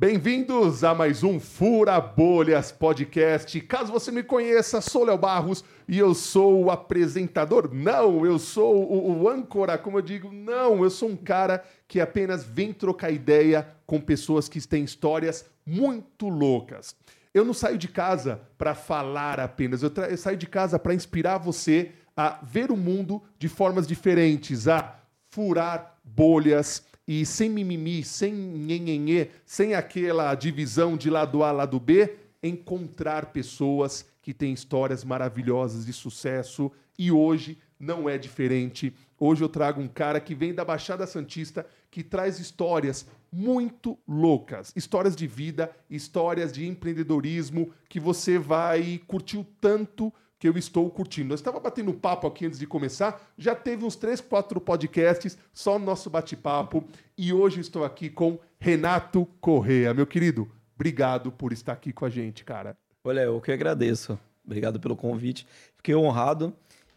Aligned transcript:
Bem-vindos 0.00 0.84
a 0.84 0.94
mais 0.94 1.24
um 1.24 1.40
Fura 1.40 2.00
Bolhas 2.00 2.70
Podcast. 2.70 3.60
Caso 3.62 3.90
você 3.90 4.12
me 4.12 4.22
conheça, 4.22 4.80
sou 4.80 5.02
Léo 5.02 5.18
Barros 5.18 5.64
e 5.88 5.98
eu 5.98 6.14
sou 6.14 6.66
o 6.66 6.70
apresentador. 6.70 7.74
Não, 7.74 8.24
eu 8.24 8.38
sou 8.38 8.76
o, 8.76 9.22
o 9.22 9.28
âncora, 9.28 9.76
como 9.76 9.98
eu 9.98 10.02
digo. 10.02 10.30
Não, 10.30 10.84
eu 10.84 10.90
sou 10.90 11.08
um 11.08 11.16
cara 11.16 11.64
que 11.88 12.00
apenas 12.00 12.44
vem 12.44 12.72
trocar 12.72 13.10
ideia 13.10 13.66
com 13.84 14.00
pessoas 14.00 14.48
que 14.48 14.64
têm 14.64 14.84
histórias 14.84 15.44
muito 15.66 16.28
loucas. 16.28 16.94
Eu 17.34 17.44
não 17.44 17.52
saio 17.52 17.76
de 17.76 17.88
casa 17.88 18.40
para 18.56 18.76
falar 18.76 19.40
apenas, 19.40 19.82
eu, 19.82 19.90
eu 20.08 20.16
saio 20.16 20.36
de 20.36 20.46
casa 20.46 20.78
para 20.78 20.94
inspirar 20.94 21.38
você 21.38 21.90
a 22.16 22.38
ver 22.40 22.70
o 22.70 22.76
mundo 22.76 23.20
de 23.36 23.48
formas 23.48 23.84
diferentes, 23.84 24.68
a 24.68 24.96
furar 25.28 25.98
bolhas 26.04 26.84
e 27.08 27.24
sem 27.24 27.48
mimimi, 27.48 28.04
sem 28.04 28.34
nhenhenhê, 28.34 29.30
sem 29.46 29.74
aquela 29.74 30.34
divisão 30.34 30.94
de 30.94 31.08
lado 31.08 31.42
A, 31.42 31.50
lado 31.50 31.80
B, 31.80 32.16
encontrar 32.42 33.32
pessoas 33.32 34.04
que 34.20 34.34
têm 34.34 34.52
histórias 34.52 35.02
maravilhosas 35.04 35.86
de 35.86 35.92
sucesso 35.94 36.70
e 36.98 37.10
hoje 37.10 37.56
não 37.80 38.10
é 38.10 38.18
diferente. 38.18 38.94
Hoje 39.18 39.42
eu 39.42 39.48
trago 39.48 39.80
um 39.80 39.88
cara 39.88 40.20
que 40.20 40.34
vem 40.34 40.52
da 40.52 40.66
Baixada 40.66 41.06
Santista 41.06 41.66
que 41.90 42.02
traz 42.02 42.38
histórias 42.38 43.06
muito 43.32 43.98
loucas, 44.06 44.70
histórias 44.76 45.16
de 45.16 45.26
vida, 45.26 45.74
histórias 45.88 46.52
de 46.52 46.68
empreendedorismo 46.68 47.72
que 47.88 47.98
você 47.98 48.38
vai 48.38 49.00
curtir 49.06 49.38
o 49.38 49.46
tanto 49.58 50.12
que 50.38 50.48
eu 50.48 50.56
estou 50.56 50.88
curtindo. 50.90 51.30
Nós 51.30 51.40
estava 51.40 51.58
batendo 51.58 51.92
papo 51.92 52.26
aqui 52.26 52.46
antes 52.46 52.58
de 52.58 52.66
começar, 52.66 53.20
já 53.36 53.54
teve 53.54 53.84
uns 53.84 53.96
três, 53.96 54.20
quatro 54.20 54.60
podcasts 54.60 55.36
só 55.52 55.78
no 55.78 55.84
nosso 55.84 56.08
bate-papo 56.08 56.84
e 57.16 57.32
hoje 57.32 57.60
estou 57.60 57.84
aqui 57.84 58.08
com 58.08 58.38
Renato 58.58 59.26
Correa. 59.40 59.92
Meu 59.92 60.06
querido, 60.06 60.48
obrigado 60.74 61.32
por 61.32 61.52
estar 61.52 61.72
aqui 61.72 61.92
com 61.92 62.04
a 62.04 62.10
gente, 62.10 62.44
cara. 62.44 62.76
Olha, 63.02 63.20
eu 63.22 63.40
que 63.40 63.50
agradeço. 63.50 64.18
Obrigado 64.44 64.80
pelo 64.80 64.96
convite. 64.96 65.46
Fiquei 65.76 65.94
honrado 65.94 66.54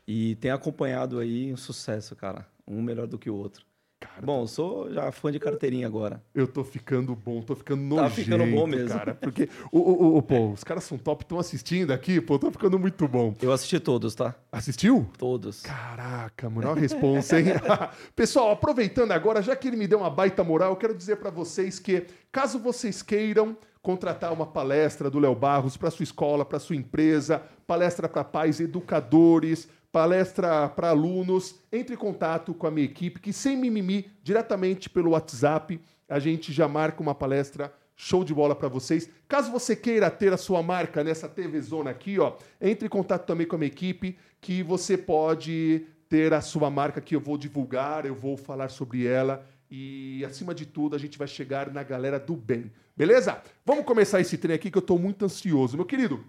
e 0.07 0.35
tenho 0.35 0.55
acompanhado 0.55 1.19
aí 1.19 1.51
um 1.51 1.57
sucesso, 1.57 2.15
cara. 2.15 2.47
Um 2.67 2.81
melhor 2.81 3.07
do 3.07 3.17
que 3.17 3.29
o 3.29 3.35
outro. 3.35 3.65
Cara, 4.01 4.25
bom, 4.25 4.47
sou 4.47 4.91
já 4.91 5.11
fã 5.11 5.31
de 5.31 5.39
carteirinha 5.39 5.85
agora. 5.85 6.23
Eu 6.33 6.47
tô 6.47 6.63
ficando 6.63 7.15
bom, 7.15 7.39
tô 7.43 7.55
ficando 7.55 7.83
nojento, 7.83 8.09
Tá 8.09 8.15
ficando 8.15 8.45
bom 8.47 8.65
mesmo. 8.65 8.89
cara. 8.89 9.13
Porque, 9.13 9.47
o, 9.71 9.77
o, 9.79 10.17
o, 10.17 10.21
pô, 10.23 10.49
os 10.51 10.63
caras 10.63 10.83
são 10.83 10.97
top, 10.97 11.23
estão 11.23 11.37
assistindo 11.37 11.91
aqui, 11.91 12.19
pô, 12.19 12.39
tô 12.39 12.49
ficando 12.49 12.79
muito 12.79 13.07
bom. 13.07 13.35
Eu 13.39 13.51
assisti 13.51 13.79
todos, 13.79 14.15
tá? 14.15 14.33
Assistiu? 14.51 15.07
Todos. 15.19 15.61
Caraca, 15.61 16.49
moral 16.49 16.73
responsa, 16.73 17.39
hein? 17.39 17.45
Pessoal, 18.15 18.49
aproveitando 18.49 19.11
agora, 19.11 19.39
já 19.39 19.55
que 19.55 19.67
ele 19.67 19.77
me 19.77 19.85
deu 19.87 19.99
uma 19.99 20.09
baita 20.09 20.43
moral, 20.43 20.71
eu 20.71 20.77
quero 20.77 20.95
dizer 20.95 21.17
para 21.17 21.29
vocês 21.29 21.77
que, 21.77 22.07
caso 22.31 22.57
vocês 22.57 23.03
queiram 23.03 23.55
contratar 23.83 24.33
uma 24.33 24.47
palestra 24.47 25.11
do 25.11 25.19
Léo 25.19 25.35
Barros 25.35 25.77
para 25.77 25.91
sua 25.91 26.03
escola, 26.03 26.43
para 26.43 26.59
sua 26.59 26.75
empresa, 26.75 27.41
palestra 27.67 28.09
para 28.09 28.23
pais, 28.23 28.59
educadores, 28.59 29.67
palestra 29.91 30.69
para 30.69 30.89
alunos, 30.89 31.55
entre 31.71 31.95
em 31.95 31.97
contato 31.97 32.53
com 32.53 32.65
a 32.65 32.71
minha 32.71 32.85
equipe, 32.85 33.19
que 33.19 33.33
sem 33.33 33.57
mimimi, 33.57 34.09
diretamente 34.23 34.89
pelo 34.89 35.11
WhatsApp, 35.11 35.79
a 36.07 36.19
gente 36.19 36.53
já 36.53 36.67
marca 36.67 37.01
uma 37.01 37.13
palestra 37.13 37.73
show 37.95 38.23
de 38.23 38.33
bola 38.33 38.55
para 38.55 38.67
vocês. 38.67 39.09
Caso 39.27 39.51
você 39.51 39.75
queira 39.75 40.09
ter 40.09 40.33
a 40.33 40.37
sua 40.37 40.63
marca 40.63 41.03
nessa 41.03 41.27
TV 41.27 41.61
Zona 41.61 41.91
aqui, 41.91 42.19
ó, 42.19 42.33
entre 42.59 42.87
em 42.87 42.89
contato 42.89 43.25
também 43.25 43.45
com 43.45 43.55
a 43.55 43.59
minha 43.59 43.67
equipe, 43.67 44.17
que 44.39 44.63
você 44.63 44.97
pode 44.97 45.85
ter 46.09 46.33
a 46.33 46.41
sua 46.41 46.69
marca 46.69 46.99
que 46.99 47.15
eu 47.15 47.19
vou 47.19 47.37
divulgar, 47.37 48.05
eu 48.05 48.15
vou 48.15 48.35
falar 48.35 48.69
sobre 48.69 49.05
ela 49.05 49.45
e 49.69 50.25
acima 50.25 50.53
de 50.53 50.65
tudo 50.65 50.95
a 50.95 50.99
gente 50.99 51.17
vai 51.17 51.27
chegar 51.27 51.71
na 51.71 51.83
galera 51.83 52.19
do 52.19 52.35
bem. 52.35 52.71
Beleza? 52.97 53.41
Vamos 53.65 53.85
começar 53.85 54.19
esse 54.19 54.37
trem 54.37 54.55
aqui 54.55 54.69
que 54.69 54.77
eu 54.77 54.81
estou 54.81 54.99
muito 54.99 55.23
ansioso. 55.23 55.77
Meu 55.77 55.85
querido, 55.85 56.25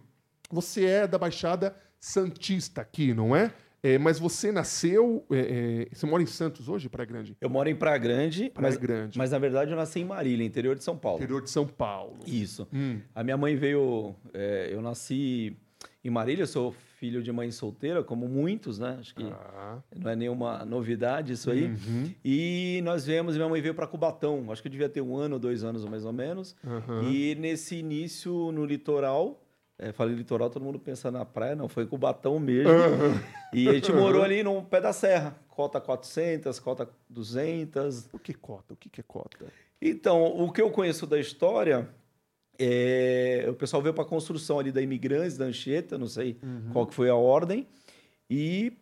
você 0.49 0.85
é 0.85 1.07
da 1.09 1.19
Baixada 1.19 1.75
Santista 2.07 2.81
aqui, 2.81 3.15
não 3.15 3.35
é? 3.35 3.53
é 3.81 3.97
mas 3.97 4.19
você 4.19 4.51
nasceu. 4.51 5.25
É, 5.31 5.87
é, 5.89 5.95
você 5.95 6.05
mora 6.05 6.21
em 6.21 6.27
Santos 6.27 6.69
hoje, 6.69 6.89
Praia 6.89 7.07
Grande? 7.07 7.37
Eu 7.41 7.49
moro 7.49 7.69
em 7.69 7.77
Praia 7.77 7.97
Grande, 7.97 8.51
Praia 8.51 8.71
mas, 8.71 8.77
Grande. 8.77 9.17
mas 9.17 9.31
na 9.31 9.39
verdade 9.39 9.71
eu 9.71 9.77
nasci 9.77 10.01
em 10.01 10.05
Marília, 10.05 10.45
interior 10.45 10.75
de 10.75 10.83
São 10.83 10.97
Paulo. 10.99 11.19
Interior 11.19 11.41
de 11.41 11.49
São 11.51 11.65
Paulo. 11.65 12.19
Isso. 12.27 12.67
Hum. 12.73 12.99
A 13.15 13.23
minha 13.23 13.37
mãe 13.37 13.55
veio. 13.55 14.17
é, 14.35 14.69
eu 14.73 14.83
nasci 14.83 15.57
em 16.05 16.11
Marília, 16.11 16.43
eu 16.43 16.47
sou 16.49 16.73
filho 16.99 17.23
de 17.23 17.31
mãe 17.31 17.51
solteira, 17.53 18.03
como 18.03 18.29
muitos, 18.29 18.79
né? 18.81 18.97
Acho 18.99 19.15
que 19.15 19.23
Ah, 19.25 19.79
não 19.97 20.11
é 20.11 20.17
nenhuma 20.17 20.65
novidade 20.65 21.33
isso 21.33 21.51
aí. 21.51 21.67
uhum, 21.67 22.13
E 22.25 22.81
nós 22.85 23.05
viemos, 23.07 23.37
minha 23.37 23.49
mãe 23.49 23.61
veio 23.61 23.75
para 23.75 23.87
Cubatão, 23.87 24.51
acho 24.51 24.61
que 24.63 24.67
eu 24.69 24.73
devia 24.73 24.89
ter 24.89 25.01
um 25.01 25.17
ano, 25.17 25.39
dois 25.39 25.63
anos 25.65 25.85
mais 25.85 26.05
ou 26.05 26.13
menos. 26.13 26.55
aham. 26.67 27.03
E 27.09 27.35
nesse 27.37 27.77
início 27.77 28.51
no 28.53 28.65
litoral, 28.65 29.41
é, 29.83 29.93
falei 29.93 30.15
litoral, 30.15 30.49
todo 30.49 30.63
mundo 30.63 30.79
pensa 30.79 31.11
na 31.11 31.25
praia, 31.25 31.57
não, 31.57 31.69
foi 31.69 31.83
em 31.83 31.87
Cubatão 31.87 32.39
mesmo. 32.39 32.71
Aham. 32.71 33.21
E 33.55 33.69
a 33.69 33.75
gente 33.75 33.93
morou 33.93 34.23
ali 34.23 34.43
no 34.43 34.63
pé 34.63 34.81
da 34.81 34.95
serra, 34.95 35.37
cota 35.47 35.79
400, 35.79 36.59
cota 36.59 36.89
200. 37.11 38.09
O 38.11 38.19
que 38.19 38.33
cota? 38.33 38.73
O 38.73 38.77
que 38.77 38.89
que 38.89 39.03
é 39.03 39.05
cota? 39.07 39.45
Então, 39.79 40.25
o 40.25 40.51
que 40.51 40.63
eu 40.63 40.71
conheço 40.71 41.07
da 41.07 41.21
história, 41.21 41.87
é, 42.59 43.45
o 43.51 43.53
pessoal 43.53 43.83
veio 43.83 43.93
para 43.93 44.05
a 44.05 44.07
construção 44.07 44.59
ali 44.59 44.73
da 44.73 44.81
Imigrantes, 44.81 45.37
da 45.37 45.45
Anchieta, 45.45 45.99
não 45.99 46.07
sei 46.07 46.39
qual 46.73 46.87
que 46.87 46.95
foi 46.95 47.11
a 47.11 47.15
ordem, 47.15 47.69
e, 48.31 48.73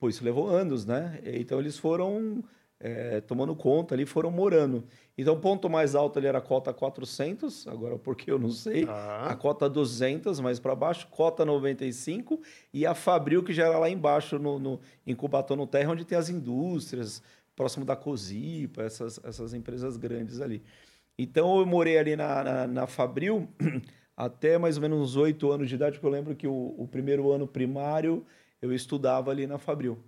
pô, 0.00 0.08
isso 0.08 0.24
levou 0.24 0.48
anos, 0.48 0.84
né? 0.84 1.20
Então, 1.24 1.60
eles 1.60 1.78
foram 1.78 2.42
é, 2.84 3.20
tomando 3.20 3.54
conta 3.54 3.94
ali, 3.94 4.04
foram 4.04 4.30
morando. 4.30 4.82
Então, 5.16 5.34
o 5.34 5.38
ponto 5.38 5.70
mais 5.70 5.94
alto 5.94 6.18
ali 6.18 6.26
era 6.26 6.38
a 6.38 6.40
cota 6.40 6.72
400, 6.74 7.68
agora 7.68 7.96
porque 7.96 8.30
eu 8.30 8.38
não 8.40 8.50
sei, 8.50 8.82
a 8.84 9.28
Tá. 9.28 9.36
cota 9.36 9.70
200 9.70 10.40
mais 10.40 10.58
para 10.58 10.74
baixo, 10.74 11.06
cota 11.08 11.44
95 11.44 12.40
e 12.74 12.84
a 12.84 12.92
Fabril 12.94 13.42
que 13.44 13.52
já 13.52 13.66
era 13.66 13.78
lá 13.78 13.88
embaixo 13.88 14.36
no, 14.38 14.58
no 14.58 14.80
em 15.06 15.14
Cubatão 15.14 15.56
no 15.56 15.66
terra 15.66 15.92
onde 15.92 16.04
tem 16.04 16.18
as 16.18 16.28
indústrias 16.28 17.22
próximo 17.54 17.84
da 17.84 17.94
Cosipa, 17.94 18.82
essas, 18.82 19.20
essas 19.22 19.54
empresas 19.54 19.96
grandes 19.96 20.40
ali. 20.40 20.62
Então 21.16 21.60
eu 21.60 21.66
morei 21.66 21.98
ali 21.98 22.16
na, 22.16 22.42
na, 22.42 22.66
na 22.66 22.86
Fabril 22.86 23.46
até 24.16 24.58
mais 24.58 24.76
ou 24.76 24.82
menos 24.82 24.98
uns 25.00 25.16
oito 25.16 25.52
anos 25.52 25.68
de 25.68 25.74
idade, 25.76 25.92
porque 25.92 26.06
eu 26.06 26.10
lembro 26.10 26.34
que 26.34 26.46
o, 26.48 26.74
o 26.76 26.88
primeiro 26.88 27.30
ano 27.30 27.46
primário 27.46 28.24
eu 28.60 28.72
estudava 28.72 29.30
ali 29.30 29.46
na 29.46 29.58
Fabril. 29.58 29.98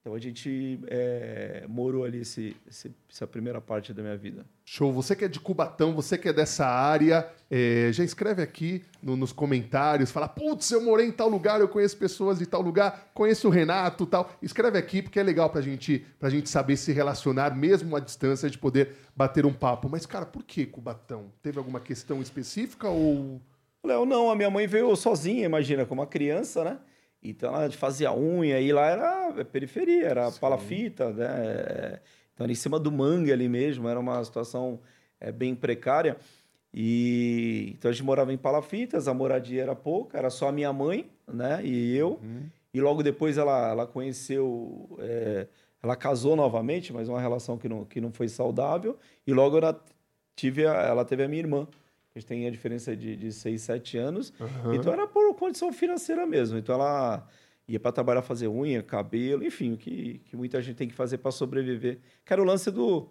Então 0.00 0.14
a 0.14 0.18
gente 0.18 0.80
é, 0.86 1.66
morou 1.68 2.04
ali 2.04 2.22
esse, 2.22 2.56
esse- 2.66 2.90
essa 3.10 3.26
primeira 3.26 3.60
parte 3.60 3.92
da 3.92 4.00
minha 4.02 4.16
vida. 4.16 4.46
Show. 4.64 4.90
Você 4.94 5.14
que 5.14 5.26
é 5.26 5.28
de 5.28 5.38
Cubatão, 5.38 5.94
você 5.94 6.16
que 6.16 6.26
é 6.26 6.32
dessa 6.32 6.66
área, 6.66 7.28
é, 7.50 7.90
já 7.92 8.02
escreve 8.02 8.40
aqui 8.40 8.82
no- 9.02 9.14
nos 9.14 9.30
comentários, 9.30 10.10
fala, 10.10 10.26
putz, 10.26 10.70
eu 10.70 10.80
morei 10.82 11.06
em 11.06 11.12
tal 11.12 11.28
lugar, 11.28 11.60
eu 11.60 11.68
conheço 11.68 11.98
pessoas 11.98 12.38
de 12.38 12.46
tal 12.46 12.62
lugar, 12.62 13.10
conheço 13.12 13.46
o 13.48 13.50
Renato 13.50 14.06
tal. 14.06 14.32
Escreve 14.40 14.78
aqui, 14.78 15.02
porque 15.02 15.20
é 15.20 15.22
legal 15.22 15.50
pra 15.50 15.60
gente, 15.60 15.98
pra 16.18 16.30
gente 16.30 16.48
saber 16.48 16.78
se 16.78 16.92
relacionar, 16.92 17.54
mesmo 17.54 17.94
à 17.94 18.00
distância, 18.00 18.48
de 18.48 18.56
poder 18.56 18.96
bater 19.14 19.44
um 19.44 19.52
papo. 19.52 19.86
Mas, 19.90 20.06
cara, 20.06 20.24
por 20.24 20.42
que 20.44 20.64
Cubatão? 20.64 21.30
Teve 21.42 21.58
alguma 21.58 21.78
questão 21.78 22.22
específica 22.22 22.88
ou... 22.88 23.38
Léo, 23.84 24.06
não, 24.06 24.30
a 24.30 24.36
minha 24.36 24.50
mãe 24.50 24.66
veio 24.66 24.94
sozinha, 24.96 25.44
imagina, 25.44 25.84
como 25.84 26.00
uma 26.00 26.06
criança, 26.06 26.64
né? 26.64 26.78
Então 27.22 27.54
ela 27.54 27.70
fazia 27.70 28.12
unha 28.12 28.60
e 28.60 28.72
lá 28.72 28.86
era 28.86 29.44
periferia, 29.44 30.06
era 30.06 30.30
Sim. 30.30 30.40
palafita, 30.40 31.10
né? 31.12 32.00
Então 32.32 32.44
era 32.44 32.52
em 32.52 32.56
cima 32.56 32.78
do 32.78 32.90
mangue 32.90 33.32
ali 33.32 33.48
mesmo, 33.48 33.88
era 33.88 34.00
uma 34.00 34.24
situação 34.24 34.80
é, 35.20 35.30
bem 35.30 35.54
precária. 35.54 36.16
E 36.72 37.74
então 37.76 37.90
a 37.90 37.92
gente 37.92 38.04
morava 38.04 38.32
em 38.32 38.38
palafitas, 38.38 39.08
a 39.08 39.14
moradia 39.14 39.62
era 39.62 39.74
pouca, 39.74 40.16
era 40.16 40.30
só 40.30 40.48
a 40.48 40.52
minha 40.52 40.72
mãe, 40.72 41.10
né? 41.30 41.60
E 41.64 41.96
eu. 41.96 42.18
Uhum. 42.22 42.48
E 42.72 42.80
logo 42.80 43.02
depois 43.02 43.36
ela, 43.36 43.68
ela 43.70 43.86
conheceu, 43.86 44.88
é, 45.00 45.48
ela 45.82 45.96
casou 45.96 46.36
novamente, 46.36 46.92
mas 46.92 47.08
uma 47.08 47.20
relação 47.20 47.58
que 47.58 47.68
não, 47.68 47.84
que 47.84 48.00
não 48.00 48.12
foi 48.12 48.28
saudável. 48.28 48.96
E 49.26 49.32
logo 49.34 49.58
ela, 49.58 49.78
tive 50.36 50.66
a, 50.66 50.74
ela 50.74 51.04
teve 51.04 51.24
a 51.24 51.28
minha 51.28 51.42
irmã. 51.42 51.66
A 52.14 52.18
gente 52.18 52.26
tem 52.26 52.46
a 52.46 52.50
diferença 52.50 52.96
de, 52.96 53.16
de 53.16 53.32
6, 53.32 53.60
7 53.62 53.98
anos. 53.98 54.32
Aham. 54.40 54.74
Então 54.74 54.92
era 54.92 55.06
por 55.06 55.32
condição 55.34 55.72
financeira 55.72 56.26
mesmo. 56.26 56.58
Então 56.58 56.74
ela 56.74 57.26
ia 57.68 57.78
para 57.78 57.92
trabalhar, 57.92 58.22
fazer 58.22 58.48
unha, 58.48 58.82
cabelo, 58.82 59.44
enfim, 59.44 59.72
o 59.72 59.76
que, 59.76 60.20
que 60.24 60.36
muita 60.36 60.60
gente 60.60 60.76
tem 60.76 60.88
que 60.88 60.94
fazer 60.94 61.18
para 61.18 61.30
sobreviver. 61.30 62.00
Que 62.24 62.32
era 62.32 62.42
o 62.42 62.44
lance 62.44 62.70
do 62.70 63.08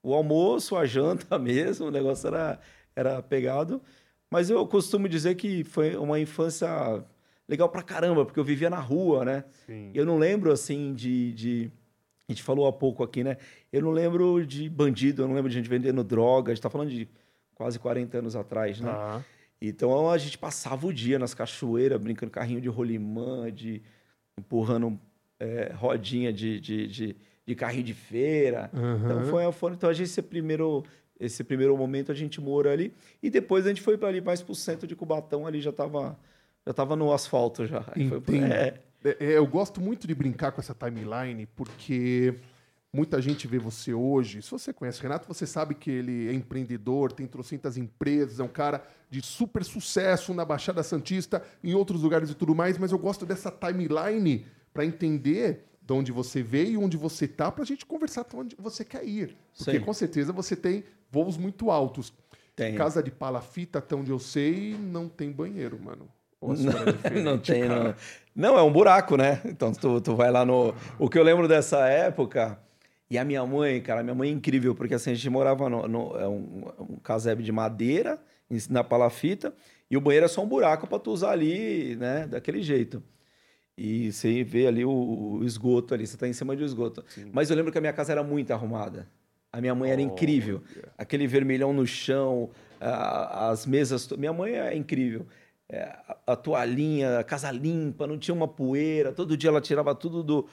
o 0.00 0.14
almoço, 0.14 0.76
a 0.76 0.86
janta 0.86 1.36
mesmo, 1.40 1.86
o 1.86 1.90
negócio 1.90 2.28
era, 2.28 2.60
era 2.94 3.20
pegado. 3.20 3.82
Mas 4.30 4.48
eu 4.48 4.64
costumo 4.66 5.08
dizer 5.08 5.34
que 5.34 5.64
foi 5.64 5.96
uma 5.96 6.20
infância 6.20 6.68
legal 7.48 7.68
pra 7.68 7.82
caramba, 7.82 8.24
porque 8.24 8.38
eu 8.38 8.44
vivia 8.44 8.70
na 8.70 8.78
rua, 8.78 9.24
né? 9.24 9.44
Sim. 9.66 9.90
Eu 9.92 10.06
não 10.06 10.18
lembro, 10.18 10.52
assim, 10.52 10.94
de, 10.94 11.32
de... 11.32 11.70
A 12.28 12.32
gente 12.32 12.42
falou 12.42 12.68
há 12.68 12.72
pouco 12.72 13.02
aqui, 13.02 13.24
né? 13.24 13.36
Eu 13.72 13.82
não 13.82 13.90
lembro 13.90 14.46
de 14.46 14.68
bandido, 14.68 15.22
eu 15.22 15.28
não 15.28 15.34
lembro 15.34 15.48
de 15.48 15.56
gente 15.56 15.68
vendendo 15.68 16.04
droga. 16.04 16.52
A 16.52 16.54
gente 16.54 16.62
tá 16.62 16.70
falando 16.70 16.90
de 16.90 17.08
quase 17.56 17.78
40 17.78 18.18
anos 18.18 18.36
atrás, 18.36 18.80
né? 18.80 18.92
Tá. 18.92 19.24
Então 19.60 20.08
a 20.08 20.18
gente 20.18 20.38
passava 20.38 20.86
o 20.86 20.92
dia 20.92 21.18
nas 21.18 21.34
cachoeiras, 21.34 22.00
brincando 22.00 22.30
carrinho 22.30 22.60
de 22.60 22.68
rolimã, 22.68 23.50
de 23.50 23.82
empurrando 24.38 25.00
é, 25.40 25.72
rodinha 25.74 26.32
de, 26.32 26.60
de, 26.60 26.86
de, 26.86 27.16
de 27.44 27.54
carrinho 27.54 27.84
de 27.84 27.94
feira. 27.94 28.70
Aham. 28.72 29.00
Então 29.04 29.24
foi, 29.24 29.52
foi 29.52 29.72
então 29.72 29.90
a 29.90 29.94
gente 29.94 30.10
ser 30.10 30.22
primeiro 30.22 30.84
esse 31.18 31.42
primeiro 31.42 31.74
momento 31.74 32.12
a 32.12 32.14
gente 32.14 32.40
mora 32.40 32.70
ali. 32.70 32.92
E 33.22 33.30
depois 33.30 33.64
a 33.64 33.70
gente 33.70 33.80
foi 33.80 33.96
para 33.96 34.08
ali 34.08 34.20
mais 34.20 34.42
para 34.42 34.52
o 34.52 34.54
centro 34.54 34.86
de 34.86 34.94
Cubatão, 34.94 35.46
ali 35.46 35.60
já 35.60 35.70
estava 35.70 36.18
já 36.66 36.74
tava 36.74 36.94
no 36.94 37.10
asfalto 37.12 37.66
já. 37.66 37.82
Foi, 37.82 38.38
é. 38.40 38.74
É, 39.04 39.16
eu 39.20 39.46
gosto 39.46 39.80
muito 39.80 40.06
de 40.06 40.14
brincar 40.14 40.52
com 40.52 40.60
essa 40.60 40.74
timeline, 40.74 41.46
porque 41.54 42.34
muita 42.96 43.20
gente 43.20 43.46
vê 43.46 43.58
você 43.58 43.92
hoje. 43.92 44.40
Se 44.40 44.50
você 44.50 44.72
conhece 44.72 44.98
o 44.98 45.02
Renato, 45.02 45.28
você 45.28 45.46
sabe 45.46 45.74
que 45.74 45.90
ele 45.90 46.28
é 46.28 46.32
empreendedor, 46.32 47.12
tem 47.12 47.26
trocentas 47.26 47.76
empresas, 47.76 48.40
é 48.40 48.42
um 48.42 48.48
cara 48.48 48.82
de 49.10 49.20
super 49.20 49.62
sucesso 49.62 50.32
na 50.32 50.44
Baixada 50.44 50.82
Santista, 50.82 51.42
em 51.62 51.74
outros 51.74 52.00
lugares 52.00 52.30
e 52.30 52.34
tudo 52.34 52.54
mais, 52.54 52.78
mas 52.78 52.92
eu 52.92 52.98
gosto 52.98 53.26
dessa 53.26 53.50
timeline 53.50 54.46
para 54.72 54.84
entender 54.84 55.66
de 55.82 55.92
onde 55.92 56.10
você 56.10 56.42
veio 56.42 56.70
e 56.72 56.76
onde 56.78 56.96
você 56.96 57.28
tá, 57.28 57.52
para 57.52 57.62
a 57.62 57.66
gente 57.66 57.84
conversar 57.84 58.24
para 58.24 58.40
onde 58.40 58.56
você 58.58 58.84
quer 58.84 59.04
ir. 59.04 59.36
Porque 59.56 59.78
Sim. 59.78 59.84
com 59.84 59.92
certeza 59.92 60.32
você 60.32 60.56
tem 60.56 60.82
voos 61.10 61.36
muito 61.36 61.70
altos. 61.70 62.12
Tem. 62.56 62.74
Casa 62.74 63.02
de 63.02 63.10
palafita, 63.10 63.78
até 63.78 63.94
onde 63.94 64.10
eu 64.10 64.18
sei, 64.18 64.74
não 64.74 65.06
tem 65.06 65.30
banheiro, 65.30 65.78
mano. 65.78 66.08
Não, 66.40 66.54
não 67.22 67.38
tem, 67.38 67.68
não. 67.68 67.94
Não, 68.34 68.58
é 68.58 68.62
um 68.62 68.72
buraco, 68.72 69.16
né? 69.16 69.40
Então 69.44 69.72
tu, 69.72 70.00
tu 70.00 70.16
vai 70.16 70.30
lá 70.30 70.44
no. 70.44 70.74
O 70.98 71.08
que 71.08 71.18
eu 71.18 71.22
lembro 71.22 71.46
dessa 71.46 71.86
época. 71.86 72.58
E 73.10 73.16
a 73.16 73.24
minha 73.24 73.44
mãe, 73.46 73.80
cara, 73.80 74.02
minha 74.02 74.14
mãe 74.14 74.30
é 74.30 74.32
incrível, 74.32 74.74
porque 74.74 74.94
assim, 74.94 75.12
a 75.12 75.14
gente 75.14 75.30
morava 75.30 75.68
no, 75.68 75.86
no 75.86 76.18
é 76.18 76.28
um, 76.28 76.64
um 76.80 76.96
casebre 76.96 77.44
de 77.44 77.52
madeira, 77.52 78.18
na 78.68 78.82
palafita, 78.82 79.54
e 79.90 79.96
o 79.96 80.00
banheiro 80.00 80.26
é 80.26 80.28
só 80.28 80.42
um 80.42 80.48
buraco 80.48 80.86
para 80.86 80.98
tu 80.98 81.12
usar 81.12 81.30
ali, 81.30 81.96
né? 81.96 82.26
Daquele 82.26 82.62
jeito. 82.62 83.02
E 83.78 84.10
você 84.10 84.42
vê 84.42 84.66
ali 84.66 84.84
o, 84.84 84.90
o 84.90 85.44
esgoto 85.44 85.92
ali, 85.94 86.06
você 86.06 86.16
tá 86.16 86.26
em 86.26 86.32
cima 86.32 86.54
um 86.54 86.60
esgoto. 86.60 87.04
Sim. 87.08 87.30
Mas 87.32 87.50
eu 87.50 87.56
lembro 87.56 87.70
que 87.70 87.78
a 87.78 87.80
minha 87.80 87.92
casa 87.92 88.10
era 88.10 88.22
muito 88.22 88.50
arrumada. 88.50 89.06
A 89.52 89.60
minha 89.60 89.74
mãe 89.74 89.90
era 89.90 90.00
incrível. 90.00 90.62
Yeah. 90.70 90.92
Aquele 90.98 91.26
vermelhão 91.26 91.72
no 91.72 91.86
chão, 91.86 92.50
a, 92.80 93.50
as 93.50 93.66
mesas. 93.66 94.08
Minha 94.12 94.32
mãe 94.32 94.54
é 94.54 94.74
incrível. 94.74 95.26
É, 95.68 95.82
a, 95.82 96.16
a 96.28 96.36
toalhinha, 96.36 97.18
a 97.18 97.24
casa 97.24 97.50
limpa, 97.50 98.06
não 98.06 98.18
tinha 98.18 98.34
uma 98.34 98.48
poeira. 98.48 99.12
Todo 99.12 99.36
dia 99.36 99.50
ela 99.50 99.60
tirava 99.60 99.94
tudo 99.94 100.22
do. 100.22 100.48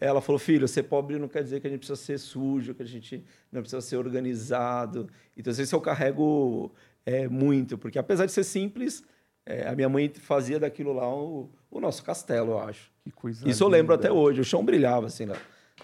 Ela 0.00 0.20
falou: 0.20 0.38
Filho, 0.38 0.66
ser 0.66 0.84
pobre 0.84 1.18
não 1.18 1.28
quer 1.28 1.42
dizer 1.44 1.60
que 1.60 1.66
a 1.66 1.70
gente 1.70 1.80
precisa 1.80 2.00
ser 2.00 2.18
sujo, 2.18 2.74
que 2.74 2.82
a 2.82 2.86
gente 2.86 3.24
não 3.50 3.60
precisa 3.60 3.80
ser 3.80 3.96
organizado. 3.96 5.08
Então, 5.36 5.52
isso 5.52 5.74
eu 5.74 5.80
carrego 5.80 6.72
é, 7.04 7.28
muito, 7.28 7.76
porque 7.78 7.98
apesar 7.98 8.26
de 8.26 8.32
ser 8.32 8.44
simples, 8.44 9.04
é, 9.44 9.68
a 9.68 9.74
minha 9.74 9.88
mãe 9.88 10.08
fazia 10.14 10.58
daquilo 10.58 10.92
lá 10.92 11.08
o, 11.12 11.50
o 11.70 11.80
nosso 11.80 12.02
castelo, 12.04 12.52
eu 12.52 12.58
acho. 12.60 12.90
Que 13.04 13.10
coisa 13.10 13.40
Isso 13.48 13.64
linda. 13.64 13.76
eu 13.76 13.80
lembro 13.80 13.94
até 13.94 14.12
hoje. 14.12 14.40
O 14.40 14.44
chão 14.44 14.64
brilhava, 14.64 15.06
assim, 15.06 15.26
né? 15.26 15.34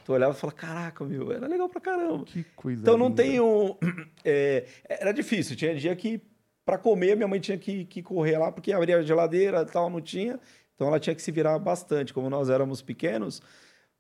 Tu 0.05 0.13
olhava 0.13 0.33
e 0.33 0.37
falava, 0.37 0.57
caraca, 0.57 1.05
meu, 1.05 1.33
era 1.33 1.47
legal 1.49 1.69
pra 1.69 1.81
caramba. 1.81 2.25
Que 2.25 2.45
coisa 2.55 2.81
Então 2.81 2.97
não 2.97 3.09
linda. 3.09 3.23
tem 3.23 3.41
um... 3.41 3.77
É, 4.25 4.65
era 4.89 5.13
difícil. 5.13 5.57
Tinha 5.57 5.75
dia 5.75 5.95
que, 5.97 6.21
para 6.65 6.79
comer, 6.79 7.17
minha 7.17 7.27
mãe 7.27 7.41
tinha 7.41 7.59
que, 7.59 7.85
que 7.87 8.03
correr 8.03 8.39
lá, 8.39 8.53
porque 8.53 8.73
abria 8.73 8.99
a 8.99 9.03
geladeira 9.03 9.63
e 9.63 9.67
tal, 9.67 9.91
não 9.91 10.01
tinha. 10.01 10.39
Então 10.75 10.87
ela 10.87 11.01
tinha 11.01 11.15
que 11.15 11.23
se 11.23 11.33
virar 11.33 11.59
bastante. 11.59 12.15
Como 12.15 12.31
nós 12.31 12.49
éramos 12.49 12.81
pequenos, 12.81 13.43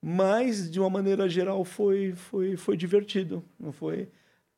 mas 0.02 0.70
de 0.70 0.78
uma 0.78 0.90
maneira 0.90 1.28
geral 1.28 1.64
foi, 1.64 2.12
foi, 2.12 2.56
foi 2.56 2.76
divertido. 2.76 3.44
Não 3.58 3.72
foi 3.72 4.08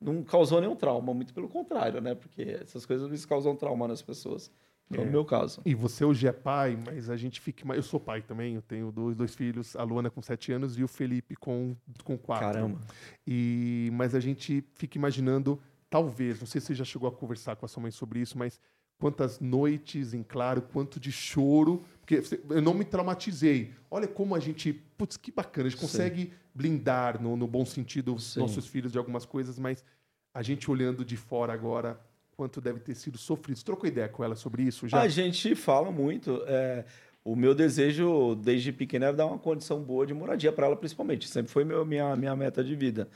não 0.01 0.23
causou 0.23 0.59
nenhum 0.59 0.75
trauma, 0.75 1.13
muito 1.13 1.31
pelo 1.31 1.47
contrário, 1.47 2.01
né? 2.01 2.15
Porque 2.15 2.41
essas 2.41 2.85
coisas 2.85 3.07
não 3.07 3.27
causam 3.27 3.55
trauma 3.55 3.87
nas 3.87 4.01
pessoas. 4.01 4.51
É. 4.93 5.05
no 5.05 5.09
meu 5.09 5.23
caso. 5.23 5.61
E 5.63 5.73
você 5.73 6.03
hoje 6.03 6.27
é 6.27 6.33
pai, 6.33 6.77
mas 6.85 7.09
a 7.09 7.15
gente 7.15 7.39
fica. 7.39 7.65
Eu 7.73 7.83
sou 7.83 7.99
pai 7.99 8.21
também, 8.21 8.55
eu 8.55 8.61
tenho 8.61 8.91
dois, 8.91 9.15
dois 9.15 9.33
filhos, 9.33 9.75
a 9.75 9.83
Luana 9.83 10.09
com 10.09 10.21
sete 10.21 10.51
anos 10.51 10.77
e 10.77 10.83
o 10.83 10.87
Felipe 10.87 11.35
com, 11.35 11.75
com 12.03 12.17
quatro. 12.17 12.47
Caramba. 12.47 12.79
E, 13.25 13.89
mas 13.93 14.13
a 14.13 14.19
gente 14.19 14.65
fica 14.73 14.97
imaginando, 14.97 15.57
talvez, 15.89 16.39
não 16.39 16.47
sei 16.47 16.59
se 16.59 16.67
você 16.67 16.75
já 16.75 16.83
chegou 16.83 17.07
a 17.07 17.11
conversar 17.11 17.55
com 17.55 17.65
a 17.65 17.69
sua 17.69 17.81
mãe 17.81 17.91
sobre 17.91 18.19
isso, 18.19 18.37
mas 18.37 18.59
quantas 19.01 19.39
noites 19.39 20.13
em 20.13 20.21
claro, 20.21 20.61
quanto 20.61 20.99
de 20.99 21.11
choro, 21.11 21.83
porque 21.99 22.21
eu 22.51 22.61
não 22.61 22.75
me 22.75 22.85
traumatizei. 22.85 23.73
Olha 23.89 24.07
como 24.07 24.35
a 24.35 24.39
gente, 24.39 24.71
putz, 24.95 25.17
que 25.17 25.31
bacana, 25.31 25.67
a 25.67 25.69
gente 25.71 25.79
Sim. 25.79 25.87
consegue 25.87 26.33
blindar 26.53 27.19
no, 27.19 27.35
no 27.35 27.47
bom 27.47 27.65
sentido 27.65 28.17
Sim. 28.19 28.41
nossos 28.41 28.67
filhos 28.67 28.91
de 28.91 28.99
algumas 28.99 29.25
coisas, 29.25 29.57
mas 29.57 29.83
a 30.31 30.43
gente 30.43 30.69
olhando 30.69 31.03
de 31.03 31.17
fora 31.17 31.51
agora, 31.51 31.99
quanto 32.37 32.61
deve 32.61 32.79
ter 32.79 32.93
sido 32.93 33.17
sofrido. 33.17 33.57
Você 33.57 33.65
trocou 33.65 33.89
ideia 33.89 34.07
com 34.07 34.23
ela 34.23 34.35
sobre 34.35 34.61
isso 34.61 34.87
já? 34.87 35.01
A 35.01 35.07
gente 35.07 35.55
fala 35.55 35.91
muito. 35.91 36.43
É, 36.45 36.85
o 37.23 37.35
meu 37.35 37.55
desejo, 37.55 38.35
desde 38.35 38.71
pequena, 38.71 39.07
era 39.07 39.15
dar 39.17 39.25
uma 39.25 39.39
condição 39.39 39.81
boa 39.81 40.05
de 40.05 40.13
moradia 40.13 40.51
para 40.51 40.67
ela, 40.67 40.75
principalmente. 40.75 41.27
Sempre 41.27 41.51
foi 41.51 41.63
meu, 41.63 41.83
minha, 41.83 42.15
minha 42.15 42.35
meta 42.35 42.63
de 42.63 42.75
vida. 42.75 43.09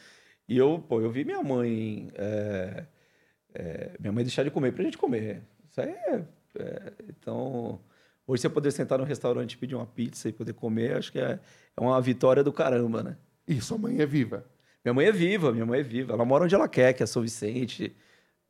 E 0.50 0.58
eu, 0.58 0.84
pô, 0.88 1.00
eu 1.00 1.12
vi 1.12 1.24
minha 1.24 1.44
mãe. 1.44 2.10
É, 2.16 2.86
é, 3.54 3.92
minha 4.00 4.12
mãe 4.12 4.24
deixar 4.24 4.44
de 4.44 4.52
comer 4.52 4.74
para 4.74 4.82
a 4.82 4.86
gente 4.86 4.98
comer. 4.98 5.44
Isso 5.75 5.81
aí 5.81 5.89
é, 5.89 6.24
é, 6.60 6.94
Então. 7.10 7.80
Hoje 8.27 8.42
você 8.42 8.50
poder 8.50 8.72
sentar 8.72 8.98
no 8.98 9.04
restaurante 9.04 9.54
e 9.54 9.57
pedir 9.57 9.75
uma 9.75 9.86
pizza 9.86 10.27
e 10.27 10.33
poder 10.33 10.54
comer, 10.54 10.98
acho 10.98 11.12
que 11.12 11.19
é, 11.19 11.39
é 11.77 11.81
uma 11.81 12.01
vitória 12.01 12.44
do 12.44 12.51
caramba, 12.51 13.04
né? 13.04 13.18
E 13.48 13.62
sua 13.62 13.77
mãe 13.77 14.01
é 14.01 14.06
viva? 14.06 14.44
Minha 14.83 14.95
mãe 14.95 15.06
é 15.06 15.12
viva, 15.12 15.51
minha 15.51 15.66
mãe 15.66 15.81
é 15.81 15.83
viva. 15.83 16.13
Ela 16.13 16.25
mora 16.25 16.45
onde 16.45 16.56
ela 16.56 16.68
quer, 16.68 16.94
que 16.94 17.04
é 17.04 17.06
São 17.06 17.22
Vicente 17.22 17.95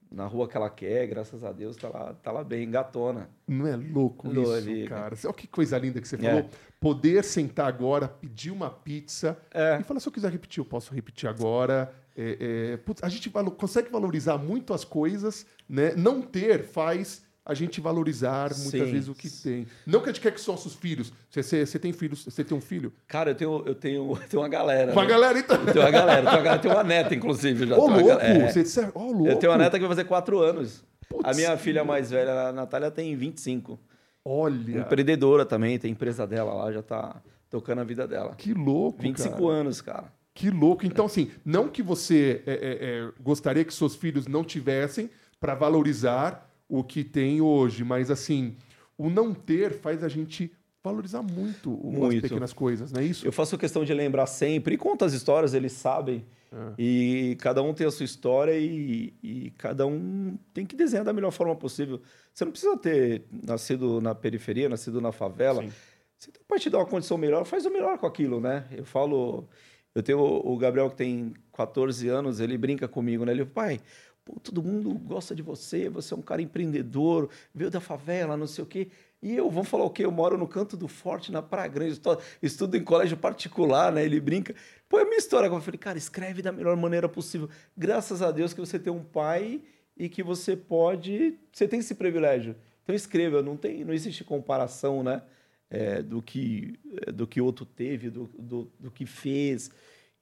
na 0.09 0.25
rua 0.25 0.47
que 0.47 0.55
ela 0.55 0.69
quer, 0.69 1.07
graças 1.07 1.43
a 1.43 1.51
Deus, 1.51 1.75
tá 1.75 1.89
lá, 1.89 2.13
tá 2.13 2.31
lá 2.31 2.41
bem, 2.41 2.71
gatona. 2.71 3.29
Não 3.45 3.67
é 3.67 3.75
louco 3.75 4.31
isso, 4.31 4.51
ali, 4.53 4.87
cara? 4.87 5.13
Olha 5.25 5.33
que 5.33 5.45
coisa 5.45 5.77
linda 5.77 5.99
que 5.99 6.07
você 6.07 6.17
falou. 6.17 6.39
É. 6.39 6.49
Poder 6.79 7.21
sentar 7.23 7.67
agora, 7.67 8.07
pedir 8.07 8.51
uma 8.51 8.69
pizza 8.69 9.37
é. 9.53 9.77
e 9.79 9.83
falar, 9.83 9.99
se 9.99 10.07
eu 10.07 10.13
quiser 10.13 10.31
repetir, 10.31 10.59
eu 10.61 10.65
posso 10.65 10.93
repetir 10.93 11.27
agora. 11.27 11.93
É, 12.15 12.71
é 12.73 12.77
putz, 12.77 13.03
a 13.03 13.09
gente 13.09 13.29
valo 13.29 13.51
consegue 13.51 13.89
valorizar 13.89 14.37
muito 14.37 14.73
as 14.73 14.85
coisas, 14.85 15.45
né? 15.67 15.93
Não 15.95 16.21
ter 16.21 16.63
faz 16.63 17.25
a 17.45 17.53
gente 17.53 17.79
valorizar 17.79 18.49
muitas 18.57 18.87
Sim. 18.87 18.91
vezes 18.91 19.07
o 19.07 19.13
que 19.13 19.29
tem. 19.29 19.67
Não 19.85 19.99
que 19.99 20.09
a 20.09 20.11
gente 20.11 20.21
quer 20.21 20.31
que 20.31 20.41
são 20.41 20.55
nossos 20.55 20.73
filhos. 20.73 21.13
Você, 21.29 21.77
tem 21.77 21.93
filhos? 21.93 22.25
Você 22.25 22.43
tem 22.43 22.57
um 22.57 22.61
filho? 22.61 22.91
Cara, 23.07 23.31
eu 23.31 23.35
tenho, 23.35 23.63
eu 23.67 23.75
tenho, 23.75 24.11
eu 24.19 24.27
tenho 24.27 24.41
uma 24.41 24.49
galera. 24.49 24.91
Uma 24.91 25.03
né? 25.03 25.07
galera, 25.07 25.37
então. 25.37 25.55
Eu 25.57 25.73
tenho 25.73 25.85
uma 25.85 25.91
galera, 25.91 26.31
tenho 26.31 26.43
uma, 26.43 26.57
tenho 26.57 26.73
uma 26.73 26.83
neta, 26.83 27.13
inclusive. 27.13 27.67
Já. 27.67 27.77
Ô, 27.77 27.87
louco! 27.87 28.19
É. 28.19 28.51
Você 28.51 28.63
disse, 28.63 28.79
oh, 28.95 29.11
louco! 29.11 29.27
Eu 29.27 29.35
tenho 29.35 29.51
uma 29.51 29.59
neta 29.59 29.77
que 29.77 29.81
vai 29.81 29.89
fazer 29.89 30.05
quatro 30.05 30.39
anos. 30.39 30.83
Putz, 31.07 31.23
a 31.23 31.33
minha 31.35 31.55
filha 31.55 31.83
mais 31.83 32.09
velha, 32.09 32.47
a 32.47 32.51
Natália, 32.51 32.89
tem 32.89 33.15
25. 33.15 33.79
Olha! 34.23 34.79
Empreendedora 34.79 35.45
também, 35.45 35.77
tem 35.77 35.91
empresa 35.91 36.25
dela 36.25 36.51
lá, 36.51 36.71
já 36.71 36.81
tá 36.81 37.21
tocando 37.47 37.81
a 37.81 37.83
vida 37.83 38.07
dela. 38.07 38.33
Que 38.35 38.55
louco, 38.55 39.03
25 39.03 39.35
cara. 39.35 39.47
anos, 39.51 39.81
cara. 39.81 40.11
Que 40.35 40.51
louco. 40.51 40.85
Então, 40.85 41.05
assim, 41.05 41.31
não 41.45 41.69
que 41.69 41.81
você 41.81 42.43
é, 42.45 42.51
é, 42.51 42.57
é, 42.57 43.11
gostaria 43.21 43.63
que 43.63 43.73
seus 43.73 43.95
filhos 43.95 44.27
não 44.27 44.43
tivessem 44.43 45.09
para 45.39 45.55
valorizar 45.55 46.53
o 46.67 46.83
que 46.83 47.05
tem 47.05 47.39
hoje, 47.39 47.85
mas 47.85 48.11
assim, 48.11 48.57
o 48.97 49.09
não 49.09 49.33
ter 49.33 49.71
faz 49.71 50.03
a 50.03 50.09
gente 50.09 50.51
valorizar 50.83 51.23
muito, 51.23 51.69
muito. 51.69 52.17
as 52.17 52.21
pequenas 52.21 52.53
coisas, 52.53 52.91
não 52.91 53.01
é 53.01 53.05
isso? 53.05 53.25
Eu 53.25 53.31
faço 53.31 53.57
questão 53.57 53.85
de 53.85 53.93
lembrar 53.93 54.27
sempre, 54.27 54.75
e 54.75 54.77
conta 54.77 55.05
as 55.05 55.13
histórias, 55.13 55.53
eles 55.53 55.71
sabem. 55.71 56.25
É. 56.51 56.73
E 56.77 57.37
cada 57.39 57.63
um 57.63 57.73
tem 57.73 57.87
a 57.87 57.91
sua 57.91 58.05
história 58.05 58.57
e, 58.57 59.13
e, 59.23 59.51
cada 59.57 59.87
um 59.87 60.37
tem 60.53 60.65
que 60.65 60.75
desenhar 60.75 61.05
da 61.05 61.13
melhor 61.13 61.31
forma 61.31 61.55
possível. 61.55 62.01
Você 62.33 62.45
não 62.45 62.51
precisa 62.51 62.77
ter 62.77 63.23
nascido 63.31 64.01
na 64.01 64.13
periferia, 64.13 64.69
nascido 64.69 64.99
na 64.99 65.11
favela. 65.11 65.63
Sim. 65.63 65.71
Você 66.17 66.31
pode 66.47 66.63
te 66.63 66.69
dar 66.69 66.79
uma 66.79 66.85
condição 66.85 67.17
melhor, 67.17 67.45
faz 67.45 67.65
o 67.65 67.69
melhor 67.69 67.97
com 67.97 68.05
aquilo, 68.05 68.39
né? 68.39 68.65
Eu 68.71 68.85
falo, 68.85 69.47
eu 69.95 70.03
tenho 70.03 70.19
o 70.19 70.57
Gabriel 70.57 70.89
que 70.89 70.97
tem 70.97 71.33
14 71.53 72.07
anos, 72.09 72.39
ele 72.39 72.57
brinca 72.57 72.87
comigo, 72.87 73.25
né? 73.25 73.31
Ele, 73.31 73.45
pai, 73.45 73.79
Pô, 74.25 74.39
todo 74.39 74.63
mundo 74.63 74.91
gosta 74.95 75.35
de 75.35 75.43
você, 75.43 75.87
você 75.87 76.11
é 76.11 76.17
um 76.17 76.21
cara 76.21 76.41
empreendedor, 76.41 77.29
veio 77.53 77.69
da 77.69 77.79
favela, 77.79 78.35
não 78.35 78.47
sei 78.47 78.63
o 78.63 78.67
quê. 78.67 78.89
E 79.21 79.35
eu, 79.35 79.49
vamos 79.51 79.69
falar 79.69 79.83
o 79.83 79.89
quê? 79.91 80.03
Eu 80.03 80.11
moro 80.11 80.35
no 80.35 80.47
canto 80.47 80.75
do 80.75 80.87
Forte, 80.87 81.31
na 81.31 81.43
Praia 81.43 81.67
Grande, 81.67 82.01
estudo 82.41 82.75
em 82.75 82.83
colégio 82.83 83.15
particular, 83.15 83.91
né? 83.91 84.03
Ele 84.03 84.19
brinca. 84.19 84.55
Pô, 84.89 84.97
é 84.97 85.03
a 85.03 85.05
minha 85.05 85.17
história. 85.17 85.47
Eu 85.47 85.61
falei, 85.61 85.77
cara, 85.77 85.97
escreve 85.97 86.41
da 86.41 86.51
melhor 86.51 86.75
maneira 86.75 87.07
possível. 87.07 87.47
Graças 87.77 88.23
a 88.23 88.31
Deus 88.31 88.51
que 88.51 88.59
você 88.59 88.79
tem 88.79 88.91
um 88.91 89.03
pai 89.03 89.61
e 89.95 90.09
que 90.09 90.23
você 90.23 90.57
pode. 90.57 91.37
Você 91.51 91.67
tem 91.67 91.79
esse 91.79 91.93
privilégio. 91.93 92.55
Então 92.83 92.95
escreva, 92.95 93.43
não, 93.43 93.55
tem, 93.55 93.85
não 93.85 93.93
existe 93.93 94.23
comparação, 94.23 95.03
né? 95.03 95.21
É, 95.69 96.01
do, 96.01 96.21
que, 96.21 96.79
é, 97.07 97.11
do 97.11 97.25
que 97.25 97.41
outro 97.41 97.65
teve, 97.65 98.09
do, 98.09 98.29
do, 98.37 98.71
do 98.79 98.91
que 98.91 99.05
fez. 99.05 99.71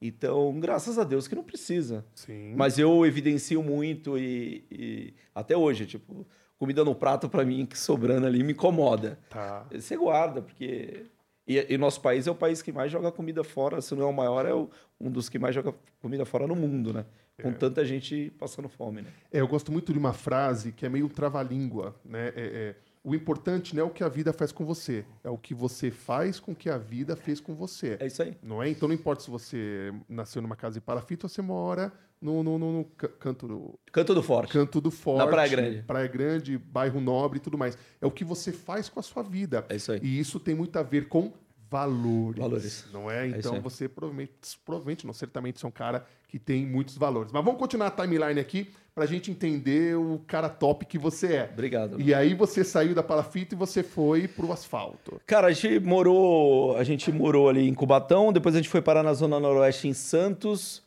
Então, 0.01 0.59
graças 0.59 0.97
a 0.97 1.03
Deus 1.03 1.27
que 1.27 1.35
não 1.35 1.43
precisa. 1.43 2.05
Sim. 2.15 2.53
Mas 2.55 2.79
eu 2.79 3.05
evidencio 3.05 3.61
muito 3.61 4.17
e, 4.17 4.65
e 4.71 5.13
até 5.35 5.55
hoje, 5.55 5.85
tipo, 5.85 6.25
comida 6.57 6.83
no 6.83 6.95
prato 6.95 7.29
para 7.29 7.45
mim 7.45 7.65
que 7.65 7.77
sobrando 7.77 8.25
ali 8.25 8.43
me 8.43 8.53
incomoda. 8.53 9.19
Tá. 9.29 9.67
Você 9.71 9.97
guarda, 9.97 10.41
porque 10.41 11.05
e, 11.47 11.73
e, 11.73 11.77
nosso 11.77 11.99
país 12.01 12.25
é 12.25 12.31
o 12.31 12.35
país 12.35 12.61
que 12.61 12.71
mais 12.71 12.91
joga 12.91 13.11
comida 13.11 13.43
fora, 13.43 13.81
se 13.81 13.93
não 13.93 14.03
é 14.03 14.05
o 14.05 14.13
maior, 14.13 14.45
é 14.45 14.53
o, 14.53 14.69
um 14.99 15.11
dos 15.11 15.27
que 15.27 15.37
mais 15.37 15.53
joga 15.53 15.73
comida 16.01 16.25
fora 16.25 16.47
no 16.47 16.55
mundo, 16.55 16.93
né? 16.93 17.05
Com 17.41 17.49
é. 17.49 17.53
tanta 17.53 17.83
gente 17.83 18.31
passando 18.39 18.69
fome, 18.69 19.01
né? 19.01 19.09
É, 19.31 19.41
eu 19.41 19.47
gosto 19.47 19.71
muito 19.71 19.91
de 19.91 19.99
uma 19.99 20.13
frase 20.13 20.71
que 20.71 20.85
é 20.85 20.89
meio 20.89 21.09
trava-língua, 21.09 21.95
né? 22.05 22.29
É, 22.29 22.33
é, 22.35 22.75
o 23.03 23.13
importante 23.13 23.75
não 23.75 23.83
é 23.83 23.85
o 23.85 23.89
que 23.89 24.03
a 24.03 24.07
vida 24.09 24.31
faz 24.31 24.51
com 24.51 24.65
você, 24.65 25.05
é 25.23 25.29
o 25.29 25.37
que 25.37 25.53
você 25.53 25.91
faz 25.91 26.39
com 26.39 26.55
que 26.55 26.69
a 26.69 26.77
vida 26.77 27.15
fez 27.15 27.39
com 27.39 27.53
você. 27.53 27.97
É 27.99 28.07
isso 28.07 28.21
aí. 28.23 28.37
Não 28.41 28.63
é? 28.63 28.69
Então 28.69 28.87
não 28.87 28.95
importa 28.95 29.21
se 29.23 29.29
você 29.29 29.93
nasceu 30.07 30.41
numa 30.41 30.55
casa 30.55 30.75
de 30.75 30.81
palafito 30.81 31.25
ou 31.25 31.29
você 31.29 31.41
mora 31.41 31.91
no, 32.21 32.41
no, 32.41 32.57
no, 32.57 32.71
no 32.71 32.85
ca- 32.85 33.09
canto 33.09 33.45
do 33.47 33.79
Canto 33.91 34.15
do 34.15 34.23
Forte. 34.23 34.53
Canto 34.53 34.79
do 34.79 34.89
Forte. 34.89 35.25
Na 35.25 35.27
Praia 35.27 35.49
Grande. 35.49 35.83
Praia 35.83 36.07
Grande, 36.07 36.57
bairro 36.57 37.01
nobre 37.01 37.37
e 37.37 37.41
tudo 37.41 37.57
mais. 37.57 37.77
É 37.99 38.05
o 38.05 38.11
que 38.11 38.23
você 38.23 38.53
faz 38.53 38.87
com 38.87 38.99
a 38.99 39.03
sua 39.03 39.21
vida. 39.21 39.65
É 39.67 39.75
isso 39.75 39.91
aí. 39.91 39.99
E 40.01 40.17
isso 40.19 40.39
tem 40.39 40.55
muito 40.55 40.77
a 40.79 40.83
ver 40.83 41.09
com 41.09 41.33
valores. 41.73 42.39
Valores. 42.39 42.85
Não 42.93 43.09
é? 43.09 43.27
isso 43.27 43.39
Então 43.39 43.55
aí. 43.55 43.59
você 43.59 43.89
provavelmente, 43.89 44.31
provavelmente, 44.63 45.07
não, 45.07 45.13
certamente, 45.13 45.59
você 45.59 45.65
é 45.65 45.69
um 45.69 45.71
cara 45.71 46.05
que 46.27 46.37
tem 46.37 46.65
muitos 46.67 46.95
valores. 46.95 47.31
Mas 47.31 47.43
vamos 47.43 47.59
continuar 47.59 47.87
a 47.87 47.91
timeline 47.91 48.39
aqui 48.39 48.69
pra 48.93 49.07
gente 49.07 49.31
entender 49.31 49.97
o 49.97 50.21
cara 50.27 50.47
top 50.49 50.85
que 50.85 50.99
você 50.99 51.33
é. 51.33 51.49
Obrigado. 51.51 51.99
E 51.99 52.13
aí 52.13 52.35
você 52.35 52.63
saiu 52.63 52.93
da 52.93 53.01
palafita 53.01 53.55
e 53.55 53.57
você 53.57 53.81
foi 53.81 54.27
pro 54.27 54.51
asfalto. 54.51 55.19
Cara, 55.25 55.47
a 55.47 55.51
gente 55.51 55.79
morou, 55.79 56.77
a 56.77 56.83
gente 56.83 57.11
morou 57.11 57.49
ali 57.49 57.67
em 57.67 57.73
Cubatão, 57.73 58.31
depois 58.31 58.53
a 58.53 58.59
gente 58.59 58.69
foi 58.69 58.81
parar 58.81 59.01
na 59.01 59.15
zona 59.15 59.39
noroeste 59.39 59.87
em 59.87 59.93
Santos, 59.93 60.83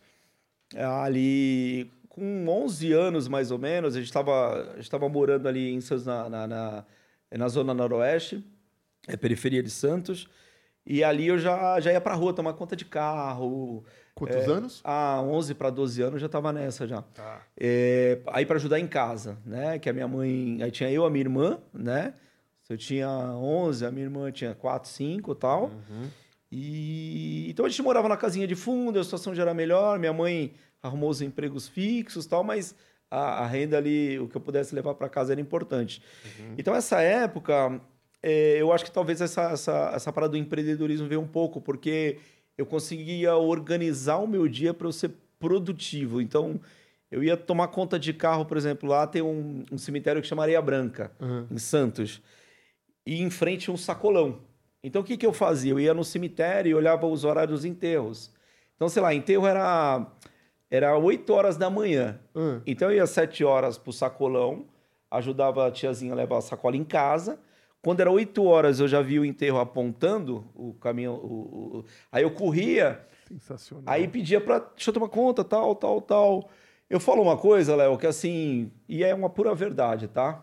ali 0.72 1.90
com 2.08 2.46
11 2.48 2.92
anos 2.92 3.26
mais 3.26 3.50
ou 3.50 3.58
menos, 3.58 3.96
a 3.96 3.98
gente 3.98 4.06
estava 4.06 4.76
estava 4.78 5.08
morando 5.08 5.48
ali 5.48 5.74
em 5.74 5.80
Santos 5.80 6.06
na, 6.06 6.28
na, 6.28 6.46
na, 6.46 6.84
na 7.32 7.48
zona 7.48 7.74
noroeste, 7.74 8.44
é 9.08 9.16
periferia 9.16 9.62
de 9.64 9.70
Santos, 9.70 10.28
e 10.86 11.02
ali 11.02 11.26
eu 11.26 11.38
já, 11.38 11.80
já 11.80 11.92
ia 11.92 12.00
pra 12.00 12.14
rua 12.14 12.32
tomar 12.32 12.52
conta 12.52 12.76
de 12.76 12.84
carro. 12.84 13.84
Quantos 14.14 14.48
anos? 14.48 14.80
Há 14.84 15.20
11 15.20 15.54
para 15.54 15.68
12 15.68 16.00
anos 16.00 16.14
eu 16.14 16.20
já 16.20 16.26
estava 16.26 16.52
nessa 16.52 16.86
já. 16.86 17.02
Tá. 17.02 17.42
É, 17.58 18.20
aí 18.28 18.46
para 18.46 18.56
ajudar 18.56 18.78
em 18.78 18.86
casa, 18.86 19.36
né? 19.44 19.78
Que 19.78 19.90
a 19.90 19.92
minha 19.92 20.08
mãe, 20.08 20.58
aí 20.62 20.70
tinha 20.70 20.90
eu, 20.90 21.04
a 21.04 21.10
minha 21.10 21.22
irmã, 21.22 21.58
né? 21.74 22.14
Eu 22.68 22.76
tinha 22.76 23.08
11, 23.08 23.84
a 23.84 23.90
minha 23.90 24.04
irmã 24.04 24.30
tinha 24.30 24.54
4, 24.54 24.88
5 24.88 25.32
e 25.32 25.34
tal. 25.34 25.64
Uhum. 25.64 26.08
E 26.50 27.50
então 27.50 27.66
a 27.66 27.68
gente 27.68 27.82
morava 27.82 28.08
na 28.08 28.16
casinha 28.16 28.46
de 28.46 28.54
fundo, 28.54 28.98
a 28.98 29.04
situação 29.04 29.34
já 29.34 29.42
era 29.42 29.52
melhor, 29.52 29.98
minha 29.98 30.12
mãe 30.12 30.54
arrumou 30.82 31.10
os 31.10 31.20
empregos 31.20 31.68
fixos 31.68 32.24
e 32.24 32.28
tal, 32.28 32.44
mas 32.44 32.74
a, 33.10 33.42
a 33.42 33.46
renda 33.46 33.76
ali, 33.76 34.18
o 34.18 34.28
que 34.28 34.36
eu 34.36 34.40
pudesse 34.40 34.74
levar 34.74 34.94
para 34.94 35.08
casa 35.08 35.32
era 35.32 35.40
importante. 35.40 36.02
Então 36.56 36.74
essa 36.74 37.00
época, 37.00 37.80
é, 38.28 38.56
eu 38.60 38.72
acho 38.72 38.84
que 38.84 38.90
talvez 38.90 39.20
essa, 39.20 39.50
essa, 39.52 39.92
essa 39.94 40.12
parada 40.12 40.32
do 40.32 40.36
empreendedorismo 40.36 41.06
veio 41.06 41.20
um 41.20 41.26
pouco, 41.28 41.60
porque 41.60 42.18
eu 42.58 42.66
conseguia 42.66 43.36
organizar 43.36 44.16
o 44.18 44.26
meu 44.26 44.48
dia 44.48 44.74
para 44.74 44.88
eu 44.88 44.92
ser 44.92 45.12
produtivo. 45.38 46.20
Então, 46.20 46.58
eu 47.10 47.22
ia 47.22 47.36
tomar 47.36 47.68
conta 47.68 47.98
de 47.98 48.12
carro, 48.12 48.44
por 48.44 48.56
exemplo, 48.56 48.88
lá 48.88 49.06
tem 49.06 49.22
um, 49.22 49.64
um 49.70 49.78
cemitério 49.78 50.20
que 50.20 50.26
chama 50.26 50.42
Areia 50.42 50.60
Branca, 50.60 51.12
Uhum. 51.20 51.46
em 51.50 51.58
Santos, 51.58 52.20
e 53.06 53.22
em 53.22 53.30
frente 53.30 53.70
um 53.70 53.76
sacolão. 53.76 54.40
Então, 54.82 55.02
o 55.02 55.04
que, 55.04 55.16
que 55.16 55.26
eu 55.26 55.32
fazia? 55.32 55.72
Eu 55.72 55.78
ia 55.80 55.94
no 55.94 56.04
cemitério 56.04 56.70
e 56.70 56.74
olhava 56.74 57.06
os 57.06 57.24
horários 57.24 57.60
dos 57.60 57.64
enterros. 57.64 58.32
Então, 58.74 58.88
sei 58.88 59.02
lá, 59.02 59.14
enterro 59.14 59.46
era, 59.46 60.06
era 60.70 60.96
8 60.98 61.32
horas 61.32 61.56
da 61.56 61.70
manhã. 61.70 62.18
Ah, 62.34 62.60
Então 62.66 62.90
eu 62.90 62.96
ia 62.96 63.02
às 63.04 63.10
7 63.10 63.44
horas 63.44 63.78
pro 63.78 63.92
sacolão, 63.92 64.66
ajudava 65.10 65.66
a 65.66 65.70
tiazinha 65.70 66.12
a 66.12 66.16
levar 66.16 66.38
a 66.38 66.40
sacola 66.40 66.76
em 66.76 66.84
casa. 66.84 67.38
Quando 67.86 68.00
era 68.00 68.10
8 68.10 68.42
horas, 68.44 68.80
eu 68.80 68.88
já 68.88 69.00
vi 69.00 69.20
o 69.20 69.24
enterro 69.24 69.60
apontando 69.60 70.44
o 70.56 70.74
caminhão. 70.74 71.14
o- 71.14 71.78
o- 71.78 71.84
aí 72.10 72.24
eu 72.24 72.32
corria, 72.32 73.00
sensacional. 73.28 73.84
aí 73.86 74.08
pedia 74.08 74.40
pra. 74.40 74.58
Deixa 74.58 74.90
eu 74.90 74.94
tomar 74.94 75.08
conta, 75.08 75.44
tal, 75.44 75.72
tal, 75.76 76.00
tal. 76.00 76.50
Eu 76.90 76.98
falo 76.98 77.22
uma 77.22 77.36
coisa, 77.36 77.76
Léo, 77.76 77.96
que 77.96 78.04
assim. 78.08 78.72
E 78.88 79.04
é 79.04 79.14
uma 79.14 79.30
pura 79.30 79.54
verdade, 79.54 80.08
tá? 80.08 80.42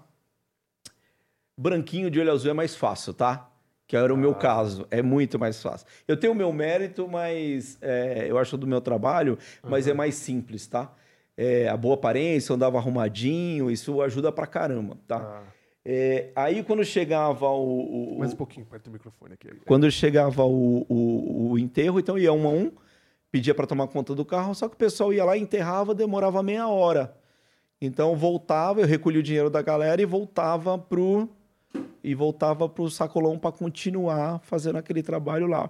Branquinho 1.57 2.09
de 2.09 2.17
olho 2.17 2.31
azul 2.31 2.49
é 2.51 2.53
mais 2.53 2.75
fácil, 2.77 3.13
tá? 3.13 3.49
Que 3.87 3.97
era 3.97 4.13
o 4.13 4.17
meu 4.17 4.33
caso. 4.33 4.87
É 4.89 5.01
muito 5.01 5.37
mais 5.37 5.61
fácil. 5.61 5.85
Eu 6.07 6.15
tenho 6.15 6.31
o 6.31 6.35
meu 6.37 6.53
mérito, 6.53 7.09
mas 7.09 7.77
é, 7.81 8.25
eu 8.29 8.37
acho 8.37 8.57
do 8.57 8.65
meu 8.65 8.79
trabalho, 8.79 9.37
mas 9.61 9.85
é 9.85 9.93
mais 9.93 10.15
simples, 10.15 10.65
tá? 10.65 10.93
É, 11.35 11.67
a 11.67 11.75
boa 11.75 11.95
aparência, 11.95 12.55
andava 12.55 12.77
arrumadinho, 12.77 13.69
isso 13.69 14.01
ajuda 14.01 14.31
pra 14.31 14.47
caramba, 14.47 14.97
tá? 15.05 15.17
Ah, 15.17 15.43
É, 15.85 16.29
aí 16.35 16.63
quando 16.63 16.83
chegava 16.85 17.47
o. 17.49 18.15
o- 18.15 18.19
mais 18.19 18.33
um 18.33 18.37
pouquinho, 18.37 18.65
perto 18.65 18.85
do 18.85 18.91
microfone 18.91 19.33
aqui. 19.33 19.49
quando 19.65 19.89
chegava 19.91 20.43
o, 20.45 20.85
o, 20.87 21.51
o 21.51 21.59
enterro, 21.59 21.99
então 21.99 22.17
ia 22.17 22.31
um 22.31 22.47
a 22.47 22.51
um, 22.51 22.71
pedia 23.29 23.53
para 23.53 23.67
tomar 23.67 23.87
conta 23.87 24.15
do 24.15 24.23
carro, 24.23 24.55
só 24.55 24.69
que 24.69 24.75
o 24.75 24.77
pessoal 24.77 25.11
ia 25.13 25.25
lá, 25.25 25.37
enterrava, 25.37 25.93
demorava 25.93 26.41
meia 26.41 26.67
hora. 26.69 27.13
Então 27.81 28.15
voltava, 28.15 28.79
eu 28.79 28.87
recolhia 28.87 29.19
o 29.19 29.23
dinheiro 29.23 29.49
da 29.49 29.61
galera 29.61 30.01
e 30.01 30.05
voltava 30.05 30.77
pro 30.77 31.27
e 32.01 32.13
voltava 32.15 32.69
pro 32.69 32.89
sacolão 32.89 33.37
para 33.37 33.51
continuar 33.51 34.39
fazendo 34.43 34.77
aquele 34.77 35.01
trabalho 35.03 35.47
lá. 35.47 35.69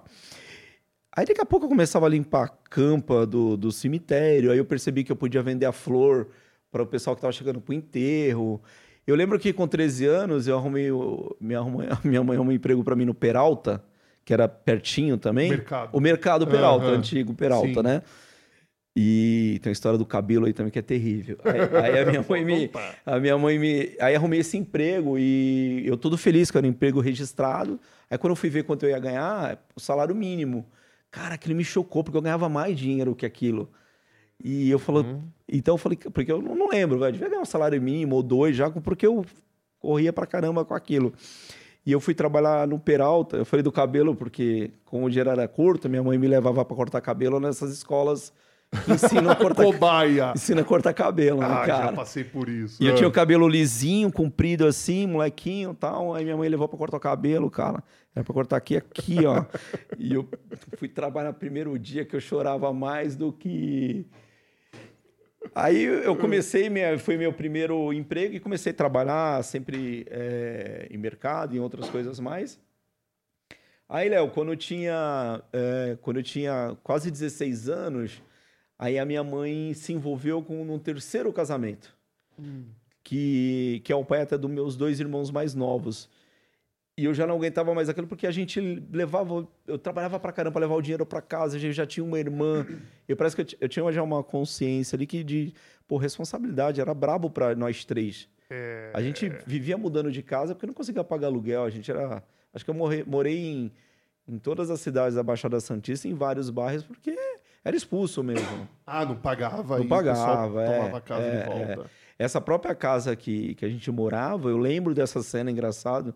Aí 1.16 1.24
daqui 1.26 1.40
a 1.40 1.46
pouco 1.46 1.66
eu 1.66 1.70
começava 1.70 2.06
a 2.06 2.08
limpar 2.08 2.44
a 2.44 2.48
campa 2.48 3.24
do, 3.26 3.56
do 3.56 3.72
cemitério, 3.72 4.50
aí 4.52 4.58
eu 4.58 4.64
percebi 4.64 5.02
que 5.02 5.10
eu 5.10 5.16
podia 5.16 5.42
vender 5.42 5.66
a 5.66 5.72
flor 5.72 6.28
para 6.70 6.82
o 6.82 6.86
pessoal 6.86 7.16
que 7.16 7.18
estava 7.18 7.32
chegando 7.32 7.60
pro 7.60 7.72
enterro. 7.74 8.60
Eu 9.06 9.14
lembro 9.16 9.38
que 9.38 9.52
com 9.52 9.66
13 9.68 10.06
anos 10.06 10.46
eu 10.46 10.56
arrumei, 10.56 10.90
o- 10.90 11.36
minha, 11.40 11.58
arrumei- 11.58 11.88
minha 12.04 12.22
mãe 12.22 12.36
arrumou 12.36 12.52
um 12.52 12.56
emprego 12.56 12.82
para 12.82 12.96
mim 12.96 13.04
no 13.04 13.14
Peralta, 13.14 13.82
que 14.24 14.32
era 14.32 14.48
pertinho 14.48 15.18
também. 15.18 15.50
Mercado. 15.50 15.90
O 15.92 16.00
Mercado 16.00 16.46
Peralta, 16.46 16.86
Aham. 16.86 16.96
antigo 16.98 17.34
Peralta, 17.34 17.66
Sim. 17.68 17.82
né? 17.82 18.02
E 18.96 19.58
tem 19.60 19.70
a 19.70 19.72
história 19.72 19.98
do 19.98 20.06
cabelo 20.06 20.46
aí 20.46 20.52
também 20.52 20.70
que 20.70 20.78
é 20.78 20.82
terrível. 20.82 21.36
Aí, 21.44 21.94
aí 21.94 21.98
a 22.00 22.06
minha 22.06 22.24
mãe 22.28 22.44
me, 22.44 22.70
a 23.04 23.18
minha 23.18 23.36
mãe 23.36 23.58
me. 23.58 23.96
Aí 24.00 24.14
arrumei 24.14 24.38
esse 24.38 24.56
emprego 24.56 25.18
e 25.18 25.82
eu 25.84 25.96
todo 25.96 26.16
feliz 26.16 26.48
que 26.50 26.56
era 26.56 26.64
um 26.66 26.70
emprego 26.70 27.00
registrado. 27.00 27.80
Aí 28.08 28.16
quando 28.16 28.30
eu 28.30 28.36
fui 28.36 28.48
ver 28.48 28.62
quanto 28.62 28.84
eu 28.86 28.90
ia 28.90 28.98
ganhar, 29.00 29.58
o 29.74 29.80
salário 29.80 30.14
mínimo. 30.14 30.64
Cara, 31.10 31.34
aquilo 31.34 31.56
me 31.56 31.64
chocou, 31.64 32.04
porque 32.04 32.16
eu 32.16 32.22
ganhava 32.22 32.48
mais 32.48 32.78
dinheiro 32.78 33.16
que 33.16 33.26
aquilo. 33.26 33.68
E 34.42 34.68
eu 34.70 34.78
falo, 34.78 35.00
Uhum. 35.00 35.22
então 35.48 35.74
eu 35.74 35.78
falei, 35.78 35.96
porque 36.12 36.30
eu 36.30 36.42
não 36.42 36.54
não 36.54 36.68
lembro, 36.68 36.98
velho, 36.98 37.12
devia 37.12 37.28
ganhar 37.28 37.42
um 37.42 37.46
salário 37.46 37.80
mínimo 37.80 38.16
ou 38.16 38.22
dois 38.22 38.54
já, 38.56 38.68
porque 38.70 39.06
eu 39.06 39.24
corria 39.78 40.12
pra 40.12 40.26
caramba 40.26 40.64
com 40.64 40.74
aquilo. 40.74 41.12
E 41.86 41.92
eu 41.92 42.00
fui 42.00 42.14
trabalhar 42.14 42.66
no 42.66 42.78
Peralta, 42.78 43.36
eu 43.36 43.44
falei 43.44 43.62
do 43.62 43.70
cabelo, 43.72 44.14
porque 44.16 44.70
como 44.84 45.04
o 45.06 45.10
dinheiro 45.10 45.30
era 45.30 45.46
curto, 45.46 45.88
minha 45.88 46.02
mãe 46.02 46.16
me 46.18 46.26
levava 46.26 46.64
pra 46.64 46.76
cortar 46.76 47.00
cabelo 47.00 47.38
nessas 47.38 47.70
escolas 47.72 48.32
que 48.86 48.92
ensinam 48.92 49.30
a 49.30 49.36
cortar, 49.36 49.62
Cobaia. 49.64 50.32
ensina 50.34 50.62
a 50.62 50.64
cortar 50.64 50.92
cabelo, 50.94 51.40
né, 51.40 51.46
Ah, 51.46 51.66
já 51.66 51.76
cara? 51.78 51.92
passei 51.92 52.24
por 52.24 52.48
isso. 52.48 52.82
E 52.82 52.86
eu 52.86 52.92
Ah. 52.92 52.96
tinha 52.96 53.08
o 53.08 53.12
cabelo 53.12 53.46
lisinho, 53.46 54.10
comprido 54.10 54.66
assim, 54.66 55.06
molequinho 55.06 55.72
e 55.72 55.74
tal. 55.76 56.14
Aí 56.14 56.24
minha 56.24 56.36
mãe 56.36 56.48
levou 56.48 56.66
pra 56.66 56.78
cortar 56.78 56.96
o 56.96 57.00
cabelo, 57.00 57.50
cara. 57.50 57.84
Era 58.16 58.24
pra 58.24 58.32
cortar 58.34 58.56
aqui, 58.56 58.76
aqui, 58.76 59.24
ó. 59.26 59.44
e 59.98 60.14
eu 60.14 60.26
fui 60.78 60.88
trabalhar 60.88 61.28
no 61.28 61.34
primeiro 61.34 61.78
dia 61.78 62.04
que 62.04 62.16
eu 62.16 62.20
chorava 62.20 62.72
mais 62.72 63.14
do 63.14 63.30
que. 63.32 64.06
Aí 65.54 65.84
eu 65.84 66.16
comecei, 66.16 66.68
minha, 66.68 66.98
foi 66.98 67.16
meu 67.16 67.32
primeiro 67.32 67.92
emprego 67.92 68.34
e 68.34 68.40
comecei 68.40 68.72
a 68.72 68.74
trabalhar 68.74 69.42
sempre 69.44 70.04
é, 70.10 70.88
em 70.90 70.96
mercado 70.96 71.54
e 71.54 71.58
em 71.58 71.60
outras 71.60 71.88
coisas 71.88 72.18
mais. 72.18 72.60
Aí, 73.88 74.08
Léo, 74.08 74.30
quando 74.30 74.52
eu 74.52 74.56
tinha, 74.56 75.42
é, 75.52 75.96
quando 76.00 76.16
eu 76.16 76.22
tinha 76.22 76.76
quase 76.82 77.10
16 77.10 77.68
anos, 77.68 78.22
aí 78.78 78.98
a 78.98 79.04
minha 79.04 79.22
mãe 79.22 79.72
se 79.74 79.92
envolveu 79.92 80.42
com 80.42 80.60
um 80.62 80.78
terceiro 80.78 81.32
casamento 81.32 81.96
que, 83.04 83.82
que 83.84 83.92
é 83.92 83.96
o 83.96 84.04
pai 84.04 84.22
até 84.22 84.36
dos 84.38 84.50
meus 84.50 84.74
dois 84.74 84.98
irmãos 84.98 85.30
mais 85.30 85.54
novos. 85.54 86.08
E 86.96 87.04
eu 87.04 87.12
já 87.12 87.26
não 87.26 87.34
aguentava 87.34 87.74
mais 87.74 87.88
aquilo 87.88 88.06
porque 88.06 88.24
a 88.26 88.30
gente 88.30 88.60
levava, 88.92 89.48
eu 89.66 89.76
trabalhava 89.76 90.20
pra 90.20 90.30
caramba 90.30 90.52
pra 90.52 90.60
levar 90.60 90.76
o 90.76 90.82
dinheiro 90.82 91.04
pra 91.04 91.20
casa, 91.20 91.56
a 91.56 91.58
gente 91.58 91.72
já 91.72 91.84
tinha 91.84 92.04
uma 92.04 92.20
irmã. 92.20 92.64
Eu 93.08 93.16
parece 93.16 93.34
que 93.34 93.42
eu, 93.42 93.58
eu 93.62 93.68
tinha 93.68 93.90
já 93.92 94.02
uma 94.02 94.22
consciência 94.22 94.94
ali 94.94 95.04
que 95.04 95.24
de, 95.24 95.52
pô, 95.88 95.96
responsabilidade, 95.96 96.80
era 96.80 96.94
brabo 96.94 97.28
pra 97.28 97.54
nós 97.56 97.84
três. 97.84 98.28
É, 98.48 98.92
A 98.94 99.02
gente 99.02 99.28
vivia 99.44 99.76
mudando 99.76 100.12
de 100.12 100.22
casa 100.22 100.54
porque 100.54 100.66
não 100.66 100.74
conseguia 100.74 101.02
pagar 101.02 101.26
aluguel, 101.26 101.64
a 101.64 101.70
gente 101.70 101.90
era, 101.90 102.22
acho 102.52 102.64
que 102.64 102.70
eu 102.70 102.74
morei, 102.74 103.02
morei 103.04 103.38
em, 103.38 103.72
em 104.28 104.38
todas 104.38 104.70
as 104.70 104.80
cidades 104.80 105.16
da 105.16 105.22
Baixada 105.22 105.58
Santista, 105.58 106.06
em 106.06 106.14
vários 106.14 106.48
bairros 106.48 106.84
porque 106.84 107.16
era 107.64 107.76
expulso 107.76 108.22
mesmo. 108.22 108.68
Ah, 108.86 109.04
não 109.04 109.16
pagava 109.16 109.78
Não 109.78 109.88
pagava, 109.88 110.62
é, 110.62 110.76
tomava 110.76 110.98
a 110.98 111.00
casa 111.00 111.26
é, 111.26 111.40
de 111.40 111.46
volta. 111.48 111.90
Essa 112.16 112.40
própria 112.40 112.74
casa 112.74 113.16
que, 113.16 113.56
que 113.56 113.64
a 113.64 113.68
gente 113.68 113.90
morava, 113.90 114.48
eu 114.48 114.58
lembro 114.58 114.94
dessa 114.94 115.20
cena 115.22 115.50
engraçado. 115.50 116.14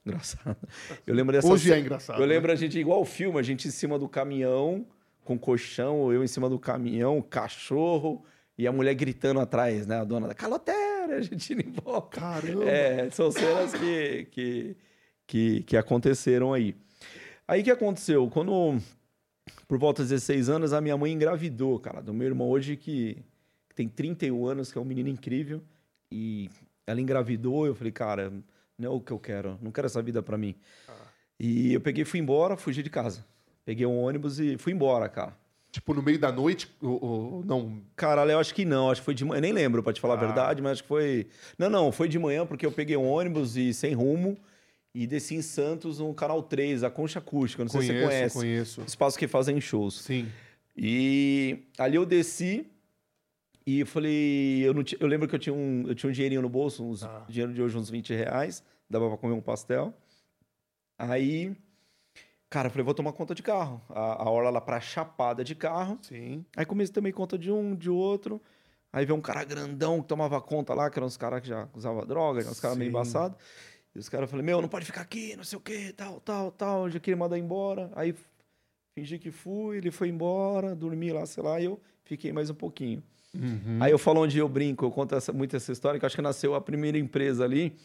Engraçado. 0.06 0.56
Eu 1.06 1.14
lembro 1.14 1.32
dessa 1.32 1.48
Hoje 1.48 1.72
é 1.72 1.78
engraçado. 1.78 2.16
Eu 2.16 2.26
né? 2.26 2.34
lembro 2.34 2.50
a 2.50 2.54
gente 2.54 2.78
igual 2.78 3.00
o 3.00 3.04
filme, 3.04 3.38
a 3.38 3.42
gente 3.42 3.68
em 3.68 3.70
cima 3.70 3.98
do 3.98 4.08
caminhão, 4.08 4.86
com 5.24 5.38
colchão, 5.38 6.12
eu 6.12 6.24
em 6.24 6.26
cima 6.26 6.48
do 6.48 6.58
caminhão, 6.58 7.20
cachorro 7.20 8.24
e 8.56 8.66
a 8.66 8.72
mulher 8.72 8.94
gritando 8.94 9.40
atrás, 9.40 9.86
né? 9.86 10.00
A 10.00 10.04
dona 10.04 10.28
da 10.28 10.34
caloteira, 10.34 11.16
a 11.16 11.20
gente 11.20 11.52
indo 11.52 11.62
embora. 11.62 12.02
Caramba. 12.02 12.64
É, 12.64 13.10
são 13.10 13.30
cenas 13.30 13.72
que, 13.74 14.26
que, 14.30 14.76
que, 15.26 15.62
que 15.62 15.76
aconteceram 15.76 16.52
aí. 16.52 16.74
Aí 17.46 17.60
o 17.60 17.64
que 17.64 17.70
aconteceu? 17.70 18.28
Quando, 18.30 18.78
por 19.66 19.78
volta 19.78 20.02
de 20.02 20.10
16 20.10 20.48
anos, 20.48 20.72
a 20.72 20.80
minha 20.80 20.96
mãe 20.96 21.12
engravidou, 21.12 21.78
cara, 21.78 22.00
do 22.00 22.14
meu 22.14 22.26
irmão 22.26 22.48
hoje 22.48 22.76
que, 22.76 23.18
que 23.68 23.74
tem 23.74 23.88
31 23.88 24.46
anos, 24.46 24.72
que 24.72 24.78
é 24.78 24.80
um 24.80 24.84
menino 24.84 25.08
incrível. 25.08 25.60
E 26.12 26.48
ela 26.86 27.00
engravidou, 27.00 27.66
eu 27.66 27.74
falei, 27.74 27.92
cara, 27.92 28.32
Não 28.80 28.92
é 28.92 28.94
o 28.96 29.00
que 29.00 29.12
eu 29.12 29.18
quero. 29.18 29.58
Não 29.60 29.70
quero 29.70 29.86
essa 29.86 30.00
vida 30.02 30.22
pra 30.22 30.38
mim. 30.38 30.54
E 31.38 31.72
eu 31.74 31.80
peguei, 31.80 32.04
fui 32.04 32.18
embora, 32.20 32.56
fugi 32.56 32.82
de 32.82 32.90
casa. 32.90 33.24
Peguei 33.64 33.86
um 33.86 33.98
ônibus 34.02 34.40
e 34.40 34.56
fui 34.56 34.72
embora, 34.72 35.08
cara. 35.08 35.36
Tipo, 35.70 35.94
no 35.94 36.02
meio 36.02 36.18
da 36.18 36.32
noite, 36.32 36.68
ou, 36.82 37.04
ou 37.04 37.44
não? 37.44 37.80
Caralho, 37.94 38.32
eu 38.32 38.38
acho 38.40 38.52
que 38.54 38.64
não. 38.64 38.90
Acho 38.90 39.00
que 39.00 39.04
foi 39.04 39.14
de 39.14 39.24
manhã. 39.24 39.38
Eu 39.38 39.42
nem 39.42 39.52
lembro, 39.52 39.82
pra 39.82 39.92
te 39.92 40.00
falar 40.00 40.14
Ah. 40.14 40.16
a 40.16 40.20
verdade, 40.20 40.60
mas 40.62 40.72
acho 40.72 40.82
que 40.82 40.88
foi. 40.88 41.28
Não, 41.58 41.70
não, 41.70 41.92
foi 41.92 42.08
de 42.08 42.18
manhã 42.18 42.44
porque 42.44 42.66
eu 42.66 42.72
peguei 42.72 42.96
um 42.96 43.06
ônibus 43.08 43.56
e 43.56 43.72
sem 43.72 43.94
rumo 43.94 44.36
e 44.92 45.06
desci 45.06 45.36
em 45.36 45.42
Santos 45.42 46.00
no 46.00 46.12
canal 46.12 46.42
3, 46.42 46.82
a 46.82 46.90
Concha 46.90 47.20
Acústica. 47.20 47.62
Não 47.62 47.70
sei 47.70 47.82
se 47.82 47.86
você 47.86 48.04
conhece. 48.04 48.34
conheço. 48.36 48.82
Espaço 48.86 49.16
que 49.18 49.28
fazem 49.28 49.60
shows. 49.60 50.00
Sim. 50.00 50.28
E 50.76 51.58
ali 51.78 51.96
eu 51.96 52.04
desci 52.06 52.66
e 53.76 53.80
eu 53.80 53.86
falei. 53.86 54.62
Eu, 54.66 54.74
não 54.74 54.82
eu 54.98 55.06
lembro 55.06 55.28
que 55.28 55.34
eu 55.34 55.38
tinha, 55.38 55.54
um, 55.54 55.84
eu 55.86 55.94
tinha 55.94 56.08
um 56.10 56.12
dinheirinho 56.12 56.42
no 56.42 56.48
bolso, 56.48 56.84
uns, 56.84 57.02
Ah. 57.02 57.24
dinheiro 57.28 57.52
de 57.52 57.62
hoje, 57.62 57.76
uns 57.76 57.90
20 57.90 58.14
reais. 58.14 58.62
Dava 58.88 59.08
pra 59.08 59.16
comer 59.18 59.34
um 59.34 59.40
pastel. 59.40 59.94
Aí. 60.98 61.56
Cara, 62.48 62.66
eu 62.66 62.70
falei, 62.72 62.84
vou 62.84 62.94
tomar 62.94 63.12
conta 63.12 63.32
de 63.34 63.42
carro. 63.44 63.80
A, 63.90 64.24
a 64.24 64.30
hora 64.30 64.50
lá 64.50 64.60
pra 64.60 64.80
chapada 64.80 65.44
de 65.44 65.54
carro. 65.54 65.98
Sim. 66.02 66.44
Aí 66.56 66.66
comecei 66.66 66.92
também 66.92 67.12
conta 67.12 67.38
de 67.38 67.50
um, 67.52 67.76
de 67.76 67.88
outro. 67.88 68.40
Aí 68.92 69.06
veio 69.06 69.16
um 69.16 69.20
cara 69.22 69.44
grandão 69.44 70.02
que 70.02 70.08
tomava 70.08 70.40
conta 70.40 70.74
lá, 70.74 70.90
que 70.90 70.98
eram 70.98 71.06
uns 71.06 71.16
caras 71.16 71.40
que 71.42 71.46
já 71.46 71.68
usavam 71.72 72.04
droga, 72.04 72.40
uns 72.40 72.58
caras 72.58 72.76
meio 72.76 72.88
embaçados. 72.88 73.38
E 73.94 73.98
os 74.00 74.08
caras 74.08 74.28
falaram, 74.28 74.44
meu, 74.46 74.60
não 74.60 74.68
pode 74.68 74.84
ficar 74.84 75.02
aqui, 75.02 75.36
não 75.36 75.44
sei 75.44 75.58
o 75.58 75.60
quê, 75.60 75.94
tal, 75.96 76.18
tal, 76.20 76.50
tal. 76.50 76.84
Eu 76.86 76.90
já 76.90 76.98
queria 76.98 77.16
mandar 77.16 77.38
embora. 77.38 77.88
Aí 77.94 78.16
fingi 78.98 79.16
que 79.20 79.30
fui, 79.30 79.76
ele 79.76 79.92
foi 79.92 80.08
embora, 80.08 80.74
dormi 80.74 81.12
lá, 81.12 81.24
sei 81.26 81.44
lá, 81.44 81.60
e 81.60 81.66
eu 81.66 81.80
fiquei 82.02 82.32
mais 82.32 82.50
um 82.50 82.54
pouquinho. 82.54 83.00
Uhum. 83.34 83.78
Aí 83.80 83.92
eu 83.92 83.98
falo 83.98 84.20
onde 84.22 84.38
eu 84.38 84.48
brinco, 84.48 84.84
eu 84.84 84.90
conto 84.90 85.14
essa- 85.14 85.32
muito 85.32 85.54
essa 85.56 85.70
história, 85.72 85.98
que 85.98 86.04
eu 86.04 86.06
acho 86.06 86.16
que 86.16 86.22
nasceu 86.22 86.54
a 86.54 86.60
primeira 86.60 86.98
empresa 86.98 87.44
ali. 87.44 87.76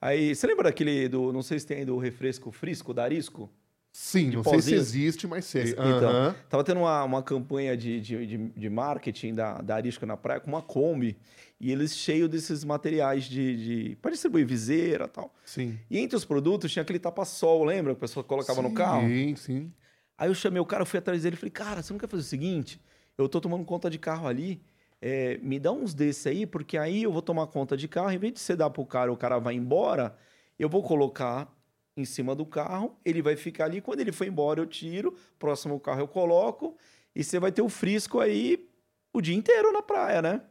Aí, 0.00 0.34
você 0.34 0.46
lembra 0.46 0.64
daquele 0.64 1.08
do, 1.08 1.32
não 1.32 1.42
sei 1.42 1.58
se 1.58 1.66
tem 1.66 1.78
aí 1.78 1.84
do 1.84 1.96
refresco 1.98 2.50
Frisco, 2.50 2.94
da 2.94 3.04
Arisco? 3.04 3.50
Sim, 3.92 4.30
de 4.30 4.36
não 4.36 4.44
sei 4.44 4.52
se 4.52 4.56
pozinho. 4.56 4.80
existe, 4.80 5.26
mas 5.26 5.44
sei. 5.44 5.72
Então, 5.72 6.34
tava 6.48 6.62
tendo 6.64 6.80
uma, 6.80 7.02
uma 7.04 7.22
campanha 7.22 7.76
de, 7.76 8.00
de, 8.00 8.26
de, 8.26 8.38
de 8.50 8.70
marketing 8.70 9.34
da, 9.34 9.60
da 9.60 9.74
Arisco 9.74 10.06
na 10.06 10.16
praia 10.16 10.40
com 10.40 10.48
uma 10.48 10.62
Kombi, 10.62 11.16
e 11.60 11.70
eles 11.70 11.94
cheios 11.96 12.28
desses 12.30 12.64
materiais 12.64 13.24
de, 13.24 13.56
de 13.90 13.96
para 13.96 14.12
distribuir 14.12 14.46
viseira 14.46 15.04
e 15.04 15.08
tal. 15.08 15.34
Sim. 15.44 15.78
E 15.90 15.98
entre 15.98 16.16
os 16.16 16.24
produtos 16.24 16.72
tinha 16.72 16.82
aquele 16.82 16.98
tapa-sol, 16.98 17.64
lembra? 17.64 17.92
Que 17.92 17.98
a 17.98 18.00
pessoa 18.00 18.24
colocava 18.24 18.62
no 18.62 18.72
carro. 18.72 19.06
Sim, 19.08 19.36
sim. 19.36 19.72
Aí 20.16 20.30
eu 20.30 20.34
chamei 20.34 20.60
o 20.60 20.64
cara, 20.64 20.84
fui 20.86 20.98
atrás 20.98 21.22
dele 21.22 21.34
e 21.34 21.38
falei, 21.38 21.50
cara, 21.50 21.82
você 21.82 21.92
não 21.92 21.98
quer 22.00 22.08
fazer 22.08 22.22
o 22.22 22.26
seguinte? 22.26 22.80
Eu 23.18 23.28
tô 23.28 23.40
tomando 23.40 23.64
conta 23.64 23.90
de 23.90 23.98
carro 23.98 24.26
ali, 24.26 24.62
é, 25.00 25.38
me 25.38 25.58
dá 25.58 25.72
uns 25.72 25.94
desses 25.94 26.26
aí, 26.26 26.46
porque 26.46 26.76
aí 26.76 27.02
eu 27.02 27.12
vou 27.12 27.22
tomar 27.22 27.46
conta 27.46 27.76
de 27.76 27.88
carro, 27.88 28.10
em 28.10 28.18
vez 28.18 28.34
de 28.34 28.40
você 28.40 28.54
dar 28.54 28.70
pro 28.70 28.84
cara, 28.84 29.12
o 29.12 29.16
cara 29.16 29.38
vai 29.38 29.54
embora, 29.54 30.16
eu 30.58 30.68
vou 30.68 30.82
colocar 30.82 31.52
em 31.96 32.04
cima 32.04 32.34
do 32.34 32.46
carro, 32.46 32.96
ele 33.04 33.22
vai 33.22 33.36
ficar 33.36 33.64
ali, 33.64 33.80
quando 33.80 34.00
ele 34.00 34.12
for 34.12 34.26
embora 34.26 34.60
eu 34.60 34.66
tiro, 34.66 35.14
próximo 35.38 35.78
carro 35.80 36.00
eu 36.00 36.08
coloco, 36.08 36.76
e 37.14 37.24
você 37.24 37.38
vai 37.38 37.50
ter 37.50 37.62
o 37.62 37.68
frisco 37.68 38.20
aí 38.20 38.68
o 39.12 39.20
dia 39.20 39.34
inteiro 39.34 39.72
na 39.72 39.82
praia, 39.82 40.22
né? 40.22 40.42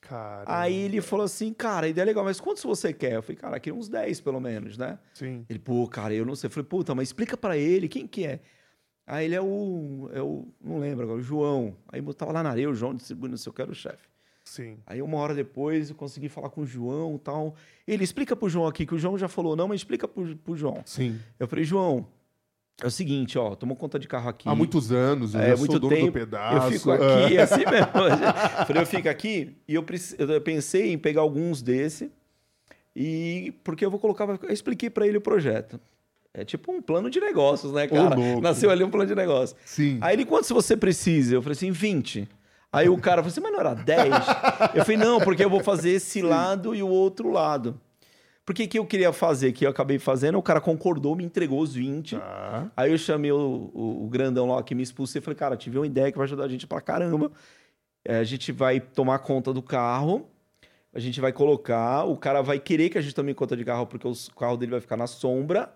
Cara. 0.00 0.44
Aí 0.46 0.74
ele 0.74 1.00
falou 1.00 1.24
assim, 1.24 1.52
cara, 1.52 1.86
a 1.86 1.88
ideia 1.88 2.04
é 2.04 2.06
legal, 2.06 2.24
mas 2.24 2.40
quantos 2.40 2.62
você 2.62 2.92
quer? 2.92 3.14
Eu 3.14 3.22
falei, 3.22 3.36
cara, 3.36 3.60
queria 3.60 3.78
uns 3.78 3.88
10 3.88 4.20
pelo 4.20 4.40
menos, 4.40 4.78
né? 4.78 4.98
Sim. 5.12 5.44
Ele, 5.48 5.58
pô, 5.58 5.86
cara, 5.88 6.14
eu 6.14 6.24
não 6.24 6.36
sei. 6.36 6.46
Eu 6.46 6.52
falei, 6.52 6.68
puta, 6.68 6.94
mas 6.94 7.08
explica 7.08 7.36
pra 7.36 7.56
ele, 7.56 7.88
quem 7.88 8.06
que 8.06 8.24
é? 8.24 8.40
Aí 9.08 9.24
ele 9.24 9.34
é 9.34 9.40
o, 9.40 10.10
é 10.12 10.20
o, 10.20 10.46
não 10.62 10.78
lembro 10.78 11.04
agora, 11.04 11.18
o 11.18 11.22
João. 11.22 11.74
Aí 11.90 11.98
eu 12.04 12.14
tava 12.14 12.30
lá 12.30 12.42
na 12.42 12.50
areia, 12.50 12.68
o 12.68 12.74
João 12.74 12.94
distribui, 12.94 13.30
não 13.30 13.38
sei 13.38 13.48
o 13.48 13.52
que, 13.54 13.62
era 13.62 13.70
o 13.70 13.74
chefe. 13.74 14.06
Sim. 14.44 14.76
Aí 14.86 15.00
uma 15.00 15.16
hora 15.16 15.34
depois 15.34 15.88
eu 15.88 15.96
consegui 15.96 16.28
falar 16.28 16.50
com 16.50 16.60
o 16.60 16.66
João 16.66 17.16
e 17.16 17.18
tal. 17.18 17.54
Ele, 17.86 18.04
explica 18.04 18.36
pro 18.36 18.50
João 18.50 18.66
aqui, 18.66 18.84
que 18.84 18.94
o 18.94 18.98
João 18.98 19.16
já 19.16 19.26
falou, 19.26 19.56
não, 19.56 19.66
mas 19.66 19.80
explica 19.80 20.06
pro, 20.06 20.36
pro 20.36 20.54
João. 20.54 20.82
Sim. 20.84 21.18
Eu 21.38 21.48
falei, 21.48 21.64
João, 21.64 22.06
é 22.82 22.86
o 22.86 22.90
seguinte, 22.90 23.38
ó, 23.38 23.54
tomou 23.54 23.74
conta 23.76 23.98
de 23.98 24.06
carro 24.06 24.28
aqui. 24.28 24.46
Há 24.46 24.54
muitos 24.54 24.92
anos, 24.92 25.34
eu 25.34 25.40
É, 25.40 25.50
já 25.50 25.56
muito 25.56 25.70
sou 25.72 25.80
dono 25.80 25.94
tempo. 25.94 26.06
do 26.08 26.12
pedaço. 26.12 26.66
Eu 26.66 26.72
fico 26.72 26.90
ah. 26.90 27.24
aqui, 27.24 27.38
assim 27.38 27.64
mesmo. 27.64 27.92
Eu 28.60 28.66
falei, 28.66 28.82
eu 28.82 28.86
fico 28.86 29.08
aqui 29.08 29.56
e 29.66 29.74
eu, 29.74 29.84
eu 30.18 30.40
pensei 30.42 30.92
em 30.92 30.98
pegar 30.98 31.22
alguns 31.22 31.62
desse 31.62 32.10
e 32.94 33.54
porque 33.64 33.86
eu 33.86 33.90
vou 33.90 33.98
colocar, 33.98 34.28
eu 34.28 34.52
expliquei 34.52 34.90
pra 34.90 35.06
ele 35.06 35.16
o 35.16 35.20
projeto. 35.20 35.80
É 36.34 36.44
tipo 36.44 36.70
um 36.70 36.80
plano 36.80 37.08
de 37.10 37.20
negócios, 37.20 37.72
né, 37.72 37.86
cara? 37.88 38.14
louco. 38.14 38.40
Nasceu 38.40 38.70
ali 38.70 38.84
um 38.84 38.90
plano 38.90 39.06
de 39.08 39.14
negócio. 39.14 39.56
Sim. 39.64 39.98
Aí 40.00 40.14
ele, 40.14 40.24
quantos 40.24 40.48
você 40.50 40.76
precisa? 40.76 41.34
Eu 41.34 41.42
falei 41.42 41.54
assim, 41.56 41.70
20. 41.70 42.28
Aí 42.70 42.88
o 42.88 42.98
cara 42.98 43.22
falou 43.22 43.28
assim, 43.32 43.40
mas 43.40 43.50
não 43.52 43.60
era 43.60 43.74
10? 43.74 44.08
Eu 44.74 44.84
falei, 44.84 44.96
não, 44.98 45.18
porque 45.20 45.42
eu 45.44 45.48
vou 45.50 45.60
fazer 45.60 45.90
esse 45.90 46.20
lado 46.20 46.74
e 46.74 46.82
o 46.82 46.88
outro 46.88 47.30
lado. 47.30 47.80
Por 48.44 48.54
que, 48.54 48.66
que 48.66 48.78
eu 48.78 48.86
queria 48.86 49.12
fazer, 49.12 49.52
que 49.52 49.66
eu 49.66 49.70
acabei 49.70 49.98
fazendo, 49.98 50.38
o 50.38 50.42
cara 50.42 50.60
concordou, 50.60 51.14
me 51.16 51.24
entregou 51.24 51.60
os 51.60 51.74
20. 51.74 52.16
Tá. 52.16 52.70
Aí 52.76 52.90
eu 52.92 52.98
chamei 52.98 53.32
o, 53.32 53.70
o- 53.74 54.04
o 54.04 54.08
grandão 54.08 54.46
lá 54.48 54.62
que 54.62 54.74
me 54.74 54.82
expulsou 54.82 55.18
e 55.18 55.22
falei, 55.22 55.36
cara, 55.36 55.56
tive 55.56 55.78
uma 55.78 55.86
ideia 55.86 56.10
que 56.12 56.16
vai 56.18 56.24
ajudar 56.26 56.44
a 56.44 56.48
gente 56.48 56.66
pra 56.66 56.80
caramba. 56.80 57.30
É, 58.04 58.18
a 58.18 58.24
gente 58.24 58.52
vai 58.52 58.80
tomar 58.80 59.18
conta 59.18 59.52
do 59.52 59.62
carro, 59.62 60.28
a 60.94 60.98
gente 60.98 61.20
vai 61.20 61.32
colocar, 61.32 62.04
o 62.04 62.16
cara 62.16 62.40
vai 62.42 62.58
querer 62.58 62.88
que 62.90 62.96
a 62.96 63.02
gente 63.02 63.14
tome 63.14 63.34
conta 63.34 63.54
de 63.56 63.64
carro, 63.64 63.86
porque 63.86 64.06
os- 64.08 64.28
o 64.28 64.34
carro 64.36 64.56
dele 64.56 64.72
vai 64.72 64.80
ficar 64.80 64.96
na 64.96 65.06
sombra, 65.06 65.70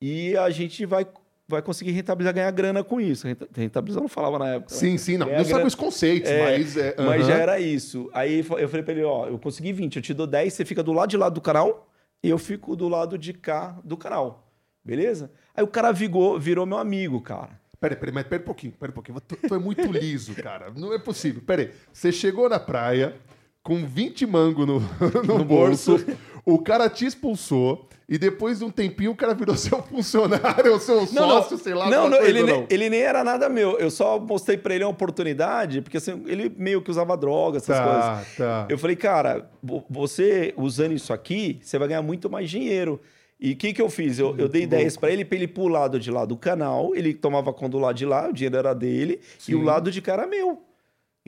e 0.00 0.36
a 0.36 0.48
gente 0.50 0.84
vai, 0.86 1.06
vai 1.48 1.60
conseguir 1.62 1.90
rentabilizar, 1.92 2.34
ganhar 2.34 2.50
grana 2.50 2.84
com 2.84 3.00
isso. 3.00 3.26
Renta- 3.26 3.48
Rentabilizar 3.54 4.00
eu 4.00 4.02
não 4.04 4.08
falava 4.08 4.38
na 4.38 4.48
época. 4.54 4.74
né? 4.74 4.80
Sim, 4.80 4.98
sim, 4.98 5.16
não. 5.16 5.26
Ganhar 5.26 5.38
Não 5.38 5.44
sabe 5.44 5.66
os 5.66 5.74
conceitos, 5.74 6.30
É, 6.30 6.42
mas. 6.58 6.76
É, 6.76 6.94
Mas 6.98 7.26
já 7.26 7.34
era 7.34 7.58
isso. 7.60 8.08
Aí 8.12 8.38
eu 8.58 8.68
falei 8.68 8.82
pra 8.82 8.92
ele, 8.94 9.04
ó, 9.04 9.26
eu 9.26 9.38
consegui 9.38 9.72
20, 9.72 9.96
eu 9.96 10.02
te 10.02 10.14
dou 10.14 10.26
10, 10.26 10.52
você 10.52 10.64
fica 10.64 10.82
do 10.82 10.92
lado 10.92 11.10
de 11.10 11.16
lá 11.16 11.28
do 11.28 11.40
canal 11.40 11.88
e 12.22 12.28
eu 12.28 12.38
fico 12.38 12.74
do 12.76 12.88
lado 12.88 13.16
de 13.18 13.32
cá 13.32 13.78
do 13.84 13.96
canal. 13.96 14.50
Beleza? 14.84 15.30
Aí 15.54 15.62
o 15.62 15.68
cara 15.68 15.92
vigou, 15.92 16.38
virou 16.38 16.64
meu 16.64 16.78
amigo, 16.78 17.20
cara. 17.20 17.50
Peraí, 17.80 17.96
peraí, 17.96 18.14
mas 18.14 18.24
pera 18.26 18.42
um 18.42 18.46
pouquinho, 18.46 18.72
pera 18.72 18.90
um 18.90 18.94
pouquinho. 18.94 19.20
Tu, 19.20 19.36
tu 19.36 19.54
é 19.54 19.58
muito 19.58 19.82
liso, 19.92 20.34
cara. 20.34 20.72
Não 20.76 20.92
é 20.92 20.98
possível. 20.98 21.42
Peraí. 21.46 21.70
Você 21.92 22.10
chegou 22.10 22.48
na 22.48 22.58
praia 22.58 23.14
com 23.62 23.86
20 23.86 24.26
mango 24.26 24.64
no, 24.66 24.80
no, 25.24 25.38
No 25.38 25.44
bolso, 25.44 25.92
bolso. 25.98 26.18
O 26.54 26.58
cara 26.58 26.88
te 26.88 27.04
expulsou 27.06 27.86
e 28.08 28.16
depois 28.16 28.58
de 28.60 28.64
um 28.64 28.70
tempinho 28.70 29.10
o 29.10 29.14
cara 29.14 29.34
virou 29.34 29.54
seu 29.56 29.82
funcionário, 29.82 30.72
ou 30.72 30.80
seu 30.80 31.06
sócio, 31.06 31.58
sei 31.58 31.74
lá. 31.74 31.90
Não, 31.90 32.08
não, 32.08 32.22
ele, 32.22 32.42
nem, 32.42 32.66
ele 32.70 32.88
nem 32.88 33.00
era 33.00 33.22
nada 33.22 33.48
meu. 33.48 33.78
Eu 33.78 33.90
só 33.90 34.18
mostrei 34.18 34.56
pra 34.56 34.74
ele 34.74 34.84
uma 34.84 34.90
oportunidade, 34.90 35.82
porque 35.82 35.98
assim, 35.98 36.22
ele 36.26 36.50
meio 36.56 36.80
que 36.80 36.90
usava 36.90 37.16
droga, 37.16 37.58
essas 37.58 37.78
coisas. 37.78 38.04
Tá, 38.04 38.24
tá. 38.36 38.66
Eu 38.70 38.78
falei, 38.78 38.96
cara, 38.96 39.50
vo- 39.62 39.84
você 39.90 40.54
usando 40.56 40.92
isso 40.92 41.12
aqui, 41.12 41.58
você 41.62 41.78
vai 41.78 41.88
ganhar 41.88 42.02
muito 42.02 42.30
mais 42.30 42.48
dinheiro. 42.48 43.00
E 43.40 43.52
o 43.52 43.56
que, 43.56 43.72
que 43.72 43.80
eu 43.80 43.88
fiz? 43.88 44.18
Eu, 44.18 44.34
eu 44.36 44.48
dei 44.48 44.66
10 44.66 44.96
para 44.96 45.10
ele, 45.12 45.24
para 45.24 45.36
ele 45.36 45.46
pro 45.46 45.68
lado 45.68 46.00
de 46.00 46.10
lá 46.10 46.24
do 46.24 46.36
canal, 46.36 46.92
ele 46.96 47.14
tomava 47.14 47.52
conta 47.52 47.70
do 47.72 47.78
lado 47.78 47.94
de 47.94 48.04
lá, 48.04 48.28
o 48.28 48.32
dinheiro 48.32 48.56
era 48.56 48.74
dele, 48.74 49.20
Sim. 49.38 49.52
e 49.52 49.54
o 49.54 49.62
lado 49.62 49.92
de 49.92 50.02
cá 50.02 50.14
era 50.14 50.26
meu. 50.26 50.60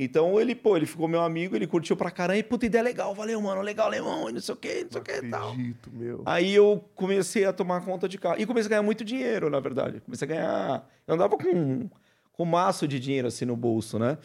Então 0.03 0.41
ele, 0.41 0.55
pô, 0.55 0.79
ele 0.79 0.87
ficou 0.87 1.07
meu 1.07 1.21
amigo, 1.21 1.55
ele 1.55 1.67
curtiu 1.67 1.95
pra 1.95 2.11
caramba, 2.11 2.39
e 2.39 2.43
puta 2.43 2.65
ideia 2.65 2.83
legal, 2.83 3.15
valeu, 3.15 3.39
mano, 3.39 3.61
legal, 3.61 3.87
alemão, 3.87 4.31
e 4.31 4.33
não 4.33 4.41
sei 4.41 4.55
o 4.55 4.57
que, 4.57 4.85
não 4.85 4.91
sei 4.93 5.01
o 5.03 5.05
que 5.05 5.13
e 5.27 5.29
tal. 5.29 5.55
meu. 5.93 6.23
Aí 6.25 6.55
eu 6.55 6.83
comecei 6.95 7.45
a 7.45 7.53
tomar 7.53 7.85
conta 7.85 8.09
de 8.09 8.17
carro. 8.17 8.41
E 8.41 8.47
comecei 8.47 8.69
a 8.69 8.71
ganhar 8.71 8.83
muito 8.83 9.05
dinheiro, 9.05 9.51
na 9.51 9.61
verdade. 9.61 10.01
Comecei 10.01 10.25
a 10.25 10.29
ganhar. 10.29 10.89
Eu 11.07 11.17
andava 11.17 11.37
com, 11.37 11.87
com 12.33 12.43
um 12.43 12.47
maço 12.47 12.89
de 12.89 12.99
dinheiro 12.99 13.29
assim 13.29 13.45
no 13.45 13.55
bolso, 13.55 13.99
né? 13.99 14.17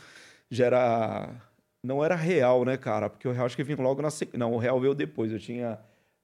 Já 0.50 0.68
era. 0.68 1.30
Não 1.84 2.02
era 2.02 2.16
real, 2.16 2.64
né, 2.64 2.78
cara? 2.78 3.10
Porque 3.10 3.28
o 3.28 3.34
real 3.34 3.46
acho 3.46 3.58
que 3.58 3.64
vinha 3.64 3.78
logo 3.82 4.02
na. 4.02 4.08
Não, 4.34 4.54
o 4.54 4.58
real 4.58 4.80
veio 4.80 4.96
depois. 4.96 5.30
Eu 5.30 5.40
tinha 5.40 5.78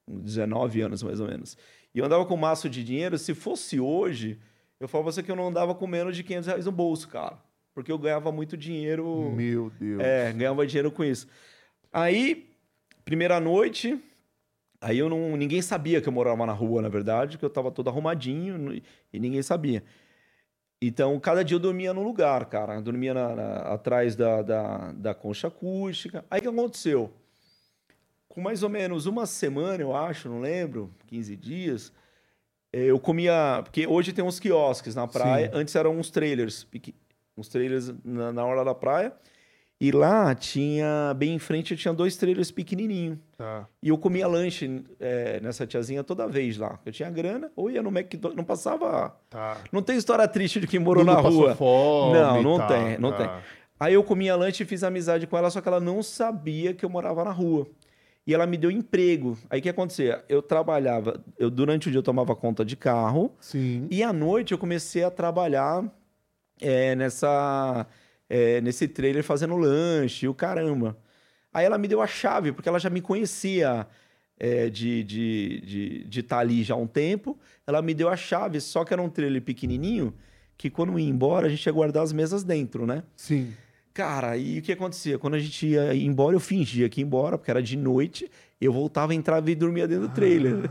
19 0.08 0.80
anos, 0.80 1.04
mais 1.04 1.20
ou 1.20 1.28
menos. 1.28 1.58
E 1.94 2.00
eu 2.00 2.06
andava 2.06 2.26
com 2.26 2.36
um 2.36 2.38
maço 2.38 2.70
de 2.70 2.86
dinheiro. 2.86 3.18
Se 3.18 3.34
fosse 3.34 3.82
hoje, 3.82 4.40
eu 4.80 4.88
falo 4.88 5.04
pra 5.04 5.12
você 5.12 5.22
que 5.22 5.30
eu 5.30 5.36
não 5.36 5.50
andava 5.50 5.76
com 5.76 5.86
menos 5.86 6.16
de 6.16 6.24
500 6.24 6.48
reais 6.48 6.66
no 6.66 6.72
bolso, 6.72 7.10
cara. 7.10 7.38
Porque 7.74 7.92
eu 7.92 7.98
ganhava 7.98 8.32
muito 8.32 8.58
dinheiro. 8.58 9.32
Meu 9.32 9.70
Deus. 9.80 10.02
É, 10.02 10.32
ganhava 10.34 10.66
dinheiro 10.68 10.92
com 10.92 11.04
isso. 11.04 11.28
Aí, 11.92 12.50
primeira 13.06 13.40
noite, 13.40 14.00
aí 14.80 14.98
eu 14.98 15.10
não. 15.10 15.36
Ninguém 15.38 15.62
sabia 15.62 16.02
que 16.02 16.08
eu 16.10 16.14
morava 16.14 16.46
na 16.46 16.54
rua, 16.54 16.82
na 16.82 16.90
verdade, 16.90 17.38
que 17.38 17.46
eu 17.46 17.50
tava 17.50 17.72
todo 17.72 17.90
arrumadinho 17.90 18.82
e 19.14 19.20
ninguém 19.20 19.42
sabia. 19.42 19.84
Então, 20.82 21.20
cada 21.20 21.44
dia 21.44 21.56
eu 21.56 21.60
dormia 21.60 21.94
num 21.94 22.04
lugar, 22.04 22.46
cara. 22.46 22.76
Eu 22.76 22.82
dormia 22.82 23.14
na- 23.14 23.36
na- 23.36 23.58
atrás 23.74 24.16
da, 24.16 24.42
da, 24.42 24.92
da 24.94 25.14
concha 25.14 25.48
acústica. 25.48 26.26
Aí 26.30 26.40
o 26.40 26.42
que 26.42 26.48
aconteceu? 26.50 27.14
Com 28.28 28.42
mais 28.42 28.64
ou 28.64 28.70
menos 28.70 29.06
uma 29.06 29.26
semana, 29.26 29.84
eu 29.84 29.96
acho, 29.96 30.28
não 30.28 30.40
lembro, 30.42 30.90
15 31.08 31.36
dias, 31.36 31.94
eh, 32.74 32.86
eu 32.86 33.00
comia. 33.00 33.62
Porque 33.64 33.86
hoje 33.86 34.12
tem 34.12 34.24
uns 34.26 34.40
quiosques 34.40 34.96
na 34.96 35.08
praia, 35.08 35.48
Sim. 35.52 35.52
antes 35.54 35.76
eram 35.76 35.96
uns 36.00 36.10
trailers, 36.10 36.64
uns 37.38 37.48
trailers 37.48 37.94
na, 38.04 38.32
na 38.32 38.46
orla 38.46 38.63
da 38.65 38.76
praia. 38.76 39.13
E 39.80 39.91
lá 39.91 40.36
tinha, 40.36 41.12
bem 41.17 41.34
em 41.34 41.39
frente, 41.39 41.76
tinha 41.76 41.91
dois 41.91 42.15
trailers 42.15 42.52
pequenininhos. 42.52 43.17
Tá. 43.36 43.67
E 43.82 43.89
eu 43.89 43.98
comia 43.98 44.28
lanche 44.28 44.84
eh, 45.00 45.39
nessa 45.41 45.65
tiazinha 45.65 46.04
toda 46.04 46.28
vez 46.28 46.56
lá. 46.56 46.80
Eu 46.86 46.91
tinha 46.91 47.10
grana, 47.10 47.52
ou 47.56 47.72
ia 47.72 47.82
no 47.82 47.89
McDonald's, 47.89 48.38
não 48.38 48.44
passava. 48.44 49.15
Tá. 49.28 49.58
Não 49.72 49.82
tem 49.82 49.98
história 49.98 50.28
triste 50.28 50.60
de 50.60 50.67
quem 50.67 50.80
morou 50.80 51.04
Não 51.04 51.13
na 51.15 51.20
rua. 51.20 51.56
fome, 51.56 52.13
Não, 52.20 52.44
não 52.44 52.58
tá, 52.60 52.67
tem, 52.67 52.98
não 53.00 53.12
tá. 53.12 53.17
tem. 53.17 53.30
Aí 53.80 53.96
eu 53.96 54.04
comia 54.04 54.36
lanche 54.36 54.62
e 54.62 54.65
fiz 54.67 54.84
amizade 54.84 55.26
com 55.26 55.36
ela, 55.36 55.50
só 55.50 55.60
que 55.60 55.67
ela 55.67 55.80
não 55.80 56.04
sabia 56.04 56.76
que 56.76 56.86
eu 56.86 56.89
morava 56.89 57.24
na 57.24 57.32
rua. 57.32 57.65
e 58.28 58.36
ela 58.36 58.46
me 58.46 58.58
deu 58.58 58.70
emprego. 58.70 59.36
Aí 59.50 59.60
o 59.60 59.63
que 59.63 59.70
acontecia? 59.70 60.24
Eu 60.30 60.44
trabalhava, 60.44 61.24
eu 61.39 61.50
durante 61.50 61.88
o 61.88 61.91
dia 61.91 61.98
eu 61.98 62.04
tomava 62.04 62.36
conta 62.36 62.63
de 62.63 62.76
carro 62.78 63.32
Sim. 63.39 63.88
e 63.89 64.04
à 64.04 64.13
noite 64.13 64.52
eu 64.52 64.60
comecei 64.60 65.04
a 65.04 65.10
trabalhar 65.10 65.84
é, 66.62 66.95
nessa 66.95 67.86
é, 68.30 68.62
nesse 68.62 68.88
trailer 68.88 69.24
fazendo 69.24 69.58
lanche, 69.58 70.28
o 70.28 70.34
caramba. 70.34 70.97
Aí 71.54 71.65
ela 71.65 71.78
me 71.78 71.88
deu 71.88 72.02
a 72.02 72.08
chave, 72.08 72.54
porque 72.54 72.69
ela 72.69 72.80
já 72.80 72.89
me 72.89 73.02
conhecia 73.02 73.86
é, 74.39 74.69
de 74.69 75.02
estar 75.02 75.08
de, 75.08 75.62
de, 75.62 76.04
de 76.06 76.24
tá 76.24 76.38
ali 76.39 76.63
já 76.63 76.76
há 76.76 76.78
um 76.78 76.88
tempo. 76.88 77.38
Ela 77.67 77.82
me 77.82 77.93
deu 77.93 78.08
a 78.08 78.15
chave, 78.15 78.62
só 78.62 78.86
que 78.86 78.93
era 78.93 79.02
um 79.02 79.10
trailer 79.10 79.41
pequenininho, 79.41 80.13
que 80.58 80.69
quando 80.69 80.97
ia 80.97 81.10
embora 81.10 81.47
a 81.47 81.50
gente 81.50 81.65
ia 81.65 81.71
guardar 81.74 82.04
as 82.04 82.13
mesas 82.13 82.43
dentro, 82.43 82.86
né? 82.86 83.04
Sim. 83.17 83.54
Cara, 83.93 84.38
e 84.38 84.60
o 84.60 84.62
que 84.62 84.71
acontecia? 84.71 85.19
Quando 85.19 85.34
a 85.34 85.39
gente 85.39 85.67
ia 85.67 85.93
embora, 85.93 86.34
eu 86.34 86.39
fingia 86.39 86.88
que 86.88 87.02
ia 87.02 87.06
embora, 87.06 87.38
porque 87.38 87.52
era 87.52 87.62
de 87.62 87.76
noite, 87.76 88.32
eu 88.62 88.71
voltava, 88.71 89.13
entrava 89.13 89.52
e 89.52 89.56
dormia 89.56 89.86
dentro 89.86 90.08
do 90.08 90.13
trailer. 90.13 90.69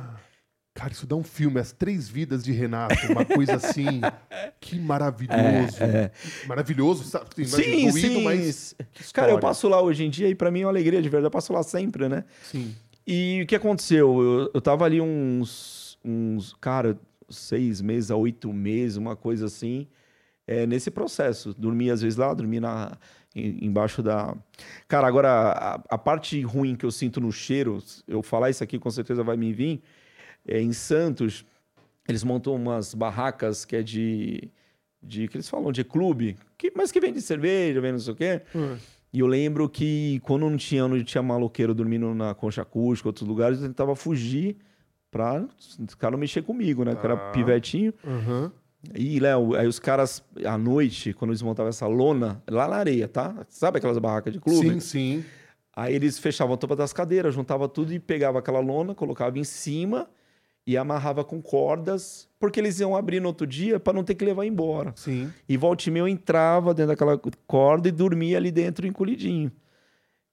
Cara, 0.81 0.93
isso 0.95 1.07
dá 1.07 1.15
um 1.15 1.23
filme, 1.23 1.61
As 1.61 1.73
Três 1.73 2.09
Vidas 2.09 2.43
de 2.43 2.53
Renato, 2.53 2.95
uma 3.13 3.23
coisa 3.23 3.57
assim. 3.57 4.01
que 4.59 4.79
maravilhoso. 4.81 5.77
É, 5.83 6.11
Maravilhoso, 6.47 7.05
sabe? 7.05 7.27
Sim, 7.47 7.91
doído, 7.91 7.93
sim. 7.99 8.25
mas. 8.25 8.75
Cara, 9.13 9.31
eu 9.31 9.39
passo 9.39 9.69
lá 9.69 9.83
hoje 9.83 10.05
em 10.05 10.09
dia 10.11 10.27
e 10.29 10.35
pra 10.35 10.51
mim 10.51 10.61
é 10.63 10.65
uma 10.65 10.71
alegria 10.73 11.03
de 11.03 11.09
verdade, 11.11 11.27
eu 11.27 11.31
passo 11.31 11.53
lá 11.53 11.63
sempre, 11.63 12.09
né? 12.09 12.25
Sim. 12.43 12.75
E 13.07 13.43
o 13.43 13.47
que 13.47 13.55
aconteceu? 13.55 14.23
Eu, 14.23 14.51
eu 14.55 14.61
tava 14.63 14.87
ali 14.87 15.03
uns, 15.03 15.99
uns, 16.03 16.55
cara, 16.59 16.99
seis 17.29 17.83
meses 17.83 18.11
a 18.11 18.17
oito 18.17 18.51
meses, 18.51 18.97
uma 18.97 19.15
coisa 19.15 19.47
assim, 19.47 19.87
é, 20.47 20.67
nesse 20.67 20.91
processo. 20.91 21.53
Dormia 21.53 21.93
às 21.93 22.01
vezes 22.01 22.17
lá, 22.17 22.33
dormia 22.33 22.61
na, 22.63 22.97
em- 23.37 23.67
embaixo 23.67 24.03
da. 24.03 24.35
Cara, 24.89 25.07
agora, 25.07 25.29
a, 25.31 25.75
a 25.91 25.99
parte 25.99 26.41
ruim 26.41 26.75
que 26.75 26.87
eu 26.87 26.91
sinto 26.91 27.21
no 27.21 27.31
cheiro, 27.31 27.83
eu 28.09 28.23
falar 28.23 28.49
isso 28.49 28.65
aqui 28.65 28.79
com 28.79 28.91
certeza 28.91 29.23
vai 29.23 29.37
me 29.37 29.53
vir, 29.53 29.83
é 30.51 30.61
em 30.61 30.73
Santos, 30.73 31.45
eles 32.09 32.25
montam 32.25 32.55
umas 32.55 32.95
barracas 32.95 33.65
que 33.65 33.77
é 33.77 33.83
de. 33.83 34.51
de 35.03 35.29
que 35.29 35.37
eles 35.37 35.49
falam 35.49 35.71
de 35.73 35.85
clube, 35.85 36.37
que, 36.59 36.73
mas 36.77 36.91
que 36.93 37.01
vende 37.01 37.21
cerveja, 37.21 37.81
vende 37.81 37.93
não 37.93 37.99
sei 38.01 38.13
o 38.13 38.17
quê. 38.17 38.43
Ah, 38.55 38.77
E 39.13 39.21
eu 39.21 39.27
lembro 39.27 39.69
que 39.69 40.21
quando 40.25 40.49
não 40.49 40.57
tinha, 40.57 40.87
não 40.87 41.03
tinha 41.03 41.23
maloqueiro 41.23 41.75
dormindo 41.75 42.15
na 42.15 42.35
concha 42.35 42.63
acústica, 42.63 43.09
outros 43.09 43.27
lugares, 43.27 43.61
eu 43.61 43.69
tentava 43.69 43.95
fugir 43.97 44.57
pra 45.11 45.45
os 45.59 45.95
caras 45.97 46.13
não 46.13 46.19
mexer 46.21 46.43
comigo, 46.43 46.85
né? 46.85 46.93
Que 46.95 47.05
eu 47.05 47.11
era 47.13 47.17
pivetinho. 47.33 47.93
Aham. 48.07 48.53
E, 48.95 49.21
Léo, 49.21 49.55
aí 49.57 49.67
os 49.67 49.79
caras, 49.79 50.25
à 50.45 50.57
noite, 50.57 51.13
quando 51.13 51.33
eles 51.33 51.43
montavam 51.43 51.69
essa 51.69 51.87
lona, 51.87 52.43
lá 52.49 52.67
na 52.67 52.77
areia, 52.77 53.07
tá? 53.07 53.45
Sabe 53.49 53.77
aquelas 53.77 53.99
barracas 53.99 54.33
de 54.33 54.41
clube? 54.41 54.71
Sim, 54.71 54.81
sim. 54.81 55.25
Aí 55.77 55.95
eles 55.95 56.19
fechavam 56.19 56.55
a 56.55 56.57
tampa 56.57 56.75
das 56.75 56.93
cadeiras, 56.93 57.35
juntava 57.35 57.69
tudo 57.69 57.93
e 57.93 57.99
pegava 58.01 58.39
aquela 58.39 58.59
lona, 58.61 58.95
colocava 58.95 59.39
em 59.39 59.45
cima 59.45 60.09
e 60.71 60.77
amarrava 60.77 61.25
com 61.25 61.41
cordas, 61.43 62.29
porque 62.39 62.61
eles 62.61 62.79
iam 62.81 62.95
abrir 62.95 63.21
no 63.21 63.29
outro 63.29 63.47
dia 63.47 63.81
para 63.81 63.93
não 63.93 64.05
ter 64.05 64.15
que 64.15 64.25
levar 64.25 64.45
embora. 64.45 64.93
Sim. 64.97 65.33
E 65.49 65.57
volta 65.57 65.89
e 65.89 65.91
meia 65.93 66.03
eu 66.03 66.09
entrava 66.09 66.73
dentro 66.73 66.89
daquela 66.89 67.19
corda 67.47 67.89
e 67.89 67.93
dormia 67.93 68.37
ali 68.37 68.51
dentro 68.51 68.87
encolhidinho. 68.87 69.51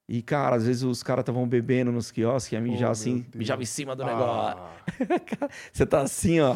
E, 0.07 0.21
cara, 0.21 0.55
às 0.55 0.65
vezes 0.65 0.83
os 0.83 1.03
caras 1.03 1.23
estavam 1.23 1.47
bebendo 1.47 1.91
nos 1.91 2.11
quiosques, 2.11 2.53
ia 2.53 2.61
mijar 2.61 2.89
Oh, 2.89 2.91
assim, 2.91 3.13
meu 3.15 3.21
Deus. 3.23 3.35
mijava 3.35 3.61
em 3.61 3.65
cima 3.65 3.95
do 3.95 4.05
negócio. 4.05 4.57
Ah, 5.41 5.49
Você 5.73 5.85
tá 5.85 6.01
assim, 6.01 6.39
ó. 6.39 6.55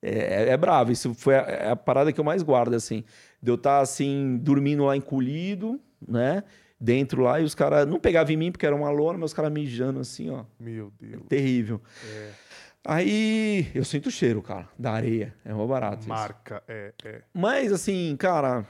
É, 0.00 0.50
é 0.50 0.56
bravo. 0.56 0.92
Isso 0.92 1.12
foi 1.14 1.34
a, 1.34 1.40
é 1.40 1.70
a 1.70 1.76
parada 1.76 2.12
que 2.12 2.20
eu 2.20 2.24
mais 2.24 2.42
guardo, 2.42 2.74
assim. 2.74 3.02
De 3.42 3.50
eu 3.50 3.56
estar, 3.56 3.80
assim, 3.80 4.38
dormindo 4.40 4.84
lá 4.84 4.96
encolhido, 4.96 5.80
né? 6.06 6.44
Dentro 6.78 7.22
lá, 7.22 7.40
e 7.40 7.44
os 7.44 7.54
caras 7.54 7.86
não 7.88 7.98
pegavam 7.98 8.32
em 8.32 8.36
mim 8.36 8.52
porque 8.52 8.66
era 8.66 8.76
uma 8.76 8.90
lona, 8.90 9.18
mas 9.18 9.30
os 9.30 9.34
caras 9.34 9.50
mijando 9.50 10.00
assim, 10.00 10.28
ó. 10.28 10.44
meu 10.60 10.92
Deus. 11.00 11.22
Terrível. 11.28 11.80
É, 12.06 12.30
Aí 12.86 13.66
eu 13.74 13.84
sinto 13.84 14.06
o 14.06 14.10
cheiro, 14.10 14.42
cara, 14.42 14.68
da 14.78 14.92
areia. 14.92 15.34
É 15.44 15.52
mó 15.52 15.66
barato. 15.66 16.00
isso. 16.00 16.08
marca, 16.08 16.62
é, 16.68 16.92
é. 17.04 17.22
Mas, 17.32 17.72
assim, 17.72 18.14
cara, 18.18 18.66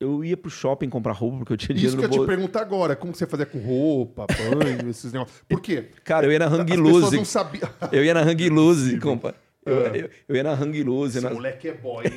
eu 0.00 0.24
ia 0.24 0.36
pro 0.36 0.50
shopping 0.50 0.88
comprar 0.88 1.12
roupa 1.12 1.38
porque 1.38 1.52
eu 1.52 1.56
tinha 1.56 1.76
Isso 1.76 1.80
dinheiro 1.86 1.98
que 2.00 2.04
eu 2.06 2.10
te 2.10 2.16
bolso. 2.16 2.26
perguntar 2.28 2.60
agora, 2.62 2.96
como 2.96 3.12
que 3.12 3.18
você 3.18 3.26
fazia 3.26 3.46
com 3.46 3.58
roupa, 3.58 4.26
banho, 4.28 4.88
esses 4.90 5.12
negócios? 5.12 5.40
Por 5.48 5.60
quê? 5.60 5.88
Cara, 6.02 6.26
eu 6.26 6.32
ia 6.32 6.38
na 6.40 6.46
As 6.46 6.52
Hang 6.52 6.64
pessoas 6.66 6.92
Loose. 7.02 7.16
não 7.16 7.24
sabiam. 7.24 7.68
Eu 7.92 8.04
ia 8.04 8.12
na 8.14 8.20
Hang 8.22 8.48
Loose, 8.50 8.98
compa. 9.00 9.34
Eu, 9.64 9.86
Ah. 9.86 9.96
eu- 9.96 10.10
eu 10.28 10.36
ia 10.36 10.42
na 10.42 10.52
Hang 10.52 10.82
Loose. 10.82 11.18
Esse 11.18 11.26
na- 11.26 11.32
moleque 11.34 11.68
é 11.68 11.74
boy, 11.74 12.04
hein? 12.06 12.12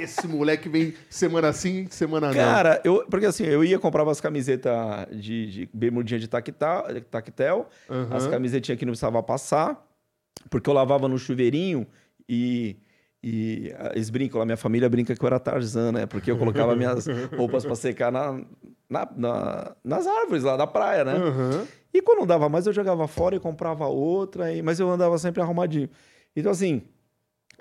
Esse 0.00 0.26
moleque 0.26 0.68
vem 0.68 0.94
semana 1.10 1.52
sim, 1.52 1.86
semana 1.90 2.28
não. 2.28 2.34
Cara, 2.34 2.80
eu, 2.82 3.04
porque 3.10 3.26
assim, 3.26 3.44
eu 3.44 3.62
ia 3.62 3.78
comprava 3.78 4.10
as 4.10 4.20
camisetas 4.20 4.72
de, 5.12 5.46
de 5.50 5.68
bermudinha 5.72 6.18
de 6.18 6.26
tactel, 6.26 6.84
tactel 7.10 7.68
Aham. 7.90 8.08
as 8.16 8.26
camisetinhas 8.26 8.78
que 8.78 8.84
não 8.86 8.92
precisava 8.92 9.22
passar, 9.22 9.84
porque 10.50 10.68
eu 10.68 10.74
lavava 10.74 11.08
no 11.08 11.18
chuveirinho 11.18 11.86
e, 12.28 12.76
e 13.22 13.72
eles 13.94 14.10
brincam 14.10 14.38
lá, 14.38 14.44
minha 14.44 14.56
família 14.56 14.88
brinca 14.88 15.14
que 15.14 15.22
eu 15.22 15.26
era 15.26 15.38
Tarzan, 15.40 15.92
né? 15.92 16.06
Porque 16.06 16.30
eu 16.30 16.36
colocava 16.38 16.74
minhas 16.76 17.06
roupas 17.36 17.64
para 17.64 17.74
secar 17.74 18.10
na, 18.12 18.40
na- 18.88 19.08
na- 19.16 19.76
nas 19.82 20.06
árvores 20.06 20.42
lá 20.42 20.56
da 20.56 20.66
praia, 20.66 21.04
né? 21.04 21.14
Aham. 21.16 21.66
E 21.92 22.02
quando 22.02 22.18
não 22.20 22.26
dava 22.26 22.48
mais, 22.48 22.66
eu 22.66 22.72
jogava 22.72 23.06
fora 23.06 23.36
e 23.36 23.40
comprava 23.40 23.86
outra, 23.86 24.52
e- 24.52 24.62
mas 24.62 24.80
eu 24.80 24.90
andava 24.90 25.16
sempre 25.18 25.40
arrumadinho. 25.40 25.88
Então, 26.34 26.50
assim, 26.50 26.82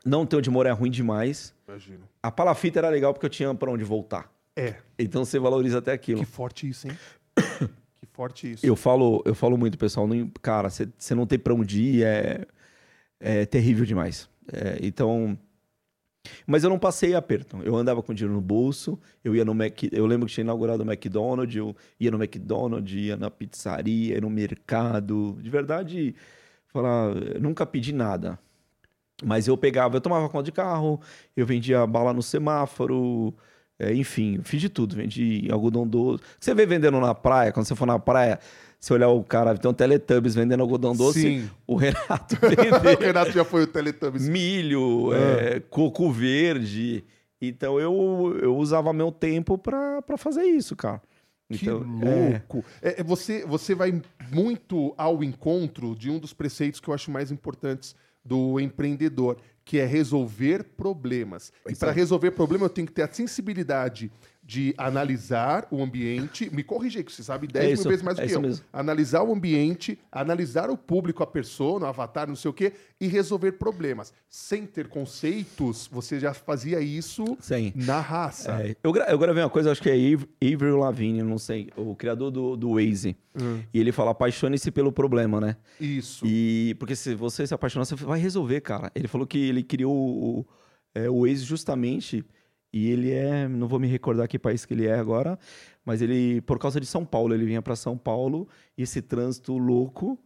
não 0.04 0.26
ter 0.26 0.38
onde 0.38 0.50
morar 0.50 0.72
é 0.72 0.74
ruim 0.74 0.90
demais. 0.90 1.54
Imagino. 1.68 2.10
A 2.22 2.32
palafita 2.32 2.80
era 2.80 2.90
legal 2.90 3.14
porque 3.14 3.26
eu 3.26 3.30
tinha 3.30 3.54
para 3.54 3.70
onde 3.72 3.84
voltar. 3.84 4.32
É, 4.56 4.76
Então 5.00 5.24
você 5.26 5.40
valoriza 5.40 5.78
até 5.80 5.92
aquilo. 5.92 6.20
que 6.20 6.26
forte 6.26 6.68
isso, 6.70 6.88
hein? 6.88 6.98
que 8.00 8.06
forte 8.12 8.52
isso. 8.52 8.66
Eu 8.66 8.76
falo, 8.76 9.22
eu 9.26 9.34
falo 9.36 9.58
muito, 9.58 9.78
pessoal. 9.78 10.08
Cara, 10.42 10.70
você 10.70 10.88
você 10.98 11.16
não 11.16 11.26
tem 11.26 11.38
pra 11.40 11.54
onde 11.54 11.82
ir 11.82 12.04
é, 12.04 12.46
é 13.24 13.46
terrível 13.46 13.86
demais. 13.86 14.30
É, 14.52 14.78
então. 14.82 15.38
Mas 16.48 16.64
eu 16.64 16.70
não 16.70 16.80
passei 16.80 17.16
aperto. 17.16 17.58
Eu 17.64 17.76
andava 17.76 18.02
com 18.02 18.14
dinheiro 18.14 18.34
no 18.34 18.42
bolso, 18.42 18.98
eu 19.24 19.36
ia 19.36 19.44
no 19.44 19.54
Mac. 19.54 19.84
Eu 19.92 20.06
lembro 20.06 20.28
que 20.28 20.34
tinha 20.34 20.44
inaugurado 20.44 20.84
o 20.84 20.86
McDonald's, 20.86 21.56
eu 21.56 21.76
ia 22.00 22.12
no 22.12 22.18
McDonald's, 22.18 22.94
ia 22.94 23.18
na 23.18 23.30
pizzaria, 23.30 24.16
ia 24.16 24.22
no 24.22 24.30
mercado. 24.30 25.38
De 25.42 25.50
verdade, 25.50 26.16
falar, 26.68 27.14
nunca 27.42 27.66
pedi 27.66 27.94
nada. 27.94 28.40
Mas 29.24 29.48
eu 29.48 29.58
pegava, 29.58 29.98
eu 29.98 30.02
tomava 30.02 30.30
conta 30.30 30.44
de 30.44 30.52
carro, 30.52 31.00
eu 31.36 31.46
vendia 31.46 31.86
bala 31.86 32.14
no 32.14 32.22
semáforo, 32.22 33.34
é, 33.80 33.94
enfim, 33.94 34.40
fiz 34.44 34.62
de 34.62 34.70
tudo, 34.70 34.96
vendi 34.96 35.48
algodão 35.52 35.88
doce. 35.88 36.24
Você 36.40 36.54
vê 36.54 36.66
vendendo 36.66 37.00
na 37.00 37.14
praia, 37.14 37.52
quando 37.52 37.66
você 37.66 37.76
for 37.76 37.86
na 37.86 38.00
praia, 38.00 38.40
você 38.84 38.94
olhar 38.94 39.08
o 39.08 39.24
cara, 39.24 39.58
tem 39.58 39.72
um 39.72 39.74
Teletubbies 39.74 40.36
vendendo 40.36 40.60
algodão 40.60 40.94
doce, 40.94 41.22
Sim. 41.22 41.50
o 41.66 41.78
Renato 41.78 42.36
o 42.44 42.50
vendendo 42.50 43.00
Renato 43.00 43.32
já 43.32 43.46
foi 43.46 43.64
o 43.64 43.68
Teletubbies. 43.68 44.28
milho, 44.28 45.14
é, 45.14 45.62
coco 45.62 46.12
verde. 46.12 47.02
Então 47.42 47.80
eu, 47.80 48.38
eu 48.42 48.58
usava 48.58 48.92
meu 48.92 49.10
tempo 49.10 49.58
pra 49.58 50.04
fazer 50.18 50.44
isso, 50.44 50.76
cara. 50.76 51.02
Que 51.50 51.64
Então, 51.64 51.78
é, 52.02 52.30
louco. 52.32 52.66
É, 52.82 53.00
é, 53.00 53.04
você, 53.04 53.46
você 53.46 53.74
vai 53.74 54.02
muito 54.30 54.94
ao 54.98 55.24
encontro 55.24 55.96
de 55.96 56.10
um 56.10 56.20
dos 56.20 56.34
preceitos 56.34 56.82
que 56.82 56.90
eu 56.90 56.94
acho 56.94 57.10
mais 57.10 57.32
importantes 57.32 57.96
do 58.26 58.60
empreendedor, 58.60 59.38
que 59.64 59.80
é 59.80 59.86
resolver 59.86 60.62
problemas. 60.76 61.50
e 61.50 61.64
Pois 61.64 61.80
para 61.80 61.92
é. 61.92 61.94
resolver 61.94 62.32
problema, 62.32 62.66
eu 62.66 62.70
tenho 62.70 62.88
que 62.88 62.94
ter 62.94 63.04
a 63.04 63.14
sensibilidade 63.14 64.12
de 64.54 64.72
analisar 64.78 65.68
o 65.72 65.82
ambiente. 65.82 66.48
Me 66.54 66.64
corrigir, 66.64 67.04
que 67.04 67.12
você 67.12 67.24
sabe 67.24 67.48
10 67.48 67.64
É 67.64 67.68
mil 67.70 67.74
isso, 67.74 67.90
vezes 67.90 68.04
mais 68.04 68.18
do 68.18 68.22
é 68.22 68.26
que 68.26 68.30
isso 68.30 68.38
eu. 68.38 68.42
mesmo. 68.44 68.64
Analisar 68.72 69.24
o 69.24 69.34
ambiente, 69.34 69.98
analisar 70.12 70.70
o 70.70 70.78
público, 70.78 71.24
a 71.24 71.28
persona, 71.28 71.86
o 71.88 71.90
avatar, 71.90 72.28
não 72.28 72.36
sei 72.36 72.52
o 72.52 72.54
quê, 72.54 72.72
e 73.02 73.08
resolver 73.08 73.54
problemas. 73.54 74.14
Sem 74.30 74.68
ter 74.68 74.88
conceitos, 74.90 75.90
você 75.92 76.20
já 76.20 76.36
fazia 76.36 76.80
isso 76.82 77.26
sim. 77.40 77.74
na 77.76 78.00
raça. 78.00 78.62
É, 78.62 78.76
eu, 78.84 78.92
gra 78.92 79.06
eu 79.10 79.18
gravei 79.18 79.42
uma 79.42 79.50
coisa, 79.50 79.72
acho 79.72 79.82
que 79.82 79.90
é 79.90 79.96
Avery 79.96 80.72
Lavigne, 80.72 81.24
não 81.24 81.40
sei, 81.40 81.70
o 81.76 81.96
criador 81.96 82.30
do, 82.30 82.56
do 82.56 82.74
Waze. 82.76 83.18
Hum, 83.36 83.60
E 83.74 83.80
ele 83.80 83.92
fala, 83.92 84.12
apaixone-se 84.12 84.70
pelo 84.70 84.92
problema, 84.92 85.42
né? 85.42 85.58
isso. 85.82 86.24
E 86.28 86.76
porque 86.78 86.96
se 86.96 87.16
você 87.16 87.48
se 87.48 87.54
apaixonar, 87.56 87.86
você 87.86 87.96
vai 87.96 88.20
resolver, 88.20 88.62
cara. 88.62 88.92
Ele 88.94 89.08
falou 89.08 89.26
que 89.26 89.40
ele 89.40 89.64
criou 89.64 89.96
o, 89.96 90.46
é, 90.94 91.10
o 91.10 91.22
Waze 91.22 91.44
justamente, 91.44 92.24
e 92.74 92.90
ele 92.90 93.12
é, 93.12 93.48
não 93.48 93.68
vou 93.68 93.80
me 93.80 93.88
recordar 93.88 94.28
que 94.28 94.40
país 94.40 94.66
que 94.66 94.74
ele 94.74 94.88
é 94.88 94.96
agora, 94.96 95.38
mas 95.86 96.02
ele, 96.02 96.42
por 96.42 96.58
causa 96.58 96.80
de 96.80 96.86
São 96.88 97.06
Paulo, 97.06 97.34
ele 97.34 97.46
vinha 97.46 97.62
pra 97.62 97.76
São 97.76 97.98
Paulo, 97.98 98.48
e 98.78 98.82
esse 98.82 99.02
trânsito 99.02 99.56
louco, 99.58 100.18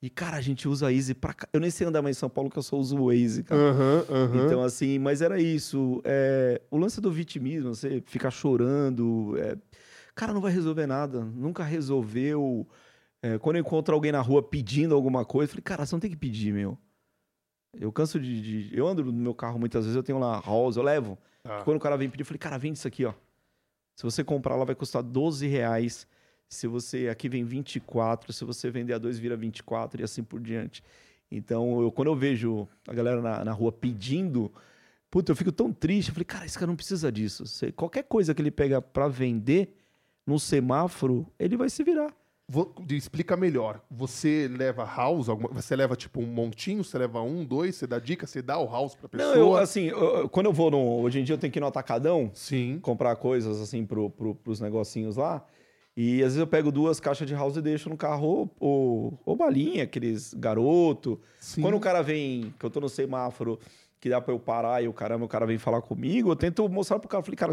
e 0.00 0.08
cara, 0.08 0.36
a 0.36 0.40
gente 0.40 0.68
usa 0.68 0.86
Waze 0.86 1.14
pra 1.14 1.34
cá. 1.34 1.48
Eu 1.52 1.58
nem 1.58 1.70
sei 1.70 1.86
andar 1.86 2.02
mais 2.02 2.16
em 2.16 2.20
São 2.20 2.28
Paulo, 2.28 2.48
que 2.48 2.56
eu 2.58 2.62
só 2.62 2.76
uso 2.76 2.96
o 2.96 3.06
Waze, 3.08 3.42
cara. 3.42 3.60
Aham, 3.60 4.04
aham. 4.08 4.44
Então, 4.46 4.62
assim, 4.62 4.98
mas 4.98 5.20
era 5.22 5.40
isso. 5.40 6.00
É, 6.04 6.60
o 6.70 6.76
lance 6.76 7.00
do 7.00 7.10
vitimismo, 7.10 7.74
você 7.74 8.00
ficar 8.06 8.30
chorando. 8.30 9.34
é, 9.38 9.56
cara, 10.14 10.32
não 10.32 10.40
vai 10.40 10.52
resolver 10.52 10.86
nada. 10.86 11.24
Nunca 11.24 11.64
resolveu. 11.64 12.68
É, 13.22 13.38
quando 13.38 13.56
eu 13.56 13.60
encontro 13.62 13.94
alguém 13.94 14.12
na 14.12 14.20
rua 14.20 14.42
pedindo 14.42 14.94
alguma 14.94 15.24
coisa, 15.24 15.48
eu 15.50 15.54
falei, 15.54 15.62
cara, 15.62 15.84
você 15.86 15.94
não 15.94 16.00
tem 16.00 16.10
que 16.10 16.16
pedir, 16.16 16.52
meu. 16.52 16.78
Eu 17.78 17.90
canso 17.92 18.18
de, 18.20 18.68
de- 18.68 18.76
Eu 18.78 18.86
ando 18.86 19.04
no 19.04 19.12
meu 19.12 19.34
carro 19.34 19.58
muitas 19.58 19.84
vezes, 19.84 19.96
eu 19.96 20.02
tenho 20.02 20.18
lá 20.18 20.40
house, 20.44 20.76
eu 20.76 20.82
levo. 20.82 21.18
Tá. 21.46 21.62
Quando 21.62 21.76
o 21.76 21.80
cara 21.80 21.96
vem 21.96 22.08
pedir, 22.08 22.22
eu 22.22 22.26
falei, 22.26 22.38
cara, 22.38 22.58
vende 22.58 22.78
isso 22.78 22.88
aqui, 22.88 23.04
ó. 23.04 23.14
Se 23.94 24.02
você 24.02 24.22
comprar, 24.22 24.54
ela 24.54 24.64
vai 24.64 24.74
custar 24.74 25.02
12 25.02 25.46
reais. 25.46 26.06
Se 26.48 26.66
você 26.66 27.08
aqui 27.08 27.28
vem 27.28 27.44
24, 27.44 28.32
se 28.32 28.44
você 28.44 28.70
vender 28.70 28.92
a 28.92 28.98
2 28.98 29.18
vira 29.18 29.36
24 29.36 30.00
e 30.00 30.04
assim 30.04 30.22
por 30.22 30.38
diante. 30.38 30.82
Então, 31.30 31.80
eu, 31.82 31.90
quando 31.90 32.08
eu 32.08 32.14
vejo 32.14 32.68
a 32.86 32.92
galera 32.92 33.20
na, 33.20 33.44
na 33.44 33.52
rua 33.52 33.72
pedindo, 33.72 34.52
puta, 35.10 35.32
eu 35.32 35.36
fico 35.36 35.50
tão 35.50 35.72
triste. 35.72 36.08
Eu 36.08 36.14
falei, 36.14 36.24
cara, 36.24 36.46
esse 36.46 36.58
cara 36.58 36.68
não 36.68 36.76
precisa 36.76 37.10
disso. 37.10 37.46
Você, 37.46 37.72
qualquer 37.72 38.04
coisa 38.04 38.34
que 38.34 38.42
ele 38.42 38.50
pega 38.50 38.80
para 38.80 39.08
vender 39.08 39.74
no 40.26 40.38
semáforo, 40.38 41.26
ele 41.38 41.56
vai 41.56 41.70
se 41.70 41.82
virar. 41.82 42.14
Vou, 42.48 42.72
explica 42.90 43.36
melhor. 43.36 43.80
Você 43.90 44.48
leva 44.48 44.84
house, 44.84 45.28
alguma, 45.28 45.48
você 45.48 45.74
leva 45.74 45.96
tipo 45.96 46.20
um 46.20 46.26
montinho, 46.26 46.84
você 46.84 46.96
leva 46.96 47.20
um, 47.20 47.44
dois, 47.44 47.74
você 47.74 47.88
dá 47.88 47.98
dica, 47.98 48.24
você 48.24 48.40
dá 48.40 48.56
o 48.56 48.70
house 48.70 48.94
pra 48.94 49.08
pessoa? 49.08 49.34
Não, 49.34 49.40
eu, 49.40 49.56
assim, 49.56 49.86
eu, 49.86 50.28
quando 50.28 50.46
eu 50.46 50.52
vou 50.52 50.70
no. 50.70 51.00
Hoje 51.00 51.18
em 51.18 51.24
dia 51.24 51.34
eu 51.34 51.38
tenho 51.38 51.52
que 51.52 51.58
ir 51.58 51.60
no 51.60 51.66
atacadão. 51.66 52.30
Sim. 52.32 52.78
Comprar 52.80 53.16
coisas 53.16 53.60
assim 53.60 53.84
pro, 53.84 54.10
pro, 54.10 54.34
pros 54.36 54.60
negocinhos 54.60 55.16
lá. 55.16 55.44
E 55.96 56.18
às 56.18 56.26
vezes 56.26 56.38
eu 56.38 56.46
pego 56.46 56.70
duas 56.70 57.00
caixas 57.00 57.26
de 57.26 57.34
house 57.34 57.56
e 57.56 57.62
deixo 57.62 57.88
no 57.88 57.96
carro 57.96 58.26
ou, 58.26 58.50
ou, 58.60 59.20
ou 59.24 59.34
balinha, 59.34 59.82
aqueles 59.82 60.32
garoto. 60.34 61.18
Sim. 61.40 61.62
Quando 61.62 61.76
o 61.76 61.80
cara 61.80 62.00
vem, 62.00 62.54
que 62.58 62.64
eu 62.64 62.70
tô 62.70 62.80
no 62.80 62.88
semáforo, 62.88 63.58
que 63.98 64.08
dá 64.08 64.20
pra 64.20 64.32
eu 64.32 64.38
parar 64.38 64.84
e 64.84 64.86
o 64.86 64.92
caramba, 64.92 65.24
o 65.24 65.28
cara 65.28 65.46
vem 65.46 65.58
falar 65.58 65.80
comigo, 65.80 66.30
eu 66.30 66.36
tento 66.36 66.68
mostrar 66.68 67.00
pro 67.00 67.08
cara. 67.08 67.24
Falei, 67.24 67.36
cara, 67.36 67.52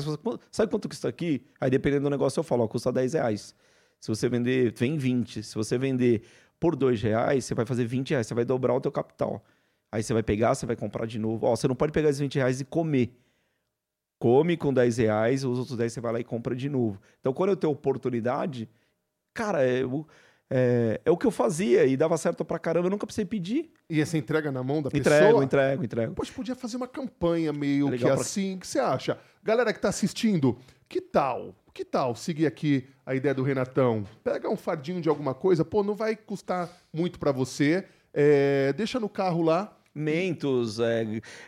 sabe 0.51 0.69
quanto 0.69 0.87
custa 0.87 1.07
aqui? 1.07 1.41
Aí 1.59 1.71
dependendo 1.71 2.03
do 2.03 2.09
negócio 2.11 2.39
eu 2.39 2.43
falo, 2.43 2.63
ó, 2.63 2.67
custa 2.67 2.91
10 2.91 3.13
reais. 3.13 3.55
Se 4.03 4.09
você 4.09 4.27
vender, 4.27 4.73
vem 4.73 4.97
20. 4.97 5.41
Se 5.43 5.55
você 5.55 5.77
vender 5.77 6.23
por 6.59 6.75
2 6.75 7.01
reais, 7.01 7.45
você 7.45 7.55
vai 7.55 7.65
fazer 7.65 7.85
20 7.85 8.09
reais, 8.09 8.27
você 8.27 8.33
vai 8.33 8.43
dobrar 8.43 8.73
o 8.73 8.81
teu 8.81 8.91
capital. 8.91 9.41
Aí 9.89 10.03
você 10.03 10.11
vai 10.11 10.21
pegar, 10.21 10.53
você 10.53 10.65
vai 10.65 10.75
comprar 10.75 11.05
de 11.05 11.17
novo. 11.17 11.45
Ó, 11.45 11.55
você 11.55 11.69
não 11.69 11.75
pode 11.75 11.93
pegar 11.93 12.09
esses 12.09 12.19
20 12.19 12.35
reais 12.35 12.59
e 12.59 12.65
comer 12.65 13.17
come 14.19 14.57
com 14.57 14.73
10 14.73 14.97
reais, 14.97 15.45
os 15.45 15.57
outros 15.57 15.77
10 15.77 15.93
você 15.93 16.01
vai 16.01 16.11
lá 16.11 16.19
e 16.19 16.23
compra 16.25 16.53
de 16.53 16.67
novo. 16.67 16.99
Então, 17.21 17.31
quando 17.31 17.51
eu 17.51 17.55
tenho 17.55 17.71
oportunidade, 17.71 18.69
cara, 19.33 19.65
é, 19.65 19.83
é, 20.49 20.99
é, 21.05 21.09
o 21.09 21.15
que 21.15 21.25
eu 21.25 21.31
fazia 21.31 21.85
e 21.85 21.95
dava 21.95 22.17
certo 22.17 22.43
pra 22.43 22.59
caramba, 22.59 22.87
eu 22.87 22.91
nunca 22.91 23.05
precisei 23.05 23.23
pedir. 23.23 23.71
E 23.89 24.01
essa 24.01 24.17
entrega 24.17 24.51
na 24.51 24.61
mão 24.61 24.81
da 24.81 24.89
entrego, 24.89 25.03
pessoa? 25.03 25.27
Entrego, 25.29 25.43
entrego, 25.45 25.83
entrego. 25.85 26.13
Poxa, 26.13 26.33
podia 26.33 26.55
fazer 26.55 26.75
uma 26.75 26.89
campanha 26.89 27.53
meio 27.53 27.87
é 27.87 27.97
que 27.97 28.03
pra... 28.03 28.15
assim, 28.15 28.55
o 28.55 28.59
que 28.59 28.67
você 28.67 28.79
acha? 28.79 29.17
Galera 29.41 29.71
que 29.71 29.79
tá 29.79 29.87
assistindo, 29.87 30.57
que 30.89 30.99
tal? 30.99 31.55
Que 31.73 31.83
tal 31.83 32.15
seguir 32.15 32.45
aqui 32.45 32.87
a 33.05 33.15
ideia 33.15 33.33
do 33.33 33.41
Renatão? 33.41 34.05
Pega 34.23 34.49
um 34.49 34.55
fardinho 34.55 35.01
de 35.01 35.09
alguma 35.09 35.33
coisa, 35.33 35.65
pô, 35.65 35.83
não 35.83 35.95
vai 35.95 36.15
custar 36.15 36.69
muito 36.93 37.17
para 37.17 37.31
você, 37.31 37.85
é, 38.13 38.71
deixa 38.73 38.99
no 38.99 39.09
carro 39.09 39.41
lá, 39.41 39.75
Mentos. 39.95 40.79
É, 40.79 41.05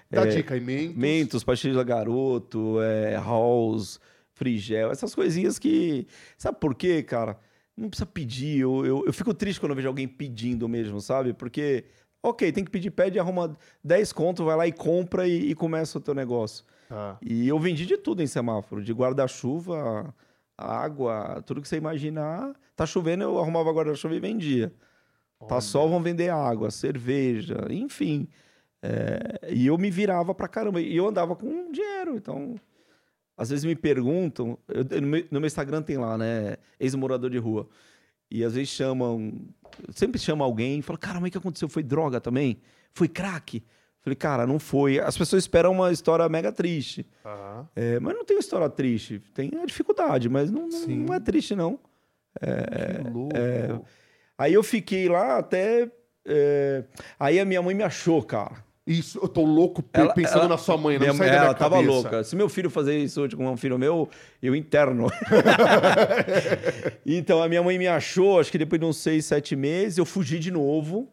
Dá 0.09 0.25
é, 0.25 0.27
dica 0.27 0.53
aí, 0.53 0.61
Mentos. 0.61 0.95
Mentos, 0.95 1.43
Pastilha 1.43 1.83
Garoto, 1.83 2.81
é, 2.81 3.15
Halls, 3.15 3.99
Frigel, 4.33 4.91
essas 4.91 5.15
coisinhas 5.15 5.57
que. 5.57 6.07
Sabe 6.37 6.59
por 6.59 6.75
quê, 6.75 7.01
cara? 7.01 7.37
Não 7.75 7.89
precisa 7.89 8.05
pedir. 8.05 8.59
Eu, 8.59 8.85
eu, 8.85 9.03
eu 9.05 9.13
fico 9.13 9.33
triste 9.33 9.59
quando 9.59 9.71
eu 9.71 9.75
vejo 9.75 9.87
alguém 9.87 10.07
pedindo 10.07 10.69
mesmo, 10.69 11.01
sabe? 11.01 11.33
Porque, 11.33 11.85
ok, 12.21 12.51
tem 12.51 12.63
que 12.63 12.71
pedir, 12.71 12.91
pede, 12.91 13.19
arruma 13.19 13.57
10 13.83 14.13
contos, 14.13 14.45
vai 14.45 14.55
lá 14.55 14.67
e 14.67 14.71
compra 14.71 15.27
e, 15.27 15.51
e 15.51 15.55
começa 15.55 15.97
o 15.97 16.01
teu 16.01 16.13
negócio. 16.13 16.63
Ah. 16.89 17.17
E 17.21 17.47
eu 17.47 17.59
vendi 17.59 17.85
de 17.85 17.97
tudo 17.97 18.21
em 18.21 18.27
semáforo, 18.27 18.83
de 18.83 18.93
guarda-chuva, 18.93 20.13
água, 20.57 21.41
tudo 21.45 21.61
que 21.61 21.67
você 21.67 21.77
imaginar. 21.77 22.53
Tá 22.75 22.85
chovendo, 22.85 23.23
eu 23.23 23.39
arrumava 23.39 23.71
guarda-chuva 23.71 24.15
e 24.15 24.19
vendia. 24.19 24.73
Tá 25.47 25.61
sol, 25.61 25.89
vão 25.89 26.01
vender 26.01 26.29
água, 26.29 26.71
cerveja, 26.71 27.67
enfim. 27.69 28.27
É, 28.81 29.51
e 29.51 29.67
eu 29.67 29.77
me 29.77 29.89
virava 29.89 30.33
pra 30.33 30.47
caramba. 30.47 30.81
E 30.81 30.95
eu 30.95 31.07
andava 31.07 31.35
com 31.35 31.71
dinheiro, 31.71 32.15
então... 32.15 32.55
Às 33.37 33.49
vezes 33.49 33.65
me 33.65 33.75
perguntam... 33.75 34.57
Eu, 34.67 35.01
no, 35.01 35.07
meu, 35.07 35.25
no, 35.29 35.39
meu, 35.41 35.47
Instagram 35.47 35.81
tem 35.81 35.97
lá, 35.97 36.17
né? 36.17 36.55
Ex-morador 36.79 37.29
de 37.29 37.37
rua. 37.37 37.67
E 38.31 38.43
às 38.43 38.53
vezes 38.53 38.69
chamam... 38.69 39.33
Sempre 39.93 40.19
chama 40.19 40.45
alguém 40.45 40.79
e 40.79 40.81
fala, 40.81 40.97
cara, 40.97 41.19
mas 41.19 41.27
o 41.27 41.31
que 41.33 41.37
aconteceu? 41.37 41.67
Foi 41.67 41.83
droga 41.83 42.21
também? 42.21 42.61
Foi 42.93 43.09
crack? 43.09 43.61
Falei, 44.05 44.15
cara, 44.15 44.45
não 44.45 44.59
foi. 44.59 44.99
As 44.99 45.17
pessoas 45.17 45.41
esperam 45.41 45.71
uma 45.71 45.91
história 45.91 46.29
mega 46.29 46.51
triste. 46.51 47.07
Uhum. 47.25 47.65
É, 47.75 47.99
mas 47.99 48.13
não 48.13 48.23
tem 48.23 48.37
uma 48.37 48.39
história 48.39 48.69
triste. 48.69 49.19
Tem 49.33 49.49
a 49.59 49.65
dificuldade, 49.65 50.29
mas 50.29 50.51
não, 50.51 50.69
não 50.87 51.11
é 51.11 51.19
triste, 51.19 51.55
não. 51.55 51.79
É, 52.39 53.01
que 53.01 53.09
louco. 53.09 53.35
É, 53.35 53.79
Aí 54.37 54.53
eu 54.53 54.61
fiquei 54.61 55.09
lá 55.09 55.39
até. 55.39 55.89
É... 56.23 56.83
Aí 57.19 57.39
a 57.39 57.45
minha 57.45 57.63
mãe 57.63 57.73
me 57.73 57.81
achou, 57.81 58.21
cara. 58.21 58.63
Isso, 58.85 59.17
eu 59.19 59.27
tô 59.27 59.43
louco 59.43 59.83
ela, 59.91 60.13
pensando 60.13 60.41
ela, 60.41 60.49
na 60.49 60.57
sua 60.59 60.77
mãe, 60.77 60.99
não 60.99 61.07
minha, 61.07 61.15
sai 61.15 61.35
Ela 61.35 61.55
tava 61.55 61.77
cabeça. 61.77 61.91
louca. 61.91 62.23
Se 62.23 62.35
meu 62.35 62.47
filho 62.47 62.69
fazer 62.69 62.95
isso 62.99 63.21
hoje 63.21 63.35
com 63.35 63.47
um 63.49 63.57
filho 63.57 63.79
meu, 63.79 64.07
eu 64.39 64.55
interno. 64.55 65.07
então 67.03 67.41
a 67.41 67.49
minha 67.49 67.63
mãe 67.63 67.79
me 67.79 67.87
achou, 67.87 68.39
acho 68.39 68.51
que 68.51 68.59
depois 68.59 68.79
de 68.79 68.85
uns 68.85 68.97
seis, 68.97 69.25
sete 69.25 69.55
meses, 69.55 69.97
eu 69.97 70.05
fugi 70.05 70.37
de 70.37 70.51
novo 70.51 71.11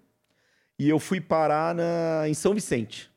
e 0.78 0.88
eu 0.88 0.98
fui 0.98 1.20
parar 1.20 1.74
na, 1.74 2.28
em 2.28 2.35
São 2.35 2.54
Vicente. 2.54 3.11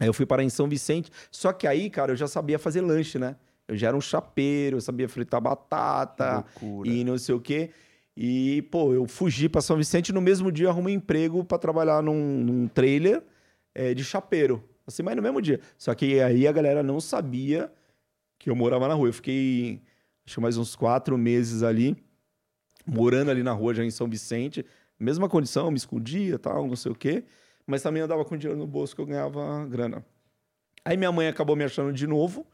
Aí 0.00 0.06
eu 0.06 0.14
fui 0.14 0.24
parar 0.24 0.42
em 0.42 0.50
São 0.50 0.68
Vicente, 0.68 1.10
só 1.30 1.52
que 1.52 1.66
aí, 1.66 1.90
cara, 1.90 2.12
eu 2.12 2.16
já 2.16 2.26
sabia 2.26 2.58
fazer 2.58 2.80
lanche, 2.80 3.18
né? 3.18 3.36
Eu 3.68 3.76
já 3.76 3.88
era 3.88 3.96
um 3.96 4.00
chapeiro, 4.00 4.78
eu 4.78 4.80
sabia 4.80 5.08
fritar 5.08 5.40
batata 5.40 6.44
e 6.84 7.04
não 7.04 7.16
sei 7.18 7.34
o 7.34 7.40
quê. 7.40 7.70
E, 8.16 8.62
pô, 8.62 8.92
eu 8.92 9.06
fugi 9.06 9.48
para 9.48 9.60
São 9.60 9.76
Vicente 9.76 10.12
no 10.12 10.20
mesmo 10.20 10.50
dia 10.50 10.68
arrumei 10.68 10.94
um 10.94 10.98
emprego 10.98 11.44
para 11.44 11.58
trabalhar 11.58 12.02
num, 12.02 12.42
num 12.42 12.68
trailer 12.68 13.22
é, 13.74 13.94
de 13.94 14.02
chapeiro. 14.02 14.62
Assim, 14.86 15.02
mas 15.02 15.14
no 15.14 15.22
mesmo 15.22 15.40
dia. 15.40 15.60
Só 15.78 15.94
que 15.94 16.20
aí 16.20 16.46
a 16.46 16.52
galera 16.52 16.82
não 16.82 17.00
sabia 17.00 17.72
que 18.38 18.50
eu 18.50 18.56
morava 18.56 18.88
na 18.88 18.94
rua. 18.94 19.08
Eu 19.08 19.12
fiquei, 19.12 19.80
acho 20.26 20.34
que 20.34 20.40
mais 20.40 20.56
uns 20.56 20.74
quatro 20.74 21.16
meses 21.16 21.62
ali, 21.62 21.96
morando 22.84 23.30
ali 23.30 23.42
na 23.42 23.52
rua, 23.52 23.72
já 23.72 23.84
em 23.84 23.90
São 23.90 24.08
Vicente. 24.08 24.66
Mesma 25.00 25.28
condição, 25.28 25.70
me 25.70 25.78
escondia 25.78 26.38
tal, 26.38 26.66
não 26.66 26.76
sei 26.76 26.92
o 26.92 26.94
quê. 26.94 27.24
Mas 27.66 27.82
também 27.82 28.02
andava 28.02 28.24
com 28.24 28.36
dinheiro 28.36 28.58
no 28.58 28.66
bolso 28.66 28.94
que 28.94 29.00
eu 29.00 29.06
ganhava 29.06 29.66
grana. 29.66 30.04
Aí 30.84 30.96
minha 30.96 31.10
mãe 31.10 31.26
acabou 31.26 31.56
me 31.56 31.64
achando 31.64 31.92
de 31.92 32.06
novo. 32.06 32.46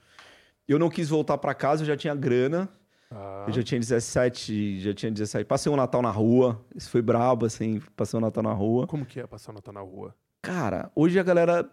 Eu 0.68 0.78
não 0.78 0.88
quis 0.88 1.08
voltar 1.08 1.38
para 1.38 1.54
casa, 1.54 1.82
eu 1.82 1.86
já 1.86 1.96
tinha 1.96 2.14
grana. 2.14 2.68
Ah. 3.10 3.44
Eu 3.46 3.52
já 3.52 3.62
tinha 3.62 3.80
17, 3.80 4.80
já 4.80 4.92
tinha 4.92 5.10
17. 5.12 5.44
Passei 5.44 5.70
um 5.70 5.76
Natal 5.76 6.02
na 6.02 6.10
rua. 6.10 6.60
Isso 6.74 6.90
foi 6.90 7.02
brabo, 7.02 7.46
assim, 7.46 7.80
passei 7.96 8.18
um 8.18 8.20
Natal 8.20 8.42
na 8.42 8.52
rua. 8.52 8.86
Como 8.86 9.06
que 9.06 9.20
é 9.20 9.26
passar 9.26 9.52
o 9.52 9.54
Natal 9.54 9.74
na 9.74 9.80
rua? 9.80 10.14
Cara, 10.42 10.90
hoje 10.94 11.18
a 11.18 11.22
galera. 11.22 11.68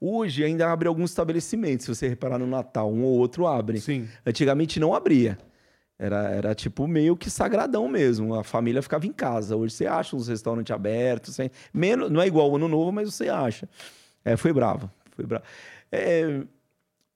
Hoje 0.00 0.44
ainda 0.44 0.70
abre 0.70 0.88
alguns 0.88 1.10
estabelecimentos, 1.10 1.86
se 1.86 1.94
você 1.94 2.08
reparar 2.08 2.38
no 2.38 2.46
Natal, 2.46 2.92
um 2.92 3.04
ou 3.04 3.18
outro 3.18 3.46
abre. 3.46 3.80
Sim. 3.80 4.08
Antigamente 4.26 4.80
não 4.80 4.92
abria. 4.92 5.38
Era, 6.02 6.30
era 6.30 6.54
tipo 6.54 6.88
meio 6.88 7.14
que 7.14 7.28
sagradão 7.28 7.86
mesmo. 7.86 8.34
A 8.34 8.42
família 8.42 8.80
ficava 8.80 9.06
em 9.06 9.12
casa. 9.12 9.54
Hoje 9.54 9.74
você 9.74 9.86
acha 9.86 10.16
uns 10.16 10.28
restaurantes 10.28 10.74
abertos. 10.74 11.34
Sem... 11.34 11.50
Menos, 11.74 12.10
não 12.10 12.22
é 12.22 12.26
igual 12.26 12.50
o 12.50 12.56
ano 12.56 12.68
novo, 12.68 12.90
mas 12.90 13.12
você 13.12 13.28
acha. 13.28 13.68
É, 14.24 14.34
foi 14.34 14.50
bravo. 14.50 14.90
Foi 15.14 15.26
bravo. 15.26 15.44
É, 15.92 16.40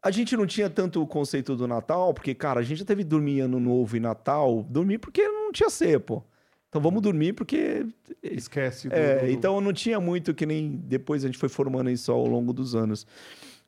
a 0.03 0.11
gente 0.11 0.37
não 0.37 0.47
tinha 0.47 0.69
tanto 0.69 1.01
o 1.01 1.07
conceito 1.07 1.57
do 1.57 1.67
Natal, 1.67 2.13
porque, 2.13 2.35
cara, 2.35 2.61
a 2.61 2.63
gente 2.63 2.81
já 2.81 2.85
teve 2.85 3.03
dormir 3.03 3.41
ano 3.41 3.59
novo 3.59 3.97
e 3.97 4.01
Natal, 4.01 4.63
dormir 4.69 4.99
porque 4.99 5.27
não 5.27 5.51
tinha 5.51 5.71
ser, 5.71 6.01
pô. 6.01 6.23
Então 6.69 6.83
vamos 6.83 7.01
dormir 7.01 7.33
porque. 7.33 7.87
Esquece. 8.23 8.91
Do, 8.91 8.95
é, 8.95 9.21
do... 9.21 9.31
então 9.31 9.63
não 9.63 9.73
tinha 9.73 9.99
muito 9.99 10.35
que 10.35 10.45
nem 10.45 10.77
depois 10.85 11.25
a 11.25 11.29
gente 11.29 11.39
foi 11.39 11.49
formando 11.49 11.89
isso 11.89 12.13
ao 12.13 12.27
longo 12.27 12.53
dos 12.53 12.75
anos. 12.75 13.07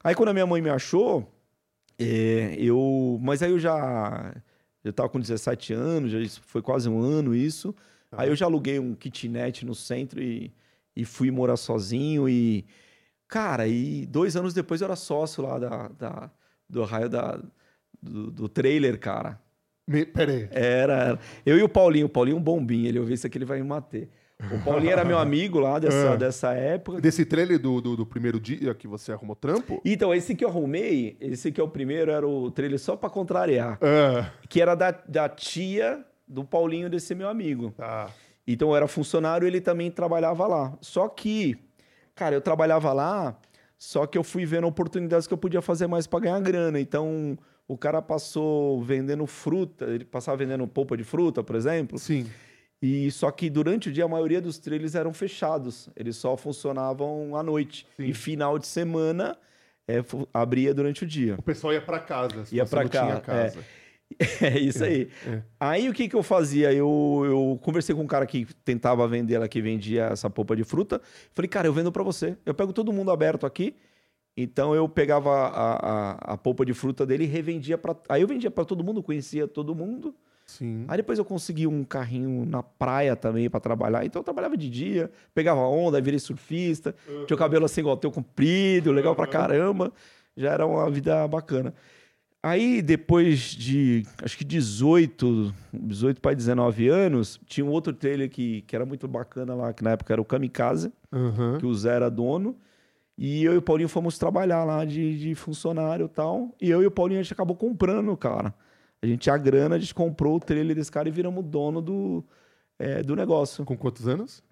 Aí 0.04 0.14
quando 0.14 0.28
a 0.28 0.34
minha 0.34 0.46
mãe 0.46 0.60
me 0.60 0.68
achou, 0.68 1.26
é, 1.98 2.54
eu. 2.58 3.18
Mas 3.22 3.42
aí 3.42 3.52
eu 3.52 3.58
já. 3.58 4.34
Eu 4.88 4.92
tava 4.92 5.08
com 5.08 5.20
17 5.20 5.72
anos, 5.72 6.10
já 6.10 6.18
foi 6.42 6.62
quase 6.62 6.88
um 6.88 7.00
ano 7.00 7.34
isso. 7.34 7.74
Ah. 8.10 8.22
Aí 8.22 8.28
eu 8.28 8.36
já 8.36 8.46
aluguei 8.46 8.78
um 8.78 8.94
kitnet 8.94 9.64
no 9.64 9.74
centro 9.74 10.22
e, 10.22 10.52
e 10.94 11.04
fui 11.04 11.30
morar 11.30 11.56
sozinho 11.56 12.28
e 12.28 12.64
Cara, 13.28 13.66
e 13.66 14.06
dois 14.06 14.36
anos 14.36 14.54
depois 14.54 14.80
eu 14.80 14.86
era 14.86 14.96
sócio 14.96 15.42
lá 15.42 15.58
da, 15.58 15.88
da 15.88 16.30
do 16.68 16.84
raio 16.84 17.08
da, 17.08 17.40
do, 18.00 18.30
do 18.30 18.48
trailer, 18.48 18.98
cara. 18.98 19.40
Me, 19.88 20.04
peraí. 20.04 20.48
Era, 20.50 20.94
era. 20.94 21.18
Eu 21.44 21.58
e 21.58 21.62
o 21.62 21.68
Paulinho. 21.68 22.06
O 22.06 22.08
Paulinho 22.08 22.36
é 22.36 22.40
um 22.40 22.42
bombinho. 22.42 22.86
Ele 22.86 22.98
ouviu 22.98 23.14
isso 23.14 23.26
aqui, 23.26 23.38
ele 23.38 23.44
vai 23.44 23.60
me 23.60 23.66
matar. 23.66 24.06
O 24.52 24.62
Paulinho 24.62 24.92
era 24.92 25.04
meu 25.04 25.18
amigo 25.18 25.58
lá 25.58 25.78
dessa, 25.78 25.96
é. 25.96 26.16
dessa 26.16 26.52
época. 26.52 27.00
Desse 27.00 27.24
trailer 27.24 27.58
do, 27.58 27.80
do, 27.80 27.96
do, 27.96 28.06
primeiro 28.06 28.38
dia 28.38 28.74
que 28.74 28.86
você 28.86 29.12
arrumou 29.12 29.34
trampo? 29.34 29.80
Então, 29.84 30.14
esse 30.14 30.34
que 30.34 30.44
eu 30.44 30.48
arrumei, 30.48 31.16
esse 31.20 31.50
que 31.50 31.60
é 31.60 31.64
o 31.64 31.68
primeiro, 31.68 32.10
era 32.10 32.28
o 32.28 32.50
trailer 32.50 32.78
só 32.78 32.96
para 32.96 33.08
contrariar. 33.08 33.78
É. 33.80 34.26
Que 34.48 34.60
era 34.60 34.74
da, 34.74 34.90
da 34.90 35.28
tia 35.28 36.04
do 36.28 36.44
Paulinho 36.44 36.90
desse 36.90 37.14
meu 37.14 37.28
amigo. 37.28 37.72
Tá. 37.76 38.10
Então, 38.46 38.68
eu 38.68 38.76
era 38.76 38.86
funcionário 38.86 39.48
ele 39.48 39.60
também 39.60 39.90
trabalhava 39.90 40.46
lá. 40.46 40.76
Só 40.80 41.08
que 41.08 41.58
Cara, 42.16 42.34
eu 42.34 42.40
trabalhava 42.40 42.94
lá, 42.94 43.38
só 43.78 44.06
que 44.06 44.16
eu 44.16 44.24
fui 44.24 44.46
vendo 44.46 44.66
oportunidades 44.66 45.26
que 45.26 45.34
eu 45.34 45.38
podia 45.38 45.60
fazer 45.60 45.86
mais 45.86 46.06
para 46.06 46.20
ganhar 46.20 46.40
grana. 46.40 46.80
Então, 46.80 47.38
o 47.68 47.76
cara 47.76 48.00
passou 48.00 48.82
vendendo 48.82 49.26
fruta, 49.26 49.84
ele 49.84 50.06
passava 50.06 50.38
vendendo 50.38 50.66
polpa 50.66 50.96
de 50.96 51.04
fruta, 51.04 51.44
por 51.44 51.54
exemplo. 51.54 51.98
Sim. 51.98 52.26
E 52.80 53.10
só 53.10 53.30
que 53.30 53.48
durante 53.48 53.88
o 53.88 53.92
dia 53.92 54.04
a 54.04 54.08
maioria 54.08 54.40
dos 54.40 54.58
trailers 54.58 54.94
eram 54.94 55.12
fechados, 55.12 55.88
eles 55.96 56.16
só 56.16 56.36
funcionavam 56.36 57.34
à 57.34 57.42
noite. 57.42 57.86
Sim. 57.96 58.04
E 58.04 58.14
final 58.14 58.58
de 58.58 58.66
semana 58.66 59.36
é, 59.88 60.04
abria 60.32 60.74
durante 60.74 61.04
o 61.04 61.06
dia. 61.06 61.36
O 61.38 61.42
pessoal 61.42 61.72
ia 61.72 61.80
para 61.80 61.98
casa, 61.98 62.44
ia 62.52 62.66
para 62.66 62.88
casa. 62.88 63.20
casa. 63.20 63.58
É. 64.40 64.56
É 64.56 64.60
isso 64.60 64.84
aí. 64.84 65.10
É. 65.26 65.42
Aí 65.58 65.88
o 65.88 65.92
que, 65.92 66.08
que 66.08 66.14
eu 66.14 66.22
fazia? 66.22 66.72
Eu, 66.72 67.22
eu 67.24 67.58
conversei 67.60 67.92
com 67.92 68.02
um 68.02 68.06
cara 68.06 68.24
que 68.24 68.46
tentava 68.64 69.06
vender 69.08 69.34
ela, 69.34 69.48
que 69.48 69.60
vendia 69.60 70.04
essa 70.04 70.30
polpa 70.30 70.54
de 70.54 70.62
fruta. 70.62 71.00
Falei, 71.34 71.48
cara, 71.48 71.66
eu 71.66 71.72
vendo 71.72 71.90
para 71.90 72.04
você. 72.04 72.36
Eu 72.46 72.54
pego 72.54 72.72
todo 72.72 72.92
mundo 72.92 73.10
aberto 73.10 73.44
aqui. 73.44 73.74
Então 74.36 74.74
eu 74.76 74.88
pegava 74.88 75.30
a, 75.30 75.72
a, 75.72 76.34
a 76.34 76.36
polpa 76.36 76.64
de 76.64 76.72
fruta 76.72 77.04
dele 77.04 77.24
e 77.24 77.26
revendia 77.26 77.76
para. 77.76 77.96
Aí 78.08 78.22
eu 78.22 78.28
vendia 78.28 78.50
para 78.50 78.64
todo 78.64 78.84
mundo, 78.84 79.02
conhecia 79.02 79.48
todo 79.48 79.74
mundo. 79.74 80.14
Sim. 80.46 80.84
Aí 80.86 80.96
depois 80.96 81.18
eu 81.18 81.24
consegui 81.24 81.66
um 81.66 81.82
carrinho 81.82 82.46
na 82.46 82.62
praia 82.62 83.16
também 83.16 83.50
para 83.50 83.58
trabalhar. 83.58 84.06
Então 84.06 84.20
eu 84.20 84.24
trabalhava 84.24 84.56
de 84.56 84.70
dia, 84.70 85.10
pegava 85.34 85.60
onda, 85.60 86.00
virei 86.00 86.20
surfista, 86.20 86.94
tinha 87.26 87.34
o 87.34 87.38
cabelo 87.38 87.64
assim 87.64 87.80
igual 87.80 87.96
o 87.96 87.98
teu 87.98 88.12
comprido, 88.12 88.92
legal 88.92 89.14
pra 89.14 89.26
caramba. 89.26 89.92
Já 90.36 90.52
era 90.52 90.64
uma 90.64 90.88
vida 90.88 91.26
bacana. 91.26 91.74
Aí 92.42 92.80
depois 92.80 93.40
de 93.40 94.06
acho 94.22 94.38
que 94.38 94.44
18, 94.44 95.52
18 95.72 96.20
para 96.20 96.32
19 96.32 96.86
anos, 96.88 97.40
tinha 97.44 97.64
um 97.64 97.70
outro 97.70 97.92
trailer 97.92 98.30
que, 98.30 98.62
que 98.62 98.76
era 98.76 98.86
muito 98.86 99.08
bacana 99.08 99.52
lá, 99.52 99.72
que 99.72 99.82
na 99.82 99.90
época 99.90 100.12
era 100.12 100.22
o 100.22 100.24
Kamikaze, 100.24 100.92
Aham. 101.12 101.58
que 101.58 101.66
o 101.66 101.74
Zé 101.74 101.96
era 101.96 102.08
dono. 102.08 102.56
E 103.18 103.42
eu 103.42 103.54
e 103.54 103.56
o 103.56 103.62
Paulinho 103.62 103.88
fomos 103.88 104.16
trabalhar 104.16 104.62
lá 104.62 104.84
de, 104.84 105.18
de 105.18 105.34
funcionário 105.34 106.06
e 106.06 106.08
tal. 106.08 106.54
E 106.60 106.70
eu 106.70 106.82
e 106.82 106.86
o 106.86 106.90
Paulinho 106.90 107.18
a 107.18 107.22
gente 107.22 107.32
acabou 107.32 107.56
comprando, 107.56 108.16
cara. 108.16 108.54
A 109.02 109.06
gente 109.06 109.20
tinha 109.20 109.36
grana, 109.36 109.76
a 109.76 109.78
gente 109.78 109.94
comprou 109.94 110.36
o 110.36 110.40
trailer 110.40 110.74
desse 110.74 110.90
cara 110.90 111.08
e 111.08 111.12
viramos 111.12 111.44
dono 111.44 111.80
do, 111.80 112.24
é, 112.78 113.02
do 113.02 113.14
negócio. 113.14 113.64
Com 113.64 113.76
quantos 113.76 114.08
anos? 114.08 114.42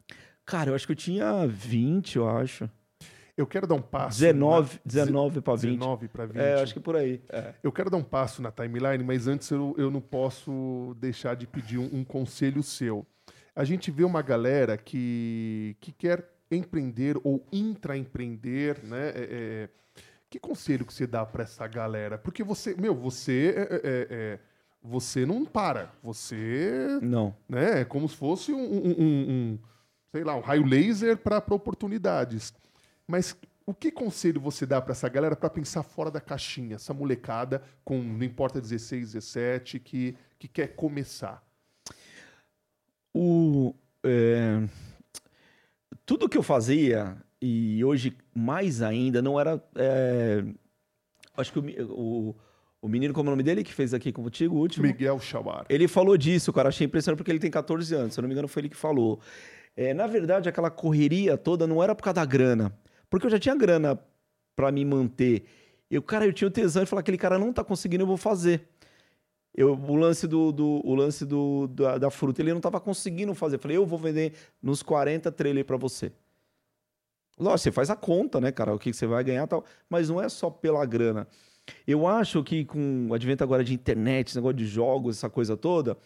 Cara, 0.45 0.71
eu 0.71 0.75
acho 0.75 0.87
que 0.87 0.93
eu 0.93 0.97
tinha 0.97 1.47
20, 1.47 2.17
eu 2.17 2.29
acho. 2.29 2.69
Eu 3.37 3.47
quero 3.47 3.67
dar 3.67 3.75
um 3.75 3.83
passo. 3.83 4.21
19, 4.21 4.75
na- 4.75 4.81
19 4.85 5.41
para 5.41 5.55
20. 5.55 5.79
19 5.79 6.09
para 6.09 6.27
20. 6.27 6.37
É, 6.39 6.63
acho 6.63 6.73
que 6.75 6.79
por 6.81 6.95
aí. 6.95 7.21
É. 7.31 7.55
Eu 7.63 7.73
quero 7.73 7.91
dar 7.91 7.97
um 7.97 8.03
passo 8.05 8.41
na 8.41 8.53
timeline, 8.53 9.03
mas 9.03 9.27
antes 9.27 9.51
eu, 9.51 9.75
eu 9.77 9.91
não 9.91 10.01
posso 10.01 10.95
deixar 11.01 11.35
de 11.35 11.47
pedir 11.47 11.79
um, 11.79 11.89
um 11.93 12.05
conselho 12.05 12.63
seu. 12.63 13.05
A 13.57 13.65
gente 13.65 13.91
vê 13.91 14.05
uma 14.05 14.23
galera 14.23 14.77
que, 14.77 15.77
que 15.81 15.91
quer 15.91 16.29
empreender 16.51 17.17
ou 17.25 17.45
intraempreender, 17.53 18.85
né? 18.85 19.09
É, 19.09 19.29
é, 19.31 19.69
que 20.35 20.41
conselho 20.41 20.85
que 20.85 20.93
você 20.93 21.07
dá 21.07 21.25
para 21.25 21.45
essa 21.45 21.65
galera? 21.69 22.19
Porque 22.19 22.43
você, 22.43 22.75
meu, 22.75 22.93
você 22.93 23.55
é, 23.57 23.61
é, 23.61 23.65
é, 23.77 24.07
é, 24.11 24.39
você 24.83 25.25
não 25.25 25.45
para. 25.45 25.93
Você 26.03 26.99
Não. 27.01 27.37
né? 27.49 27.83
É 27.83 27.85
como 27.85 28.09
se 28.09 28.17
fosse 28.17 28.53
um, 28.53 28.59
um- 28.59 28.95
um- 28.99 29.31
um, 29.31 29.59
sei 30.11 30.25
lá, 30.25 30.35
um 30.35 30.41
raio 30.41 30.67
laser 30.67 31.17
para 31.17 31.39
oportunidades. 31.55 32.53
Mas 33.07 33.37
o 33.65 33.73
que 33.73 33.93
conselho 33.93 34.41
você 34.41 34.67
dá 34.67 34.83
para 34.83 34.91
essa 34.91 35.09
galera 35.09 35.37
para 35.37 35.49
pensar 35.49 35.85
fora 35.85 36.11
da 36.11 36.21
caixinha? 36.21 36.75
Essa 36.75 36.93
molecada 36.93 37.63
com, 37.85 38.03
não 38.03 38.25
importa 38.25 38.61
16, 38.61 39.13
17, 39.13 39.79
que, 39.79 40.17
que 40.37 40.49
quer 40.49 40.75
começar. 40.75 41.45
O, 43.15 43.73
é, 44.03 44.67
tudo 46.05 46.29
que 46.29 46.37
eu 46.37 46.43
fazia, 46.43 47.17
e 47.47 47.85
hoje 47.85 48.17
mais 48.35 48.81
ainda, 48.83 49.21
não 49.21 49.39
era. 49.39 49.63
é, 49.77 50.45
acho 51.37 51.53
que 51.53 51.59
o, 51.59 51.65
o, 51.93 52.37
o 52.83 52.89
menino, 52.89 53.13
como 53.13 53.29
é 53.29 53.33
o 53.33 53.35
nome 53.35 53.43
dele, 53.43 53.63
que 53.63 53.73
fez 53.73 53.93
aqui 53.93 54.13
contigo, 54.13 54.55
o 54.57 54.59
último. 54.59 54.87
Miguel 54.87 55.19
Chawar. 55.21 55.67
Ele 55.69 55.87
falou 55.89 56.17
disso, 56.17 56.53
cara. 56.53 56.69
Achei 56.71 56.87
impressionante 56.87 57.19
porque 57.19 57.31
ele 57.31 57.39
tem 57.39 57.51
14 57.51 57.95
anos. 57.95 58.15
Se 58.15 58.21
eu 58.21 58.23
não 58.23 58.29
me 58.29 58.35
engano, 58.35 58.49
foi 58.49 58.63
ele 58.63 58.69
que 58.69 58.77
falou. 58.77 59.21
É, 59.77 59.93
na 59.93 60.07
verdade, 60.07 60.49
aquela 60.49 60.71
correria 60.71 61.37
toda 61.37 61.67
não 61.67 61.83
era 61.83 61.95
por 61.95 62.03
causa 62.03 62.15
da 62.15 62.25
grana. 62.25 62.73
Porque 63.11 63.27
eu 63.27 63.31
já 63.31 63.39
tinha 63.39 63.55
grana 63.57 63.99
pra 64.57 64.71
me 64.73 64.85
manter. 64.85 65.45
E 65.91 65.99
o 65.99 66.03
cara, 66.03 66.25
eu 66.27 66.33
tinha 66.33 66.49
o 66.49 66.51
tesão 66.51 66.83
de 66.85 66.89
falar: 66.89 67.01
aquele 67.01 67.19
cara 67.19 67.39
não 67.39 67.53
tá 67.53 67.63
conseguindo, 67.65 68.03
eu 68.05 68.07
vou 68.07 68.17
fazer. 68.17 68.69
Eu, 69.57 69.73
o 69.75 69.95
lance, 69.95 70.27
do, 70.27 70.51
do- 70.51 70.81
o 70.85 70.95
lance 70.95 71.25
do, 71.25 71.69
da, 71.69 71.97
da 71.99 72.11
fruta, 72.11 72.43
ele 72.43 72.53
não 72.53 72.61
tava 72.61 72.81
conseguindo 72.81 73.35
fazer. 73.35 73.57
Eu 73.57 73.61
falei: 73.61 73.77
eu 73.77 73.87
vou 73.87 73.99
vender 73.99 74.33
nos 74.63 74.83
40 74.83 75.31
trailer 75.31 75.65
pra 75.65 75.77
você. 75.77 76.11
Lógico, 77.39 77.59
você 77.65 77.73
faz 77.73 77.91
a 77.91 77.97
conta, 77.97 78.41
né, 78.41 78.53
cara? 78.53 78.75
O 78.75 78.79
que 78.79 78.93
você 78.93 79.07
vai 79.07 79.23
ganhar 79.25 79.45
e 79.45 79.47
tal. 79.47 79.65
Mas 79.89 80.09
não 80.09 80.21
é 80.21 80.29
só 80.29 80.49
pela 80.51 80.85
grana. 80.87 81.27
Eu 81.87 82.07
acho 82.07 82.43
que 82.45 82.65
com 82.65 83.09
o 83.09 83.15
advento 83.15 83.43
agora 83.43 83.65
de 83.65 83.73
internet, 83.75 84.29
esse 84.29 84.37
negócio 84.37 84.57
de 84.57 84.67
jogos, 84.67 85.17
essa 85.17 85.31
coisa 85.31 85.57
toda, 85.57 85.97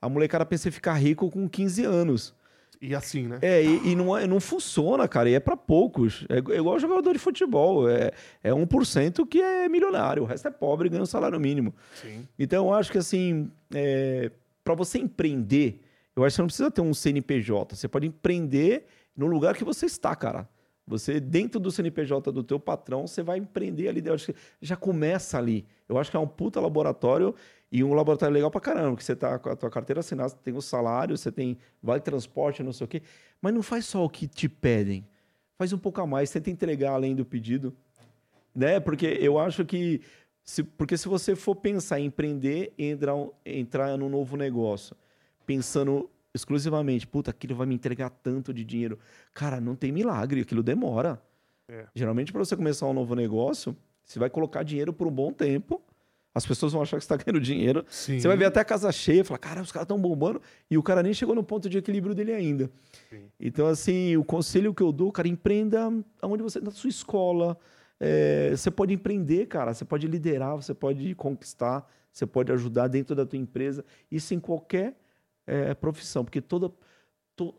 a 0.00 0.08
molecada 0.08 0.46
pensa 0.46 0.68
em 0.68 0.72
ficar 0.72 0.94
rico 0.94 1.28
com 1.30 1.48
15 1.48 1.84
anos. 1.84 2.34
E 2.80 2.94
assim, 2.94 3.26
né? 3.26 3.38
É, 3.42 3.62
e, 3.62 3.90
e 3.90 3.94
não, 3.94 4.16
é- 4.16 4.26
não 4.26 4.40
funciona, 4.40 5.06
cara, 5.06 5.28
e 5.28 5.34
é 5.34 5.40
pra 5.40 5.54
poucos. 5.54 6.24
É, 6.30 6.36
é 6.54 6.56
igual 6.58 6.78
jogador 6.78 7.12
de 7.12 7.18
futebol, 7.18 7.86
é, 7.90 8.10
é 8.42 8.50
1% 8.54 9.26
que 9.26 9.38
é 9.42 9.68
milionário, 9.68 10.22
o 10.22 10.26
resto 10.26 10.48
é 10.48 10.50
pobre 10.50 10.86
e 10.86 10.90
ganha 10.90 11.02
um 11.02 11.06
salário 11.06 11.38
mínimo. 11.38 11.74
Sim. 11.94 12.26
Então 12.38 12.68
eu 12.68 12.72
acho 12.74 12.90
que 12.90 12.96
assim, 12.96 13.50
é, 13.74 14.30
para 14.64 14.74
você 14.74 14.98
empreender, 14.98 15.82
eu 16.16 16.24
acho 16.24 16.32
que 16.32 16.36
você 16.36 16.42
não 16.42 16.46
precisa 16.46 16.70
ter 16.70 16.80
um 16.80 16.94
CNPJ, 16.94 17.76
você 17.76 17.86
pode 17.86 18.06
empreender 18.06 18.86
no 19.14 19.26
lugar 19.26 19.54
que 19.54 19.64
você 19.64 19.84
está, 19.84 20.16
cara. 20.16 20.48
Você, 20.90 21.20
dentro 21.20 21.60
do 21.60 21.70
CNPJ 21.70 22.32
do 22.32 22.42
teu 22.42 22.58
patrão, 22.58 23.06
você 23.06 23.22
vai 23.22 23.38
empreender 23.38 23.88
ali. 23.88 24.02
Eu 24.04 24.14
acho 24.14 24.32
que 24.32 24.38
já 24.60 24.74
começa 24.74 25.38
ali. 25.38 25.64
Eu 25.88 25.96
acho 25.96 26.10
que 26.10 26.16
é 26.16 26.20
um 26.20 26.26
puta 26.26 26.60
laboratório 26.60 27.32
e 27.70 27.84
um 27.84 27.94
laboratório 27.94 28.34
legal 28.34 28.50
pra 28.50 28.60
caramba, 28.60 28.96
que 28.96 29.04
você 29.04 29.14
tá 29.14 29.38
com 29.38 29.48
a 29.48 29.54
tua 29.54 29.70
carteira 29.70 30.00
assinada, 30.00 30.30
você 30.30 30.36
tem 30.42 30.52
o 30.52 30.60
salário, 30.60 31.16
você 31.16 31.30
tem 31.30 31.56
vale 31.80 32.00
transporte, 32.00 32.60
não 32.64 32.72
sei 32.72 32.86
o 32.86 32.88
quê. 32.88 33.02
Mas 33.40 33.54
não 33.54 33.62
faz 33.62 33.86
só 33.86 34.04
o 34.04 34.10
que 34.10 34.26
te 34.26 34.48
pedem. 34.48 35.06
Faz 35.56 35.72
um 35.72 35.78
pouco 35.78 36.00
a 36.00 36.06
mais, 36.08 36.28
tenta 36.28 36.50
entregar 36.50 36.90
além 36.90 37.14
do 37.14 37.24
pedido. 37.24 37.72
Né? 38.52 38.80
Porque 38.80 39.06
eu 39.06 39.38
acho 39.38 39.64
que 39.64 40.00
se, 40.42 40.64
porque 40.64 40.98
se 40.98 41.06
você 41.06 41.36
for 41.36 41.54
pensar 41.54 42.00
em 42.00 42.06
empreender 42.06 42.74
e 42.76 42.86
entrar, 42.86 43.14
entrar 43.46 43.96
num 43.96 44.08
novo 44.08 44.36
negócio, 44.36 44.96
pensando 45.46 46.10
exclusivamente, 46.34 47.06
puta, 47.06 47.30
aquilo 47.30 47.54
vai 47.54 47.66
me 47.66 47.74
entregar 47.74 48.10
tanto 48.10 48.52
de 48.52 48.64
dinheiro. 48.64 48.98
Cara, 49.34 49.60
não 49.60 49.74
tem 49.74 49.90
milagre, 49.90 50.40
aquilo 50.40 50.62
demora. 50.62 51.20
É. 51.68 51.86
Geralmente, 51.94 52.32
para 52.32 52.44
você 52.44 52.56
começar 52.56 52.86
um 52.86 52.92
novo 52.92 53.14
negócio, 53.14 53.76
você 54.04 54.18
vai 54.18 54.30
colocar 54.30 54.62
dinheiro 54.62 54.92
por 54.92 55.06
um 55.06 55.10
bom 55.10 55.32
tempo. 55.32 55.82
As 56.32 56.46
pessoas 56.46 56.72
vão 56.72 56.82
achar 56.82 56.98
que 56.98 57.04
você 57.04 57.12
está 57.12 57.16
ganhando 57.22 57.40
dinheiro. 57.40 57.84
Sim. 57.88 58.20
Você 58.20 58.28
vai 58.28 58.36
ver 58.36 58.46
até 58.46 58.60
a 58.60 58.64
casa 58.64 58.90
cheia, 58.92 59.24
falar, 59.24 59.38
cara, 59.38 59.62
os 59.62 59.72
caras 59.72 59.84
estão 59.84 60.00
bombando, 60.00 60.40
e 60.70 60.78
o 60.78 60.82
cara 60.82 61.02
nem 61.02 61.12
chegou 61.12 61.34
no 61.34 61.42
ponto 61.42 61.68
de 61.68 61.78
equilíbrio 61.78 62.14
dele 62.14 62.32
ainda. 62.32 62.70
Sim. 63.08 63.24
Então, 63.38 63.66
assim, 63.66 64.16
o 64.16 64.24
conselho 64.24 64.72
que 64.72 64.82
eu 64.82 64.92
dou, 64.92 65.10
cara, 65.10 65.28
empreenda 65.28 65.92
aonde 66.20 66.42
você, 66.42 66.60
na 66.60 66.70
sua 66.70 66.90
escola. 66.90 67.58
É, 68.02 68.50
você 68.50 68.70
pode 68.70 68.94
empreender, 68.94 69.46
cara, 69.46 69.74
você 69.74 69.84
pode 69.84 70.06
liderar, 70.06 70.56
você 70.56 70.72
pode 70.72 71.14
conquistar, 71.14 71.86
você 72.10 72.24
pode 72.24 72.50
ajudar 72.50 72.88
dentro 72.88 73.14
da 73.14 73.26
tua 73.26 73.38
empresa, 73.38 73.84
isso 74.10 74.32
em 74.32 74.40
qualquer 74.40 74.96
é, 75.52 75.74
profissão, 75.74 76.24
porque 76.24 76.40
toda. 76.40 76.70
to- 77.36 77.54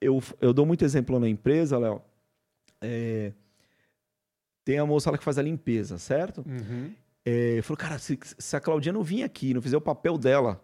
eu, 0.00 0.22
eu 0.40 0.52
dou 0.52 0.64
muito 0.66 0.84
exemplo 0.84 1.18
na 1.18 1.28
empresa, 1.28 1.78
Léo. 1.78 2.02
É, 2.80 3.32
tem 4.64 4.78
a 4.78 4.86
moça 4.86 5.10
lá 5.10 5.18
que 5.18 5.24
faz 5.24 5.38
a 5.38 5.42
limpeza, 5.42 5.98
certo? 5.98 6.44
Uhum. 6.46 6.92
É, 7.24 7.60
falou, 7.62 7.76
cara, 7.78 7.98
se, 7.98 8.18
se 8.22 8.56
a 8.56 8.60
Claudinha 8.60 8.92
não 8.92 9.02
vir 9.02 9.22
aqui, 9.22 9.54
não 9.54 9.62
fizer 9.62 9.76
o 9.76 9.80
papel 9.80 10.16
dela, 10.18 10.62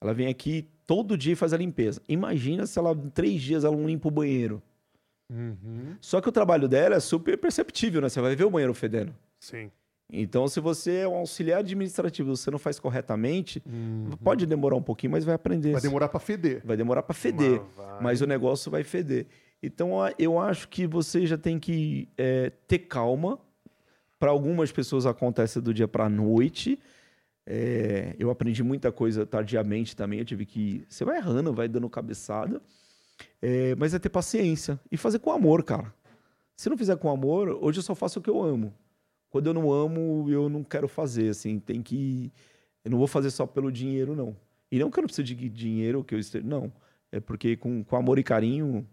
ela 0.00 0.12
vem 0.14 0.28
aqui 0.28 0.68
todo 0.86 1.16
dia 1.16 1.32
e 1.32 1.36
faz 1.36 1.52
a 1.52 1.56
limpeza. 1.56 2.00
Imagina 2.08 2.66
se 2.66 2.78
ela, 2.78 2.92
em 2.92 3.10
três 3.10 3.40
dias, 3.42 3.64
ela 3.64 3.76
não 3.76 3.86
limpa 3.86 4.08
o 4.08 4.10
banheiro. 4.10 4.62
Uhum. 5.30 5.96
Só 6.00 6.20
que 6.20 6.28
o 6.28 6.32
trabalho 6.32 6.68
dela 6.68 6.96
é 6.96 7.00
super 7.00 7.36
perceptível, 7.38 8.00
né? 8.02 8.08
Você 8.08 8.20
vai 8.20 8.36
ver 8.36 8.44
o 8.44 8.50
banheiro 8.50 8.74
fedendo. 8.74 9.14
Sim. 9.40 9.70
Então, 10.12 10.46
se 10.46 10.60
você 10.60 10.96
é 10.98 11.08
um 11.08 11.14
auxiliar 11.16 11.60
administrativo, 11.60 12.36
você 12.36 12.50
não 12.50 12.58
faz 12.58 12.78
corretamente, 12.78 13.62
Uhum. 13.66 14.10
pode 14.22 14.46
demorar 14.46 14.76
um 14.76 14.82
pouquinho, 14.82 15.12
mas 15.12 15.24
vai 15.24 15.34
aprender. 15.34 15.72
Vai 15.72 15.80
demorar 15.80 16.08
para 16.08 16.20
feder. 16.20 16.60
Vai 16.64 16.76
demorar 16.76 17.02
para 17.02 17.14
feder, 17.14 17.60
Mas 17.76 18.02
mas 18.02 18.20
o 18.20 18.26
negócio 18.26 18.70
vai 18.70 18.84
feder. 18.84 19.26
Então, 19.62 19.92
eu 20.18 20.38
acho 20.38 20.68
que 20.68 20.86
você 20.86 21.26
já 21.26 21.38
tem 21.38 21.58
que 21.58 22.08
é, 22.18 22.50
ter 22.68 22.80
calma. 22.80 23.38
Para 24.18 24.30
algumas 24.30 24.70
pessoas 24.70 25.04
acontece 25.06 25.60
do 25.60 25.72
dia 25.74 25.88
para 25.88 26.04
a 26.04 26.08
noite. 26.08 26.78
É, 27.46 28.14
eu 28.18 28.30
aprendi 28.30 28.62
muita 28.62 28.92
coisa 28.92 29.26
tardiamente 29.26 29.96
também. 29.96 30.18
Eu 30.18 30.24
tive 30.24 30.46
que. 30.46 30.84
Você 30.88 31.04
vai 31.04 31.16
errando, 31.16 31.52
vai 31.52 31.66
dando 31.68 31.88
cabeçada. 31.90 32.60
É, 33.40 33.74
mas 33.76 33.92
é 33.94 33.98
ter 33.98 34.08
paciência 34.08 34.78
e 34.90 34.96
fazer 34.96 35.18
com 35.18 35.30
amor, 35.32 35.62
cara. 35.64 35.92
Se 36.56 36.68
não 36.70 36.76
fizer 36.76 36.96
com 36.96 37.10
amor, 37.10 37.48
hoje 37.60 37.78
eu 37.78 37.82
só 37.82 37.94
faço 37.94 38.18
o 38.18 38.22
que 38.22 38.30
eu 38.30 38.42
amo. 38.42 38.72
Quando 39.34 39.48
eu 39.48 39.54
não 39.54 39.72
amo, 39.72 40.26
eu 40.30 40.48
não 40.48 40.62
quero 40.62 40.86
fazer. 40.86 41.30
Assim, 41.30 41.58
tem 41.58 41.82
que. 41.82 42.32
Eu 42.84 42.92
não 42.92 42.98
vou 42.98 43.08
fazer 43.08 43.32
só 43.32 43.44
pelo 43.44 43.72
dinheiro, 43.72 44.14
não. 44.14 44.36
E 44.70 44.78
não 44.78 44.88
que 44.92 44.96
eu 45.00 45.02
não 45.02 45.08
precise 45.08 45.34
de 45.34 45.48
dinheiro, 45.48 46.04
que 46.04 46.14
eu 46.14 46.20
esteja. 46.20 46.46
Não. 46.46 46.72
É 47.10 47.18
porque 47.18 47.56
com, 47.56 47.82
com 47.82 47.96
amor 47.96 48.16
e 48.16 48.22
carinho 48.22 48.86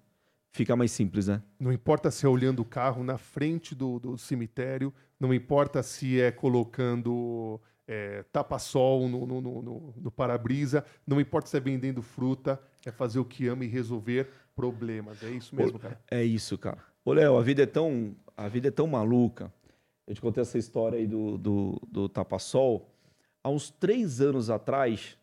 fica 0.51 0.75
mais 0.75 0.91
simples, 0.91 1.27
né? 1.27 1.43
Não 1.59 1.71
importa 1.71 2.09
se 2.09 2.25
é 2.25 2.29
olhando 2.29 2.61
o 2.63 2.65
carro 2.65 3.03
na 3.03 3.19
frente 3.19 3.75
do, 3.75 3.99
do 3.99 4.17
cemitério, 4.17 4.91
não 5.19 5.31
importa 5.31 5.83
se 5.83 6.19
é 6.19 6.31
colocando 6.31 7.61
é, 7.87 8.23
tapa-sol 8.31 9.07
no, 9.07 9.27
no, 9.27 9.41
no- 9.41 9.93
no- 9.95 10.11
para-brisa, 10.11 10.83
não 11.05 11.21
importa 11.21 11.49
se 11.49 11.55
é 11.57 11.59
vendendo 11.59 12.01
fruta, 12.01 12.59
é 12.83 12.89
fazer 12.91 13.19
o 13.19 13.25
que 13.25 13.47
ama 13.47 13.63
e 13.63 13.67
resolver 13.67 14.27
problemas. 14.55 15.21
É 15.21 15.29
isso 15.29 15.55
mesmo, 15.55 15.77
cara. 15.77 16.01
É 16.09 16.23
isso, 16.23 16.57
cara. 16.57 16.79
Ô, 17.05 17.13
Léo, 17.13 17.37
a 17.37 17.43
vida 17.43 17.61
é 17.61 17.67
tão, 17.67 18.15
a 18.35 18.47
vida 18.47 18.69
é 18.69 18.71
tão 18.71 18.87
maluca. 18.87 19.53
Eu 20.11 20.15
te 20.15 20.19
contei 20.19 20.41
essa 20.41 20.57
história 20.57 20.99
aí 20.99 21.07
do, 21.07 21.37
do, 21.37 21.81
do 21.87 22.09
tapa-sol, 22.09 22.85
há 23.41 23.49
uns 23.49 23.69
três 23.69 24.19
anos 24.19 24.49
atrás, 24.49 25.17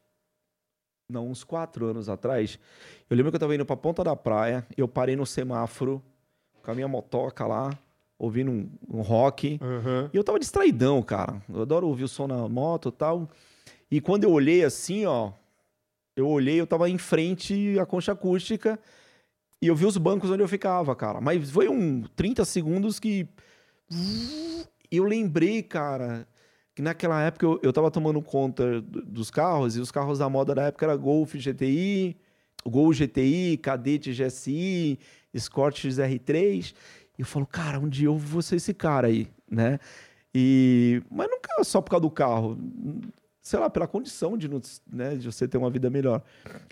não, 1.06 1.28
uns 1.28 1.44
quatro 1.44 1.84
anos 1.84 2.08
atrás, 2.08 2.58
eu 3.10 3.14
lembro 3.14 3.30
que 3.30 3.36
eu 3.36 3.40
tava 3.40 3.54
indo 3.54 3.66
pra 3.66 3.76
ponta 3.76 4.02
da 4.02 4.16
praia, 4.16 4.66
eu 4.78 4.88
parei 4.88 5.14
no 5.14 5.26
semáforo 5.26 6.02
com 6.62 6.70
a 6.70 6.74
minha 6.74 6.88
motoca 6.88 7.46
lá, 7.46 7.78
ouvindo 8.18 8.50
um, 8.50 8.70
um 8.88 9.02
rock, 9.02 9.60
Aham. 9.60 10.08
e 10.10 10.16
eu 10.16 10.24
tava 10.24 10.38
distraidão, 10.38 11.02
cara. 11.02 11.38
Eu 11.50 11.60
adoro 11.60 11.86
ouvir 11.86 12.04
o 12.04 12.08
som 12.08 12.26
na 12.26 12.48
moto 12.48 12.88
e 12.88 12.92
tal. 12.92 13.28
E 13.90 14.00
quando 14.00 14.24
eu 14.24 14.32
olhei 14.32 14.64
assim, 14.64 15.04
ó, 15.04 15.32
eu 16.16 16.26
olhei, 16.26 16.58
eu 16.58 16.66
tava 16.66 16.88
em 16.88 16.96
frente 16.96 17.78
à 17.78 17.84
concha 17.84 18.12
acústica 18.12 18.80
e 19.60 19.66
eu 19.66 19.76
vi 19.76 19.84
os 19.84 19.98
bancos 19.98 20.30
onde 20.30 20.42
eu 20.42 20.48
ficava, 20.48 20.96
cara. 20.96 21.20
Mas 21.20 21.50
foi 21.50 21.68
um 21.68 22.04
30 22.16 22.42
segundos 22.46 22.98
que. 22.98 23.28
E 24.90 24.96
eu 24.96 25.04
lembrei, 25.04 25.62
cara, 25.62 26.26
que 26.74 26.80
naquela 26.82 27.20
época 27.22 27.44
eu, 27.46 27.60
eu 27.62 27.72
tava 27.72 27.90
tomando 27.90 28.20
conta 28.22 28.80
do- 28.80 29.02
dos 29.04 29.30
carros 29.30 29.76
e 29.76 29.80
os 29.80 29.90
carros 29.90 30.18
da 30.18 30.28
moda 30.28 30.54
da 30.54 30.62
época 30.64 30.86
era 30.86 30.96
Golf 30.96 31.34
GTI, 31.34 32.16
Gol 32.64 32.92
GTI, 32.92 33.56
Cadete 33.58 34.12
GSI, 34.12 34.98
Escort 35.32 35.76
XR3. 35.76 36.74
E 37.18 37.22
eu 37.22 37.26
falo, 37.26 37.46
cara, 37.46 37.78
um 37.80 37.88
dia 37.88 38.06
eu 38.06 38.16
vou 38.16 38.40
ser 38.42 38.56
esse 38.56 38.72
cara 38.72 39.08
aí, 39.08 39.28
né? 39.50 39.78
E... 40.34 41.02
Mas 41.10 41.28
nunca 41.30 41.64
só 41.64 41.80
por 41.80 41.90
causa 41.90 42.02
do 42.02 42.10
carro. 42.10 42.58
Sei 43.42 43.58
lá, 43.58 43.68
pela 43.70 43.86
condição 43.88 44.36
de, 44.36 44.48
né, 44.86 45.16
de 45.16 45.26
você 45.30 45.48
ter 45.48 45.56
uma 45.58 45.70
vida 45.70 45.88
melhor. 45.88 46.22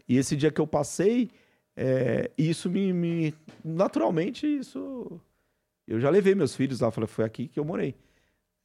E 0.09 0.17
esse 0.19 0.37
dia 0.37 0.51
que 0.53 0.61
eu 0.61 0.67
passei, 0.67 1.31
é, 1.77 2.31
isso 2.37 2.69
me, 2.71 2.93
me- 2.93 3.35
Naturalmente, 3.65 4.47
isso. 4.47 5.21
Eu 5.89 5.99
já 6.01 6.11
levei 6.11 6.35
meus 6.35 6.55
filhos 6.55 6.81
lá, 6.81 6.91
falei, 6.91 7.09
foi 7.09 7.25
aqui 7.25 7.49
que 7.49 7.59
eu 7.59 7.65
morei. 7.65 7.95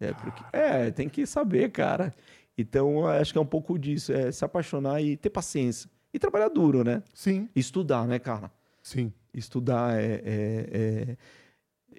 É, 0.02 0.14
porque, 0.14 0.44
é, 0.52 0.92
tem 0.92 1.08
que 1.08 1.26
saber, 1.26 1.72
cara. 1.72 2.14
Então, 2.58 3.08
acho 3.08 3.32
que 3.32 3.38
é 3.38 3.42
um 3.42 3.46
pouco 3.46 3.78
disso, 3.80 4.12
é 4.12 4.32
se 4.32 4.44
apaixonar 4.44 5.02
e 5.02 5.16
ter 5.16 5.30
paciência. 5.30 5.90
E 6.14 6.20
trabalhar 6.20 6.50
duro, 6.50 6.84
né? 6.84 7.02
Sim, 7.14 7.48
Estudar, 7.56 8.06
né, 8.08 8.20
cara? 8.20 8.52
sim. 8.82 9.14
Estudar 9.34 9.98
é. 9.98 10.22
é- 10.26 10.68
é- 10.74 11.18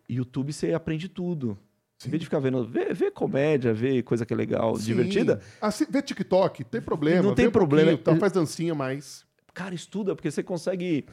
YouTube 0.08 0.52
você 0.52 0.74
aprende 0.74 1.08
tudo. 1.08 1.56
Sim. 1.98 2.08
Em 2.08 2.10
vez 2.10 2.20
de 2.20 2.26
ficar 2.26 2.40
vendo. 2.40 2.64
Vê, 2.66 2.92
vê 2.92 3.10
comédia, 3.10 3.72
vê 3.72 4.02
coisa 4.02 4.26
que 4.26 4.32
é 4.34 4.36
legal, 4.36 4.76
Sim. 4.76 4.84
divertida. 4.86 5.40
Se- 5.70 5.86
vê 5.88 6.02
TikTok, 6.02 6.64
tem 6.64 6.80
problema. 6.82 7.22
Não 7.22 7.34
tem 7.34 7.50
problema. 7.50 7.96
Tá, 7.96 8.14
faz 8.16 8.32
dancinha, 8.32 8.74
mas. 8.74 9.24
Cara, 9.54 9.74
estuda, 9.74 10.14
porque 10.14 10.30
você 10.30 10.42
consegue. 10.42 11.06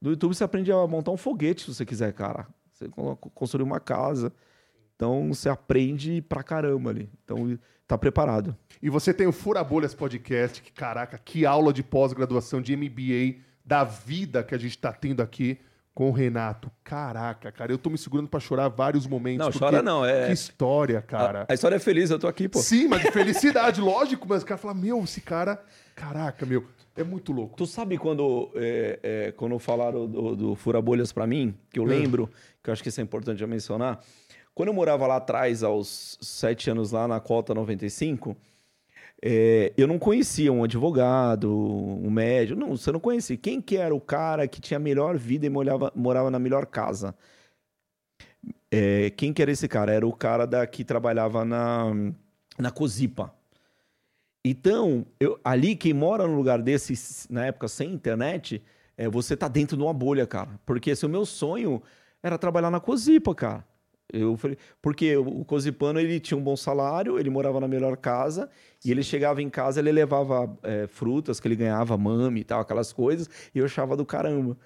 No 0.00 0.10
YouTube 0.10 0.34
você 0.34 0.44
aprende 0.44 0.70
a 0.72 0.86
montar 0.86 1.10
um 1.10 1.16
foguete 1.16 1.62
se 1.62 1.74
você 1.74 1.84
quiser, 1.84 2.12
cara. 2.14 2.46
Você 2.72 2.88
con- 2.88 3.16
construir 3.16 3.64
uma 3.64 3.80
casa. 3.80 4.32
Então 5.00 5.28
você 5.32 5.48
aprende 5.48 6.20
pra 6.20 6.42
caramba 6.42 6.90
ali. 6.90 7.08
Então 7.24 7.58
tá 7.88 7.96
preparado. 7.96 8.54
E 8.82 8.90
você 8.90 9.14
tem 9.14 9.26
o 9.26 9.32
Fura 9.32 9.64
Bolhas 9.64 9.94
Podcast, 9.94 10.60
que 10.60 10.70
caraca, 10.70 11.16
que 11.16 11.46
aula 11.46 11.72
de 11.72 11.82
pós-graduação 11.82 12.60
de 12.60 12.76
MBA 12.76 13.40
da 13.64 13.82
vida 13.82 14.42
que 14.44 14.54
a 14.54 14.58
gente 14.58 14.76
tá 14.76 14.92
tendo 14.92 15.22
aqui 15.22 15.58
com 15.94 16.10
o 16.10 16.12
Renato. 16.12 16.70
Caraca, 16.84 17.50
cara, 17.50 17.72
eu 17.72 17.78
tô 17.78 17.88
me 17.88 17.96
segurando 17.96 18.28
pra 18.28 18.38
chorar 18.40 18.68
vários 18.68 19.06
momentos. 19.06 19.38
Não, 19.38 19.50
porque 19.50 19.58
chora 19.64 19.82
não, 19.82 20.04
é- 20.04 20.26
Que 20.26 20.32
história, 20.34 21.00
cara. 21.00 21.46
A, 21.48 21.52
a 21.52 21.54
história 21.54 21.76
é 21.76 21.80
feliz, 21.80 22.10
eu 22.10 22.18
tô 22.18 22.26
aqui, 22.28 22.46
pô. 22.46 22.58
Sim, 22.58 22.86
mas 22.86 23.00
de 23.00 23.08
felicidade, 23.10 23.80
lógico, 23.80 24.26
mas 24.28 24.42
o 24.42 24.46
cara 24.46 24.58
fala, 24.58 24.74
meu, 24.74 25.02
esse 25.02 25.22
cara, 25.22 25.62
caraca, 25.96 26.44
meu, 26.44 26.66
é 26.94 27.02
muito 27.02 27.32
louco. 27.32 27.56
Tu 27.56 27.66
sabe 27.66 27.96
quando, 27.96 28.50
é, 28.54 28.98
é, 29.02 29.32
quando 29.32 29.58
falaram 29.58 30.06
do, 30.06 30.36
do 30.36 30.54
Fura-Bolhas 30.54 31.10
pra 31.10 31.26
mim, 31.26 31.54
que 31.72 31.78
eu 31.78 31.84
Hum. 31.84 31.86
lembro, 31.86 32.30
que 32.62 32.68
eu 32.68 32.72
acho 32.74 32.82
que 32.82 32.90
isso 32.90 33.00
é 33.00 33.02
importante 33.04 33.40
eu 33.42 33.48
mencionar, 33.48 33.98
quando 34.54 34.68
eu 34.68 34.74
morava 34.74 35.06
lá 35.06 35.16
atrás, 35.16 35.62
aos 35.62 36.18
sete 36.20 36.70
anos 36.70 36.92
lá 36.92 37.08
na 37.08 37.20
Cota 37.20 37.54
95, 37.54 38.36
é, 39.22 39.72
eu 39.76 39.86
não 39.86 39.98
conhecia 39.98 40.52
um 40.52 40.64
advogado, 40.64 41.50
um 41.54 42.10
médico, 42.10 42.58
não, 42.58 42.76
você 42.76 42.92
não 42.92 43.00
conhecia. 43.00 43.36
Quem 43.36 43.60
que 43.60 43.76
era 43.76 43.94
o 43.94 44.00
cara 44.00 44.48
que 44.48 44.60
tinha 44.60 44.78
a 44.78 44.80
melhor 44.80 45.16
vida 45.18 45.46
e 45.46 45.50
morava, 45.50 45.92
na 46.30 46.38
melhor 46.38 46.66
casa? 46.66 47.14
É, 48.70 49.10
quem 49.10 49.32
que 49.32 49.42
era 49.42 49.50
esse 49.50 49.68
cara? 49.68 49.92
Era 49.92 50.06
o 50.06 50.12
cara 50.12 50.46
da, 50.46 50.66
que 50.66 50.84
trabalhava 50.84 51.44
na, 51.44 51.92
na 52.58 52.70
Cozipa. 52.70 53.34
Então, 54.44 55.06
eu- 55.18 55.38
ali 55.44 55.76
quem 55.76 55.92
mora 55.92 56.26
num 56.26 56.36
lugar 56.36 56.62
desse, 56.62 56.94
na 57.30 57.46
época 57.46 57.68
sem 57.68 57.92
internet, 57.92 58.62
é, 58.96 59.08
você 59.08 59.36
tá 59.36 59.48
dentro 59.48 59.76
de 59.76 59.82
uma 59.82 59.92
bolha, 59.92 60.26
cara. 60.26 60.58
Porque 60.64 60.90
esse, 60.90 61.04
o 61.04 61.08
meu 61.08 61.26
sonho 61.26 61.82
era 62.22 62.38
trabalhar 62.38 62.70
na 62.70 62.80
Cozipa, 62.80 63.34
cara. 63.34 63.64
Eu 64.12 64.36
falei, 64.36 64.56
porque 64.80 65.16
o 65.16 65.44
Cozipano 65.44 66.00
ele 66.00 66.18
tinha 66.18 66.36
um 66.36 66.42
bom 66.42 66.56
salário, 66.56 67.18
ele 67.18 67.30
morava 67.30 67.60
na 67.60 67.68
melhor 67.68 67.96
casa, 67.96 68.48
e 68.84 68.90
ele 68.90 69.02
chegava 69.02 69.42
em 69.42 69.50
casa, 69.50 69.80
ele 69.80 69.92
levava 69.92 70.56
é, 70.62 70.86
frutas 70.86 71.38
que 71.38 71.48
ele 71.48 71.56
ganhava, 71.56 71.96
mame 71.96 72.40
e 72.40 72.44
tal, 72.44 72.60
aquelas 72.60 72.92
coisas, 72.92 73.28
e 73.54 73.58
eu 73.58 73.64
achava 73.64 73.96
do 73.96 74.04
caramba. 74.04 74.56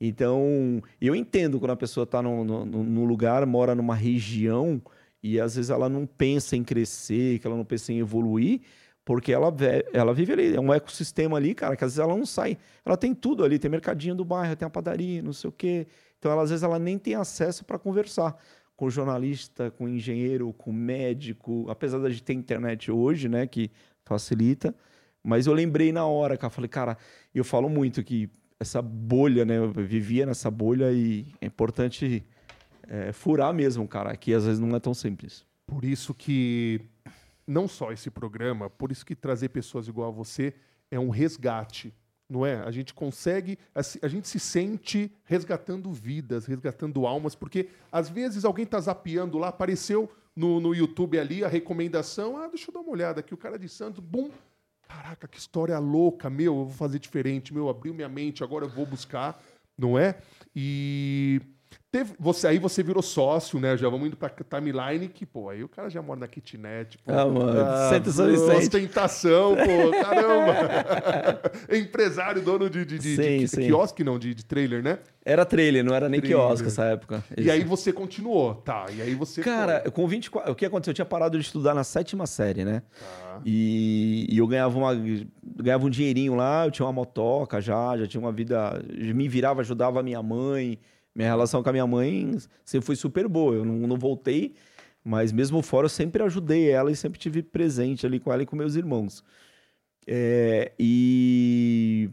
Então, 0.00 0.82
eu 1.00 1.14
entendo 1.14 1.58
quando 1.58 1.72
a 1.72 1.76
pessoa 1.76 2.06
tá 2.06 2.22
num, 2.22 2.44
num, 2.44 3.04
lugar, 3.04 3.44
mora 3.46 3.74
numa 3.74 3.94
região, 3.94 4.80
e 5.22 5.40
às 5.40 5.56
vezes 5.56 5.70
ela 5.70 5.88
não 5.88 6.06
pensa 6.06 6.56
em 6.56 6.62
crescer, 6.62 7.38
que 7.38 7.46
ela 7.46 7.56
não 7.56 7.64
pensa 7.64 7.92
em 7.92 7.98
evoluir, 7.98 8.60
porque 9.04 9.32
ela, 9.32 9.52
ela 9.92 10.12
vive 10.12 10.32
ali, 10.32 10.54
é 10.54 10.60
um 10.60 10.72
ecossistema 10.72 11.36
ali, 11.38 11.54
cara, 11.54 11.74
que 11.76 11.84
às 11.84 11.92
vezes 11.92 11.98
ela 11.98 12.16
não 12.16 12.26
sai. 12.26 12.58
Ela 12.84 12.96
tem 12.96 13.14
tudo 13.14 13.42
ali, 13.42 13.58
tem 13.58 13.70
mercadinho 13.70 14.14
do 14.14 14.24
bairro, 14.24 14.54
tem 14.54 14.66
a 14.66 14.70
padaria, 14.70 15.22
não 15.22 15.32
sei 15.32 15.48
o 15.48 15.52
quê. 15.52 15.86
Então, 16.18 16.30
ela, 16.30 16.42
às 16.42 16.50
vezes, 16.50 16.62
ela 16.62 16.78
nem 16.78 16.98
tem 16.98 17.14
acesso 17.14 17.64
para 17.64 17.78
conversar 17.78 18.36
com 18.78 18.88
jornalista, 18.88 19.72
com 19.72 19.88
engenheiro, 19.88 20.52
com 20.52 20.72
médico, 20.72 21.66
apesar 21.68 21.98
da 21.98 22.08
gente 22.08 22.22
ter 22.22 22.32
internet 22.32 22.92
hoje, 22.92 23.28
né, 23.28 23.44
que 23.44 23.72
facilita. 24.04 24.72
Mas 25.20 25.48
eu 25.48 25.52
lembrei 25.52 25.90
na 25.90 26.06
hora, 26.06 26.36
cara, 26.36 26.48
falei, 26.48 26.68
cara, 26.68 26.96
eu 27.34 27.42
falo 27.42 27.68
muito 27.68 28.04
que 28.04 28.30
essa 28.58 28.80
bolha, 28.80 29.44
né, 29.44 29.58
eu 29.58 29.72
vivia 29.72 30.24
nessa 30.24 30.48
bolha 30.48 30.92
e 30.92 31.26
é 31.40 31.46
importante 31.46 32.24
é, 32.86 33.10
furar 33.10 33.52
mesmo, 33.52 33.86
cara, 33.88 34.16
que 34.16 34.32
às 34.32 34.44
vezes 34.44 34.60
não 34.60 34.76
é 34.76 34.78
tão 34.78 34.94
simples. 34.94 35.44
Por 35.66 35.84
isso 35.84 36.14
que 36.14 36.80
não 37.44 37.66
só 37.66 37.90
esse 37.90 38.12
programa, 38.12 38.70
por 38.70 38.92
isso 38.92 39.04
que 39.04 39.16
trazer 39.16 39.48
pessoas 39.48 39.88
igual 39.88 40.10
a 40.10 40.12
você 40.12 40.54
é 40.88 41.00
um 41.00 41.10
resgate, 41.10 41.92
não 42.28 42.44
é? 42.44 42.56
A 42.60 42.70
gente 42.70 42.92
consegue, 42.92 43.58
a 43.74 44.08
gente 44.08 44.28
se 44.28 44.38
sente 44.38 45.10
resgatando 45.24 45.90
vidas, 45.90 46.46
resgatando 46.46 47.06
almas, 47.06 47.34
porque 47.34 47.68
às 47.90 48.08
vezes 48.08 48.44
alguém 48.44 48.66
tá 48.66 48.78
zapeando 48.78 49.38
lá, 49.38 49.48
apareceu 49.48 50.10
no, 50.36 50.60
no 50.60 50.74
YouTube 50.74 51.18
ali 51.18 51.42
a 51.42 51.48
recomendação, 51.48 52.36
ah, 52.36 52.46
deixa 52.46 52.70
eu 52.70 52.74
dar 52.74 52.80
uma 52.80 52.90
olhada 52.92 53.20
aqui, 53.20 53.32
o 53.32 53.38
cara 53.38 53.58
de 53.58 53.68
Santos, 53.68 54.00
bum, 54.00 54.30
caraca, 54.86 55.26
que 55.26 55.38
história 55.38 55.78
louca, 55.78 56.28
meu, 56.28 56.54
eu 56.54 56.64
vou 56.66 56.74
fazer 56.74 56.98
diferente, 56.98 57.52
meu, 57.52 57.68
abriu 57.68 57.94
minha 57.94 58.08
mente, 58.08 58.44
agora 58.44 58.64
eu 58.64 58.68
vou 58.68 58.84
buscar, 58.84 59.42
não 59.76 59.98
é? 59.98 60.18
E 60.54 61.40
teve, 61.90 62.14
você 62.18 62.46
aí 62.48 62.58
você 62.58 62.82
virou 62.82 63.02
sócio, 63.02 63.58
né? 63.58 63.76
Já 63.76 63.88
vamos 63.88 64.06
indo 64.08 64.16
pra 64.16 64.28
timeline 64.30 65.08
que, 65.08 65.24
pô, 65.24 65.48
aí 65.50 65.62
o 65.64 65.68
cara 65.68 65.88
já 65.88 66.00
mora 66.02 66.20
na 66.20 66.28
kitnet, 66.28 66.98
pô. 66.98 67.12
Ah, 67.12 67.26
mano, 67.26 67.54
senta 67.90 68.08
e 68.10 68.12
sente. 68.12 68.56
ostentação, 68.66 69.56
pô, 69.56 69.90
caramba. 70.02 71.40
Empresário, 71.70 72.42
dono 72.42 72.68
de, 72.68 72.84
de, 72.84 72.98
de, 72.98 73.16
Sim, 73.16 73.38
de 73.38 73.48
sim. 73.48 73.62
quiosque, 73.62 74.04
não, 74.04 74.18
de, 74.18 74.34
de 74.34 74.44
trailer, 74.44 74.82
né? 74.82 74.98
Era 75.24 75.44
trailer, 75.44 75.84
não 75.84 75.94
era 75.94 76.08
nem 76.08 76.20
Trailer. 76.20 76.40
quiosque 76.40 76.66
essa 76.68 76.84
época. 76.84 77.22
E 77.36 77.50
aí 77.50 77.62
você 77.62 77.92
continuou, 77.92 78.54
tá? 78.54 78.86
E 78.90 79.02
aí 79.02 79.14
você. 79.14 79.42
Cara, 79.42 79.90
com 79.90 80.06
24. 80.06 80.50
O 80.50 80.54
que 80.54 80.64
aconteceu? 80.64 80.92
Eu 80.92 80.94
tinha 80.94 81.04
parado 81.04 81.38
de 81.38 81.44
estudar 81.44 81.74
na 81.74 81.84
sétima 81.84 82.26
série, 82.26 82.64
né? 82.64 82.82
Tá. 82.98 83.42
E, 83.44 84.26
e 84.30 84.38
eu 84.38 84.46
ganhava, 84.46 84.78
uma, 84.78 84.94
ganhava 85.56 85.84
um 85.84 85.90
dinheirinho 85.90 86.34
lá, 86.34 86.64
eu 86.66 86.70
tinha 86.70 86.86
uma 86.86 86.92
motoca 86.92 87.60
já, 87.60 87.96
já 87.98 88.06
tinha 88.06 88.20
uma 88.20 88.32
vida. 88.32 88.82
Me 89.14 89.28
virava, 89.28 89.60
ajudava 89.60 90.00
a 90.00 90.02
minha 90.02 90.22
mãe. 90.22 90.78
Minha 91.18 91.30
relação 91.30 91.64
com 91.64 91.68
a 91.68 91.72
minha 91.72 91.86
mãe 91.86 92.38
sempre 92.64 92.86
foi 92.86 92.94
super 92.94 93.26
boa. 93.26 93.56
Eu 93.56 93.64
não, 93.64 93.74
não 93.88 93.96
voltei, 93.96 94.54
mas 95.02 95.32
mesmo 95.32 95.60
fora 95.62 95.86
eu 95.86 95.88
sempre 95.88 96.22
ajudei 96.22 96.70
ela 96.70 96.92
e 96.92 96.94
sempre 96.96 97.18
tive 97.18 97.42
presente 97.42 98.06
ali 98.06 98.20
com 98.20 98.32
ela 98.32 98.44
e 98.44 98.46
com 98.46 98.54
meus 98.54 98.76
irmãos. 98.76 99.24
É, 100.06 100.70
e 100.78 102.08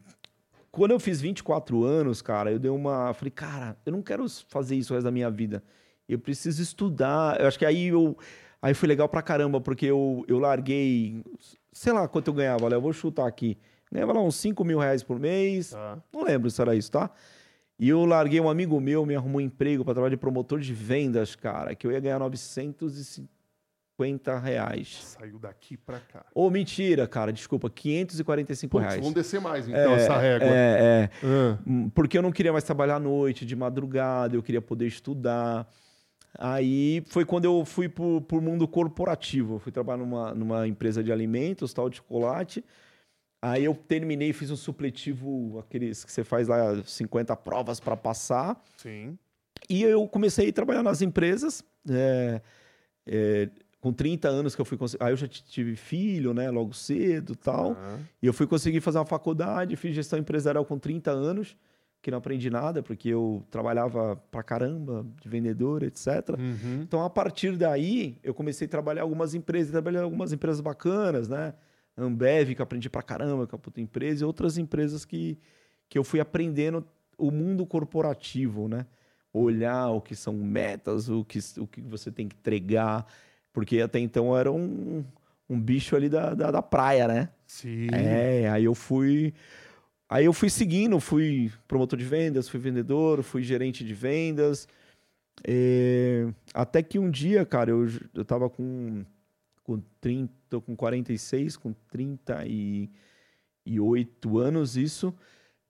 quando 0.71 0.89
eu 0.89 0.99
fiz 0.99 1.21
24 1.21 1.83
anos, 1.83 2.19
cara, 2.23 2.51
eu 2.51 2.57
dei 2.57 2.71
uma. 2.71 3.13
Falei, 3.13 3.29
cara, 3.29 3.77
eu 3.85 3.91
não 3.91 4.01
quero 4.01 4.25
fazer 4.47 4.75
isso 4.75 4.91
o 4.91 4.95
resto 4.95 5.05
da 5.05 5.11
minha 5.11 5.29
vida. 5.29 5.63
Eu 6.09 6.17
preciso 6.17 6.59
estudar. 6.59 7.39
Eu 7.39 7.47
acho 7.47 7.59
que 7.59 7.65
aí 7.65 7.89
eu. 7.89 8.17
Aí 8.59 8.73
foi 8.73 8.89
legal 8.89 9.07
pra 9.07 9.21
caramba, 9.21 9.61
porque 9.61 9.85
eu, 9.85 10.25
eu 10.27 10.39
larguei. 10.39 11.23
Sei 11.71 11.93
lá 11.93 12.07
quanto 12.07 12.29
eu 12.29 12.33
ganhava, 12.33 12.65
olha, 12.65 12.73
eu 12.73 12.81
vou 12.81 12.91
chutar 12.91 13.27
aqui. 13.27 13.55
Ganhava 13.91 14.13
lá 14.13 14.21
uns 14.23 14.35
5 14.37 14.65
mil 14.65 14.79
reais 14.79 15.03
por 15.03 15.19
mês. 15.19 15.69
Tá. 15.69 16.01
Não 16.11 16.23
lembro 16.23 16.49
se 16.49 16.59
era 16.59 16.75
isso, 16.75 16.91
tá? 16.91 17.11
E 17.77 17.89
eu 17.89 18.05
larguei 18.05 18.39
um 18.39 18.49
amigo 18.49 18.79
meu, 18.79 19.05
me 19.05 19.15
arrumou 19.15 19.41
um 19.41 19.45
emprego 19.45 19.83
para 19.83 19.93
trabalhar 19.93 20.11
de 20.15 20.17
promotor 20.17 20.59
de 20.59 20.73
vendas, 20.73 21.35
cara, 21.35 21.75
que 21.75 21.85
eu 21.85 21.91
ia 21.91 21.99
ganhar 21.99 22.19
950 22.19 24.39
reais. 24.39 24.99
Saiu 25.03 25.37
daqui 25.39 25.75
pra 25.75 25.99
cá. 25.99 26.25
Ô, 26.33 26.49
mentira, 26.49 27.07
cara, 27.07 27.33
desculpa, 27.33 27.69
545 27.69 28.71
Putz, 28.71 28.83
reais. 28.85 28.99
vamos 28.99 29.13
descer 29.13 29.41
mais, 29.41 29.67
então, 29.67 29.93
essa 29.93 30.17
régua. 30.17 30.47
É, 30.47 30.51
é. 30.51 31.09
Ah, 31.23 31.57
Hum, 31.67 31.89
Porque 31.89 32.17
eu 32.17 32.21
não 32.21 32.31
queria 32.31 32.51
mais 32.53 32.63
trabalhar 32.63 32.95
à 32.95 32.99
noite, 32.99 33.45
de 33.45 33.55
madrugada, 33.55 34.35
eu 34.35 34.43
queria 34.43 34.61
poder 34.61 34.87
estudar. 34.87 35.67
Aí 36.37 37.01
foi 37.07 37.23
quando 37.25 37.45
eu 37.45 37.63
fui 37.65 37.87
pro, 37.87 38.21
pro 38.21 38.41
mundo 38.41 38.67
corporativo. 38.67 39.55
Eu 39.55 39.59
fui 39.59 39.71
trabalhar 39.71 39.97
numa, 39.97 40.33
numa 40.33 40.67
empresa 40.67 41.03
de 41.03 41.11
alimentos, 41.11 41.73
tal, 41.73 41.89
de 41.89 41.97
chocolate. 41.97 42.63
Aí 43.45 43.63
eu 43.63 43.75
terminei, 43.75 44.33
fiz 44.33 44.49
um 44.49 44.55
supletivo, 44.55 45.59
aqueles 45.59 46.03
que 46.03 46.11
você 46.11 46.23
faz 46.23 46.47
lá 46.47 46.81
50 46.83 47.35
provas 47.35 47.79
para 47.79 47.95
passar. 47.95 48.59
Sim. 48.75 49.19
E 49.69 49.83
eu 49.83 50.07
comecei 50.07 50.49
a 50.49 50.53
trabalhar 50.53 50.81
nas 50.81 51.03
empresas. 51.03 51.63
É, 51.87 52.41
é, 53.05 53.49
com 53.79 53.93
30 53.93 54.27
anos 54.27 54.55
que 54.55 54.61
eu 54.61 54.65
fui 54.65 54.79
conseguir. 54.79 55.03
Aí 55.03 55.13
eu 55.13 55.15
já 55.15 55.27
tive 55.27 55.75
filho, 55.75 56.33
né? 56.33 56.49
Logo 56.49 56.73
cedo 56.73 57.35
tal. 57.35 57.73
Aham. 57.73 57.99
E 58.19 58.25
eu 58.25 58.33
fui 58.33 58.47
conseguir 58.47 58.81
fazer 58.81 58.97
uma 58.97 59.05
faculdade, 59.05 59.75
fiz 59.75 59.93
gestão 59.93 60.17
empresarial 60.17 60.65
com 60.65 60.79
30 60.79 61.11
anos, 61.11 61.55
que 62.01 62.09
não 62.09 62.17
aprendi 62.17 62.49
nada, 62.49 62.81
porque 62.81 63.09
eu 63.09 63.45
trabalhava 63.51 64.15
pra 64.31 64.41
caramba, 64.41 65.05
de 65.21 65.29
vendedor, 65.29 65.83
etc. 65.83 66.07
Uhum. 66.29 66.81
Então, 66.81 67.03
a 67.03 67.11
partir 67.11 67.55
daí, 67.57 68.17
eu 68.23 68.33
comecei 68.33 68.65
a 68.65 68.69
trabalhar 68.69 69.01
em 69.01 69.03
algumas 69.03 69.35
empresas, 69.35 69.71
trabalhei 69.71 70.01
em 70.01 70.03
algumas 70.03 70.33
empresas 70.33 70.61
bacanas, 70.61 71.29
né? 71.29 71.53
Ambev, 71.97 72.53
que 72.53 72.61
eu 72.61 72.63
aprendi 72.63 72.89
pra 72.89 73.01
caramba, 73.01 73.47
que 73.47 73.53
é 73.53 73.55
uma 73.55 73.61
puta 73.61 73.79
empresa, 73.79 74.23
e 74.23 74.25
outras 74.25 74.57
empresas 74.57 75.05
que, 75.05 75.37
que 75.87 75.97
eu 75.97 76.03
fui 76.03 76.19
aprendendo 76.19 76.85
o 77.17 77.31
mundo 77.31 77.65
corporativo, 77.65 78.67
né? 78.67 78.85
Olhar 79.31 79.89
o 79.89 80.01
que 80.01 80.15
são 80.15 80.33
metas, 80.33 81.09
o 81.09 81.23
que, 81.23 81.39
o 81.57 81.67
que 81.67 81.81
você 81.81 82.11
tem 82.11 82.27
que 82.27 82.35
entregar, 82.35 83.05
porque 83.51 83.81
até 83.81 83.99
então 83.99 84.27
eu 84.27 84.37
era 84.37 84.51
um, 84.51 85.03
um 85.49 85.59
bicho 85.59 85.95
ali 85.95 86.09
da, 86.09 86.33
da, 86.33 86.51
da 86.51 86.61
praia, 86.61 87.07
né? 87.07 87.29
Sim. 87.45 87.87
É, 87.93 88.49
aí 88.49 88.65
eu 88.65 88.75
fui. 88.75 89.33
Aí 90.07 90.25
eu 90.25 90.33
fui 90.33 90.49
seguindo, 90.49 90.99
fui 90.99 91.51
promotor 91.67 91.97
de 91.97 92.05
vendas, 92.05 92.47
fui 92.47 92.59
vendedor, 92.59 93.23
fui 93.23 93.43
gerente 93.43 93.83
de 93.83 93.93
vendas. 93.93 94.67
É, 95.47 96.27
até 96.53 96.81
que 96.83 96.99
um 96.99 97.09
dia, 97.09 97.45
cara, 97.45 97.71
eu, 97.71 97.87
eu 98.13 98.23
tava 98.23 98.49
com, 98.49 99.03
com 99.65 99.81
30, 99.99 100.31
tô 100.47 100.61
com 100.61 100.75
46, 100.75 101.57
com 101.57 101.73
38 101.89 104.37
anos, 104.37 104.77
isso. 104.77 105.11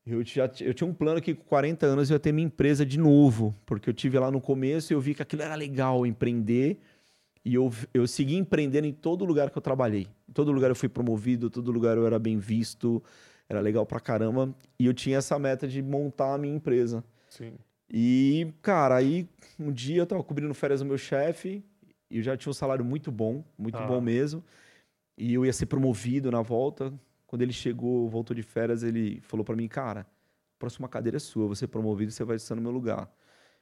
Eu, 0.06 0.22
já, 0.24 0.52
eu 0.60 0.74
tinha 0.74 0.88
um 0.88 0.94
plano 0.94 1.22
que 1.22 1.34
com 1.34 1.46
40 1.46 1.86
anos 1.86 2.10
eu 2.10 2.16
ia 2.16 2.20
ter 2.20 2.34
minha 2.34 2.46
empresa 2.46 2.86
de 2.86 3.00
novo, 3.00 3.56
porque 3.66 3.90
eu 3.90 3.94
tive 3.94 4.20
lá 4.20 4.30
no 4.30 4.42
começo 4.42 4.92
e 4.92 4.94
eu 4.94 5.00
vi 5.00 5.16
que 5.16 5.22
aquilo 5.22 5.42
era 5.42 5.56
legal, 5.56 6.06
empreender. 6.06 6.78
E 7.44 7.56
eu, 7.56 7.72
eu 7.94 8.06
segui 8.06 8.36
empreendendo 8.36 8.86
em 8.86 8.94
todo 8.94 9.24
lugar 9.24 9.50
que 9.50 9.58
eu 9.58 9.62
trabalhei. 9.62 10.08
Em 10.30 10.34
todo 10.34 10.52
lugar 10.52 10.70
eu 10.70 10.76
fui 10.76 10.90
promovido, 10.90 11.50
todo 11.50 11.72
lugar 11.72 11.96
eu 11.96 12.06
era 12.06 12.20
bem 12.20 12.38
visto, 12.38 13.02
era 13.48 13.62
legal 13.62 13.86
pra 13.86 14.02
caramba. 14.02 14.54
E 14.78 14.86
eu 14.86 14.94
tinha 14.94 15.18
essa 15.18 15.40
meta 15.40 15.66
de 15.68 15.82
montar 15.82 16.34
a 16.34 16.38
minha 16.38 16.54
empresa. 16.54 17.02
Sim. 17.30 17.54
E, 17.90 18.54
cara, 18.62 18.98
aí 18.98 19.30
um 19.58 19.72
dia 19.72 20.02
eu 20.02 20.06
tava 20.06 20.24
cobrindo 20.24 20.54
férias 20.54 20.82
do 20.82 20.86
meu 20.86 20.98
chefe 20.98 21.64
eu 22.10 22.22
já 22.24 22.36
tinha 22.38 22.50
um 22.52 22.54
salário 22.54 22.84
muito 22.86 23.12
bom, 23.12 23.44
muito 23.58 23.78
Tá. 23.78 23.86
bom 23.86 24.00
mesmo. 24.02 24.44
E 25.18 25.34
eu 25.34 25.46
ia 25.46 25.54
ser 25.54 25.66
promovido 25.66 26.30
na 26.32 26.42
volta. 26.42 26.94
Quando 27.28 27.42
ele 27.42 27.54
chegou, 27.54 28.08
voltou 28.10 28.36
de 28.36 28.44
férias, 28.44 28.84
ele 28.84 29.20
falou 29.22 29.44
pra 29.44 29.56
mim, 29.56 29.68
cara, 29.68 30.06
próxima 30.60 30.88
cadeira 30.88 31.18
é 31.18 31.20
sua, 31.20 31.48
você 31.48 31.66
é 31.66 31.68
promovido, 31.68 32.12
você 32.12 32.24
vai 32.24 32.36
estar 32.36 32.56
no 32.56 32.62
meu 32.62 32.72
lugar. 32.72 33.10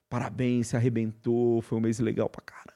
Parabéns, 0.09 0.67
você 0.67 0.75
arrebentou, 0.77 1.61
foi 1.61 1.77
um 1.77 1.81
mês 1.81 1.99
legal 1.99 2.29
pra 2.29 2.41
caramba. 2.41 2.73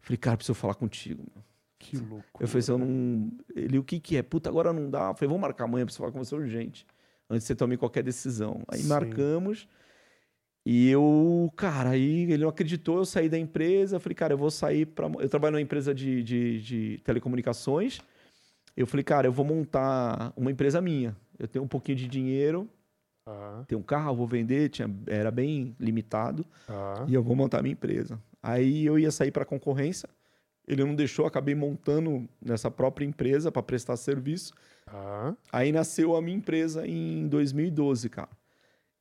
Falei, 0.00 0.16
cara, 0.16 0.36
preciso 0.36 0.54
falar 0.54 0.74
contigo. 0.74 1.22
meu. 1.34 1.44
Que 1.78 1.96
louco. 1.96 2.40
Eu 2.42 2.46
falei 2.46 2.60
assim, 2.60 2.72
eu 2.72 2.78
não... 2.78 3.32
Ele, 3.54 3.78
o 3.78 3.82
que 3.84 3.98
que 3.98 4.16
é? 4.16 4.22
Puta, 4.22 4.48
agora 4.48 4.72
não 4.72 4.88
dá. 4.88 5.08
Eu 5.08 5.14
falei, 5.14 5.28
vamos 5.28 5.40
marcar 5.40 5.64
amanhã 5.64 5.84
pra 5.84 5.92
você 5.92 5.98
falar 5.98 6.12
com 6.12 6.22
você 6.24 6.34
urgente. 6.34 6.86
Antes 7.28 7.42
de 7.44 7.48
você 7.48 7.54
tomar 7.56 7.76
qualquer 7.76 8.02
decisão. 8.04 8.62
Aí 8.68 8.80
Sim. 8.80 8.88
marcamos. 8.88 9.66
E 10.64 10.88
eu, 10.88 11.52
cara, 11.56 11.90
aí 11.90 12.22
ele 12.30 12.38
não 12.42 12.48
acreditou, 12.48 12.98
eu 12.98 13.04
saí 13.04 13.28
da 13.28 13.38
empresa. 13.38 13.98
Falei, 13.98 14.14
cara, 14.14 14.32
eu 14.34 14.38
vou 14.38 14.50
sair 14.50 14.86
para. 14.86 15.08
Eu 15.18 15.28
trabalho 15.28 15.52
numa 15.52 15.60
empresa 15.62 15.94
de, 15.94 16.22
de, 16.22 16.60
de 16.60 17.00
telecomunicações. 17.04 18.00
Eu 18.76 18.86
falei, 18.86 19.02
cara, 19.02 19.26
eu 19.26 19.32
vou 19.32 19.44
montar 19.44 20.32
uma 20.36 20.50
empresa 20.50 20.80
minha. 20.80 21.16
Eu 21.38 21.48
tenho 21.48 21.64
um 21.64 21.68
pouquinho 21.68 21.98
de 21.98 22.06
dinheiro, 22.06 22.68
Tá, 23.24 23.64
tenho 23.68 23.80
um 23.80 23.84
carro, 23.84 24.16
vou 24.16 24.26
vender, 24.26 24.68
tinha, 24.68 24.90
era 25.06 25.30
bem 25.30 25.76
limitado. 25.78 26.44
tá. 26.66 27.06
E 27.08 27.14
eu 27.14 27.22
vou 27.22 27.36
montar 27.36 27.62
minha 27.62 27.72
empresa. 27.72 28.20
Aí 28.42 28.84
eu 28.84 28.98
ia 28.98 29.10
sair 29.12 29.30
para 29.30 29.44
concorrência. 29.44 30.08
Ele 30.66 30.84
não 30.84 30.94
deixou, 30.94 31.26
acabei 31.26 31.54
montando 31.54 32.28
nessa 32.40 32.70
própria 32.70 33.04
empresa 33.04 33.52
para 33.52 33.62
prestar 33.62 33.96
serviço. 33.96 34.52
Tá. 34.86 35.36
Aí 35.52 35.70
nasceu 35.70 36.16
a 36.16 36.22
minha 36.22 36.36
empresa 36.36 36.86
em 36.86 37.28
2012, 37.28 38.08
cara. 38.08 38.30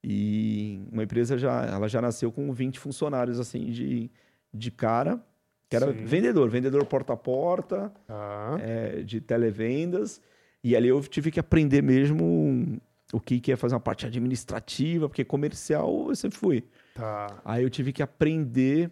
E 0.03 0.81
uma 0.91 1.03
empresa 1.03 1.37
já, 1.37 1.65
ela 1.65 1.87
já 1.87 2.01
nasceu 2.01 2.31
com 2.31 2.51
20 2.51 2.79
funcionários 2.79 3.39
assim 3.39 3.69
de, 3.69 4.09
de 4.53 4.71
cara, 4.71 5.23
que 5.69 5.75
era 5.75 5.91
Sim. 5.93 6.05
vendedor, 6.05 6.49
vendedor 6.49 6.85
porta 6.85 7.13
a 7.13 7.17
porta, 7.17 7.93
Tá. 8.07 8.57
é, 8.61 9.03
de 9.03 9.21
televendas. 9.21 10.21
E 10.63 10.75
ali 10.75 10.87
eu 10.87 10.99
tive 11.01 11.31
que 11.31 11.39
aprender 11.39 11.81
mesmo 11.81 12.79
o 13.13 13.19
que, 13.19 13.39
que 13.39 13.51
é 13.51 13.55
fazer 13.55 13.75
uma 13.75 13.79
parte 13.81 14.05
administrativa, 14.05 15.07
porque 15.07 15.23
comercial 15.23 16.07
eu 16.09 16.15
sempre 16.15 16.37
fui. 16.37 16.63
Tá. 16.95 17.41
Aí 17.45 17.63
eu 17.63 17.69
tive 17.69 17.91
que 17.93 18.01
aprender 18.01 18.91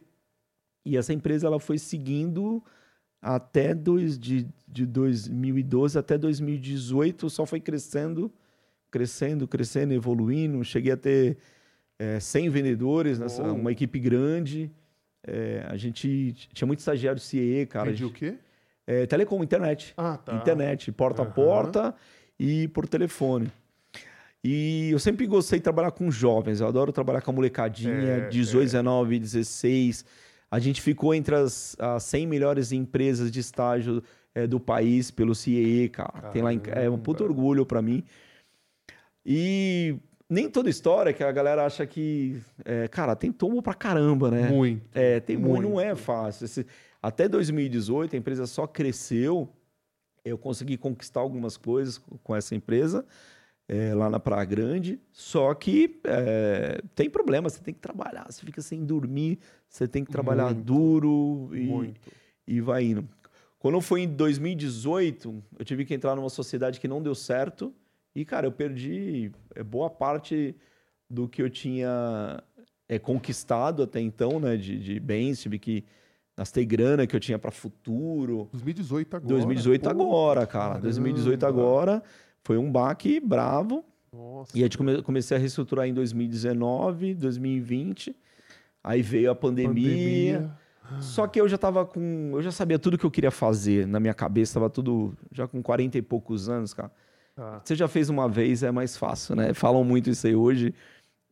e 0.85 0.97
essa 0.97 1.13
empresa 1.13 1.47
ela 1.47 1.59
foi 1.59 1.77
seguindo 1.77 2.63
até 3.21 3.73
dois, 3.73 4.17
de, 4.17 4.47
de 4.67 4.85
2012 4.85 5.97
até 5.97 6.17
2018, 6.17 7.29
só 7.29 7.45
foi 7.45 7.59
crescendo, 7.59 8.31
crescendo, 8.91 9.47
crescendo, 9.47 9.93
evoluindo. 9.93 10.63
Cheguei 10.63 10.91
a 10.93 10.97
ter 10.97 11.37
eh, 11.97 12.19
100 12.19 12.49
vendedores, 12.49 13.19
nessa, 13.19 13.43
Uou. 13.43 13.55
uma 13.55 13.71
equipe 13.71 13.99
grande. 13.99 14.71
Eh, 15.25 15.63
a 15.67 15.75
gente 15.77 16.33
tinha 16.53 16.65
muito 16.65 16.79
estagiário 16.79 17.19
CIE, 17.19 17.65
cara. 17.65 17.87
Entendi 17.89 18.05
o 18.05 18.11
quê? 18.11 18.35
Eh, 18.87 19.05
telecom, 19.05 19.43
internet. 19.43 19.93
Ah, 19.97 20.17
tá. 20.17 20.33
Internet, 20.35 20.91
porta 20.91 21.21
Aham. 21.21 21.29
a 21.29 21.33
porta 21.33 21.95
e 22.39 22.67
por 22.69 22.87
telefone. 22.87 23.51
E 24.43 24.89
eu 24.91 24.99
sempre 24.99 25.27
gostei 25.27 25.59
de 25.59 25.63
trabalhar 25.63 25.91
com 25.91 26.09
jovens, 26.09 26.61
eu 26.61 26.67
adoro 26.67 26.93
trabalhar 26.93 27.21
com 27.21 27.29
a 27.31 27.33
molecadinha, 27.33 27.91
É, 27.93 28.29
18, 28.29 28.61
é. 28.61 28.65
19, 28.65 29.19
16. 29.19 30.05
A 30.49 30.59
gente 30.59 30.81
ficou 30.81 31.13
entre 31.13 31.35
as, 31.35 31.75
as 31.77 32.03
100 32.03 32.25
melhores 32.25 32.71
empresas 32.71 33.29
de 33.29 33.39
estágio 33.41 34.01
eh, 34.33 34.47
do 34.47 34.57
país 34.59 35.11
pelo 35.11 35.35
CIE, 35.35 35.89
cara. 35.89 36.29
Tem 36.31 36.41
lá 36.41 36.51
é 36.53 36.89
um 36.89 36.97
puto 36.97 37.23
Caramba. 37.23 37.37
orgulho 37.39 37.65
para 37.65 37.81
mim. 37.81 38.03
E 39.25 39.95
nem 40.29 40.49
toda 40.49 40.69
história 40.69 41.13
que 41.13 41.23
a 41.23 41.31
galera 41.31 41.65
acha 41.65 41.85
que. 41.85 42.41
eh, 42.65 42.87
cara, 42.87 43.15
tem 43.15 43.31
tombo 43.31 43.61
pra 43.61 43.73
caramba, 43.73 44.29
né? 44.31 44.49
Muito. 44.49 44.87
É, 44.93 45.19
tem 45.19 45.37
muito, 45.37 45.61
não 45.69 45.79
é 45.79 45.95
fácil. 45.95 46.45
Esse- 46.45 46.65
até 47.01 47.27
2018, 47.27 48.15
a 48.15 48.19
empresa 48.19 48.45
só 48.45 48.67
cresceu. 48.67 49.49
Eu 50.25 50.37
consegui 50.37 50.77
conquistar 50.77 51.21
algumas 51.21 51.55
coisas 51.57 51.97
com 51.97 52.17
com 52.17 52.35
essa 52.35 52.53
empresa 52.53 53.05
é, 53.67 53.93
lá 53.93 54.09
na 54.09 54.19
Praia 54.19 54.45
Grande. 54.45 54.99
Só 55.11 55.53
que 55.53 55.99
é, 56.03 56.81
tem 56.93 57.09
problema, 57.09 57.49
você 57.49 57.61
tem 57.61 57.73
que 57.73 57.79
trabalhar, 57.79 58.25
você 58.29 58.45
fica 58.45 58.61
sem 58.61 58.83
dormir, 58.85 59.39
você 59.67 59.87
tem 59.87 60.03
que 60.03 60.11
trabalhar 60.11 60.45
Muito. 60.53 60.61
duro 60.63 61.49
e, 61.55 61.61
Muito. 61.61 62.01
e 62.47 62.59
vai 62.61 62.83
indo. 62.83 63.07
Quando 63.57 63.79
foi 63.81 64.01
em 64.01 64.07
2018, 64.07 65.43
eu 65.57 65.65
tive 65.65 65.85
que 65.85 65.93
entrar 65.93 66.15
numa 66.15 66.29
sociedade 66.29 66.79
que 66.79 66.87
não 66.87 67.01
deu 67.01 67.15
certo. 67.15 67.73
E, 68.15 68.25
cara, 68.25 68.47
eu 68.47 68.51
perdi 68.51 69.31
é, 69.55 69.63
boa 69.63 69.89
parte 69.89 70.55
do 71.09 71.27
que 71.27 71.41
eu 71.41 71.49
tinha 71.49 72.41
é, 72.87 72.97
conquistado 72.99 73.83
até 73.83 73.99
então, 73.99 74.39
né? 74.39 74.57
De, 74.57 74.79
de 74.79 74.99
bens, 74.99 75.41
tive 75.41 75.59
que 75.59 75.85
gastei 76.37 76.65
grana 76.65 77.05
que 77.05 77.15
eu 77.15 77.19
tinha 77.19 77.37
para 77.37 77.51
futuro. 77.51 78.49
2018 78.51 79.15
agora. 79.15 79.33
2018 79.33 79.81
Pô, 79.83 79.89
agora, 79.89 80.47
cara. 80.47 80.79
2018 80.79 81.39
caramba. 81.39 81.61
agora 81.61 82.03
foi 82.43 82.57
um 82.57 82.71
baque 82.71 83.19
bravo. 83.19 83.83
Nossa. 84.11 84.57
E 84.57 84.63
aí 84.63 84.69
come- 84.75 85.01
comecei 85.03 85.37
a 85.37 85.39
reestruturar 85.39 85.87
em 85.87 85.93
2019, 85.93 87.13
2020. 87.13 88.15
Aí 88.83 89.01
veio 89.01 89.29
a 89.29 89.35
pandemia. 89.35 90.49
Só 90.99 91.27
que 91.27 91.39
eu 91.39 91.47
já 91.47 91.57
tava 91.57 91.85
com. 91.85 92.31
Eu 92.33 92.41
já 92.41 92.51
sabia 92.51 92.79
tudo 92.79 92.97
que 92.97 93.05
eu 93.05 93.11
queria 93.11 93.29
fazer 93.29 93.85
na 93.85 93.99
minha 93.99 94.13
cabeça, 94.13 94.55
tava 94.55 94.69
tudo. 94.69 95.15
Já 95.31 95.47
com 95.47 95.61
40 95.61 95.99
e 95.99 96.01
poucos 96.01 96.49
anos, 96.49 96.73
cara. 96.73 96.91
Tá. 97.39 97.61
Você 97.63 97.73
já 97.73 97.87
fez 97.87 98.09
uma 98.09 98.27
vez, 98.27 98.63
é 98.63 98.71
mais 98.71 98.97
fácil, 98.97 99.33
né? 99.33 99.53
Falam 99.53 99.81
muito 99.81 100.09
isso 100.09 100.27
aí 100.27 100.35
hoje. 100.35 100.75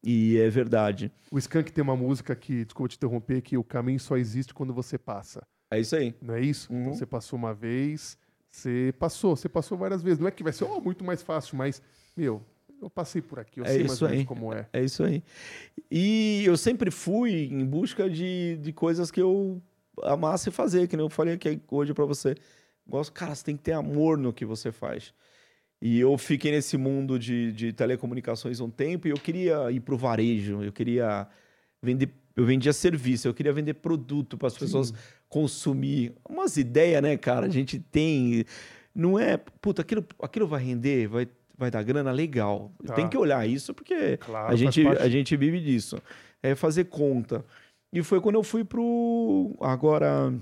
E 0.01 0.37
é 0.37 0.49
verdade. 0.49 1.11
O 1.29 1.37
Skank 1.37 1.69
tem 1.69 1.83
uma 1.83 1.97
música 1.97 2.33
que, 2.33 2.63
desculpa 2.63 2.87
te 2.87 2.95
interromper, 2.95 3.41
que 3.41 3.57
o 3.57 3.63
caminho 3.63 3.99
só 3.99 4.15
existe 4.15 4.53
quando 4.53 4.73
você 4.73 4.97
passa. 4.97 5.45
É 5.69 5.81
isso 5.81 5.97
aí. 5.97 6.15
Não 6.21 6.35
é 6.35 6.39
isso? 6.39 6.71
Uhum. 6.71 6.81
Então, 6.81 6.93
você 6.93 7.05
passou 7.05 7.37
uma 7.37 7.53
vez, 7.53 8.17
você 8.49 8.93
passou, 8.97 9.35
você 9.35 9.49
passou 9.49 9.77
várias 9.77 10.01
vezes. 10.01 10.17
Não 10.17 10.29
é 10.29 10.31
que 10.31 10.43
vai 10.43 10.53
ser 10.53 10.63
oh, 10.63 10.79
muito 10.79 11.03
mais 11.03 11.21
fácil, 11.21 11.57
mas, 11.57 11.81
meu, 12.15 12.41
eu 12.81 12.89
passei 12.89 13.21
por 13.21 13.37
aqui, 13.37 13.59
eu 13.59 13.65
É 13.65 13.73
sei 13.73 13.83
mais 13.83 14.01
ou 14.01 14.07
menos 14.07 14.25
como 14.25 14.53
é. 14.53 14.65
É 14.71 14.81
isso 14.81 15.03
aí. 15.03 15.21
E 15.91 16.41
eu 16.45 16.55
sempre 16.55 16.89
fui 16.89 17.49
em 17.51 17.65
busca 17.65 18.09
de, 18.09 18.57
de 18.61 18.71
coisas 18.71 19.11
que 19.11 19.21
eu 19.21 19.61
amasse 20.03 20.51
fazer, 20.51 20.87
que 20.87 20.95
nem 20.95 21.05
eu 21.05 21.09
falei 21.09 21.33
aqui 21.33 21.61
hoje 21.69 21.93
pra 21.93 22.05
você. 22.05 22.33
Gosto, 22.87 23.11
cara, 23.11 23.35
você 23.35 23.43
tem 23.43 23.57
que 23.57 23.63
ter 23.63 23.73
amor 23.73 24.17
no 24.17 24.31
que 24.31 24.45
você 24.45 24.71
faz. 24.71 25.13
E 25.81 25.99
eu 25.99 26.17
fiquei 26.17 26.51
nesse 26.51 26.75
mundo 26.77 27.19
de, 27.19 27.51
de 27.51 27.71
telecomunicações 27.71 28.59
um 28.59 28.69
tempo 28.69 29.07
e 29.07 29.11
eu 29.11 29.17
queria 29.17 29.69
ir 29.71 29.79
pro 29.79 29.97
varejo, 29.97 30.63
eu 30.63 30.71
queria 30.71 31.27
vender, 31.81 32.09
eu 32.35 32.45
vendia 32.45 32.73
serviço, 32.73 33.27
eu 33.27 33.33
queria 33.33 33.53
vender 33.53 33.75
produto 33.75 34.37
para 34.37 34.47
as 34.47 34.57
pessoas 34.57 34.93
consumir. 35.29 36.13
Umas 36.27 36.57
ideias, 36.57 37.01
né, 37.01 37.15
cara? 37.17 37.45
A 37.45 37.49
gente 37.49 37.79
tem. 37.79 38.43
Não 38.93 39.19
é. 39.19 39.37
Puta, 39.37 39.81
aquilo, 39.81 40.05
aquilo 40.21 40.47
vai 40.47 40.63
render, 40.63 41.07
vai, 41.07 41.27
vai 41.57 41.69
dar 41.69 41.83
grana 41.83 42.11
legal. 42.11 42.71
Tá. 42.85 42.93
Tem 42.95 43.07
que 43.07 43.17
olhar 43.17 43.47
isso, 43.47 43.73
porque 43.73 44.17
Claro, 44.17 44.51
a, 44.51 44.55
gente, 44.55 44.83
parte. 44.83 45.01
a 45.01 45.09
gente 45.09 45.35
vive 45.37 45.59
disso. 45.59 46.01
É 46.41 46.55
fazer 46.55 46.85
conta. 46.85 47.45
E 47.93 48.03
foi 48.03 48.19
quando 48.19 48.35
eu 48.35 48.43
fui 48.43 48.63
pro. 48.63 49.55
Agora, 49.61 50.33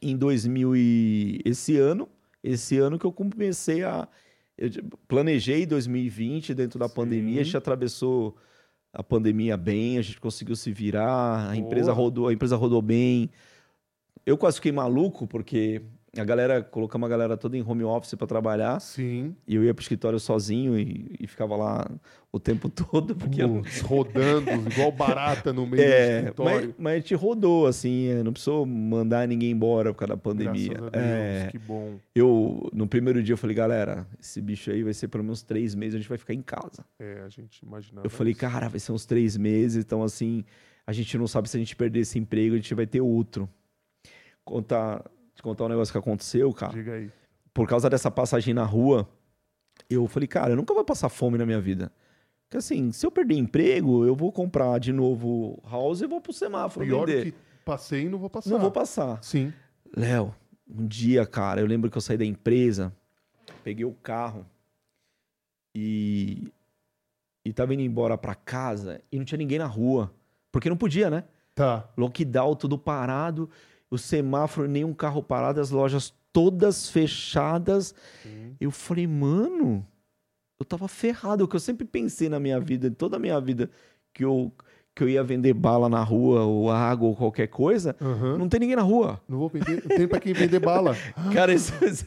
em 0.00 0.16
2000 0.16 0.76
e... 0.76 1.40
Esse 1.44 1.76
ano, 1.76 2.08
esse 2.42 2.78
ano 2.78 2.98
que 2.98 3.04
eu 3.04 3.12
comecei 3.12 3.82
a... 3.84 4.08
Eu 4.58 4.70
planejei 5.06 5.64
2020 5.64 6.52
dentro 6.52 6.78
da 6.78 6.88
Sim. 6.88 6.94
pandemia, 6.94 7.40
a 7.40 7.44
gente 7.44 7.56
atravessou 7.56 8.36
a 8.92 9.02
pandemia 9.02 9.56
bem, 9.56 9.98
a 9.98 10.02
gente 10.02 10.20
conseguiu 10.20 10.56
se 10.56 10.72
virar, 10.72 11.48
a 11.48 11.56
empresa 11.56 11.94
Boa. 11.94 12.04
rodou, 12.04 12.28
a 12.28 12.32
empresa 12.32 12.56
rodou 12.56 12.82
bem. 12.82 13.30
Eu 14.26 14.36
quase 14.36 14.56
fiquei 14.56 14.72
maluco 14.72 15.26
porque 15.26 15.82
a 16.20 16.24
galera, 16.24 16.62
colocamos 16.62 17.06
a 17.06 17.08
galera 17.08 17.36
toda 17.36 17.56
em 17.56 17.62
home 17.62 17.84
office 17.84 18.14
para 18.14 18.26
trabalhar 18.26 18.80
Sim. 18.80 19.34
e 19.46 19.54
eu 19.54 19.64
ia 19.64 19.72
pro 19.74 19.82
escritório 19.82 20.18
sozinho 20.18 20.78
e, 20.78 21.14
e 21.20 21.26
ficava 21.26 21.56
lá 21.56 21.90
o 22.32 22.38
tempo 22.38 22.68
todo 22.70 23.14
porque 23.16 23.42
eu, 23.42 23.62
rodando, 23.82 24.50
igual 24.70 24.92
barata 24.92 25.52
no 25.52 25.66
meio 25.66 25.76
do 25.76 25.82
é, 25.82 25.98
mas, 25.98 26.18
escritório. 26.18 26.74
mas 26.78 26.92
a 26.92 26.96
gente 26.96 27.14
rodou, 27.14 27.66
assim, 27.66 28.08
é, 28.08 28.22
não 28.22 28.32
precisou 28.32 28.66
mandar 28.66 29.26
ninguém 29.26 29.50
embora 29.50 29.92
por 29.92 30.00
causa 30.00 30.14
da 30.14 30.20
pandemia. 30.20 30.74
Deus, 30.74 30.90
É, 30.92 31.48
que 31.50 31.58
bom. 31.58 31.98
eu, 32.14 32.68
no 32.72 32.86
primeiro 32.86 33.22
dia, 33.22 33.32
eu 33.32 33.38
falei, 33.38 33.56
galera, 33.56 34.06
esse 34.20 34.40
bicho 34.40 34.70
aí 34.70 34.82
vai 34.82 34.94
ser 34.94 35.08
pelo 35.08 35.24
menos 35.24 35.42
três 35.42 35.74
meses, 35.74 35.94
a 35.94 35.98
gente 35.98 36.08
vai 36.08 36.18
ficar 36.18 36.34
em 36.34 36.42
casa. 36.42 36.84
É, 36.98 37.22
a 37.24 37.28
gente 37.28 37.60
imaginava. 37.60 38.06
Eu 38.06 38.10
falei, 38.10 38.32
isso. 38.32 38.40
cara, 38.40 38.68
vai 38.68 38.80
ser 38.80 38.92
uns 38.92 39.06
três 39.06 39.36
meses, 39.36 39.84
então 39.84 40.02
assim, 40.02 40.44
a 40.86 40.92
gente 40.92 41.16
não 41.18 41.26
sabe 41.26 41.48
se 41.48 41.56
a 41.56 41.60
gente 41.60 41.76
perder 41.76 42.00
esse 42.00 42.18
emprego, 42.18 42.54
a 42.54 42.58
gente 42.58 42.74
vai 42.74 42.86
ter 42.86 43.00
outro. 43.00 43.48
Contar, 44.44 45.04
te 45.38 45.42
contar 45.42 45.66
um 45.66 45.68
negócio 45.68 45.92
que 45.92 45.98
aconteceu, 45.98 46.52
cara. 46.52 46.72
Diga 46.72 46.94
aí. 46.94 47.10
Por 47.54 47.68
causa 47.68 47.88
dessa 47.88 48.10
passagem 48.10 48.52
na 48.52 48.64
rua, 48.64 49.08
eu 49.88 50.06
falei, 50.08 50.26
cara, 50.26 50.50
eu 50.50 50.56
nunca 50.56 50.74
vou 50.74 50.84
passar 50.84 51.08
fome 51.08 51.38
na 51.38 51.46
minha 51.46 51.60
vida. 51.60 51.92
Porque 52.44 52.56
assim, 52.56 52.90
se 52.90 53.06
eu 53.06 53.10
perder 53.10 53.36
emprego, 53.36 54.04
eu 54.04 54.16
vou 54.16 54.32
comprar 54.32 54.80
de 54.80 54.92
novo 54.92 55.62
house 55.70 56.00
e 56.00 56.06
vou 56.08 56.20
pro 56.20 56.32
semáforo 56.32 56.84
Pior 56.84 57.06
vender. 57.06 57.26
que 57.26 57.34
passei 57.64 58.06
e 58.06 58.08
não 58.08 58.18
vou 58.18 58.28
passar. 58.28 58.50
Não 58.50 58.58
vou 58.58 58.72
passar. 58.72 59.22
Sim. 59.22 59.52
Léo, 59.96 60.34
um 60.68 60.86
dia, 60.86 61.24
cara, 61.24 61.60
eu 61.60 61.66
lembro 61.66 61.88
que 61.88 61.96
eu 61.96 62.02
saí 62.02 62.16
da 62.16 62.24
empresa, 62.24 62.92
peguei 63.62 63.84
o 63.84 63.92
carro 63.92 64.44
e, 65.72 66.52
e 67.44 67.52
tava 67.52 67.74
indo 67.74 67.82
embora 67.82 68.18
pra 68.18 68.34
casa 68.34 69.00
e 69.12 69.18
não 69.18 69.24
tinha 69.24 69.38
ninguém 69.38 69.58
na 69.58 69.66
rua. 69.66 70.12
Porque 70.50 70.68
não 70.68 70.76
podia, 70.76 71.08
né? 71.08 71.24
Tá. 71.54 71.88
Lockdown, 71.96 72.56
tudo 72.56 72.78
parado, 72.78 73.48
o 73.90 73.96
semáforo, 73.98 74.68
nenhum 74.68 74.92
carro 74.92 75.22
parado, 75.22 75.60
as 75.60 75.70
lojas 75.70 76.12
todas 76.32 76.88
fechadas. 76.90 77.94
Sim. 78.22 78.54
Eu 78.60 78.70
falei, 78.70 79.06
mano, 79.06 79.86
eu 80.60 80.64
tava 80.66 80.86
ferrado. 80.88 81.44
O 81.44 81.48
que 81.48 81.56
eu 81.56 81.60
sempre 81.60 81.86
pensei 81.86 82.28
na 82.28 82.38
minha 82.40 82.60
vida, 82.60 82.90
toda 82.90 83.16
a 83.16 83.20
minha 83.20 83.40
vida, 83.40 83.70
que 84.12 84.24
eu, 84.24 84.52
que 84.94 85.02
eu 85.02 85.08
ia 85.08 85.22
vender 85.24 85.54
bala 85.54 85.88
na 85.88 86.02
rua, 86.02 86.42
ou 86.44 86.70
água, 86.70 87.08
ou 87.08 87.16
qualquer 87.16 87.46
coisa, 87.46 87.96
Aham. 88.00 88.36
não 88.36 88.48
tem 88.48 88.60
ninguém 88.60 88.76
na 88.76 88.82
rua. 88.82 89.20
Não 89.28 89.38
vou 89.38 89.48
vender. 89.48 89.80
Tem 89.82 90.06
pra 90.06 90.20
quem 90.20 90.32
vender 90.34 90.58
bala. 90.60 90.94
Cara, 91.32 91.52
isso, 91.54 91.72
isso- 91.84 92.04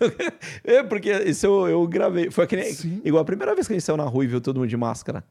é 0.64 0.84
porque 0.84 1.12
isso 1.24 1.46
eu, 1.48 1.68
eu 1.70 1.88
gravei. 1.88 2.30
Foi 2.30 2.46
que 2.46 2.56
nem, 2.56 2.72
Sim. 2.74 3.02
igual 3.04 3.22
a 3.22 3.26
primeira 3.26 3.56
vez 3.56 3.66
que 3.68 3.74
a 3.74 3.76
gente 3.78 3.86
saiu 3.86 3.98
na 3.98 4.04
rua 4.06 4.24
e 4.24 4.28
viu 4.28 4.40
todo 4.42 4.60
mundo 4.60 4.70
de 4.70 4.78
máscara. 4.78 5.24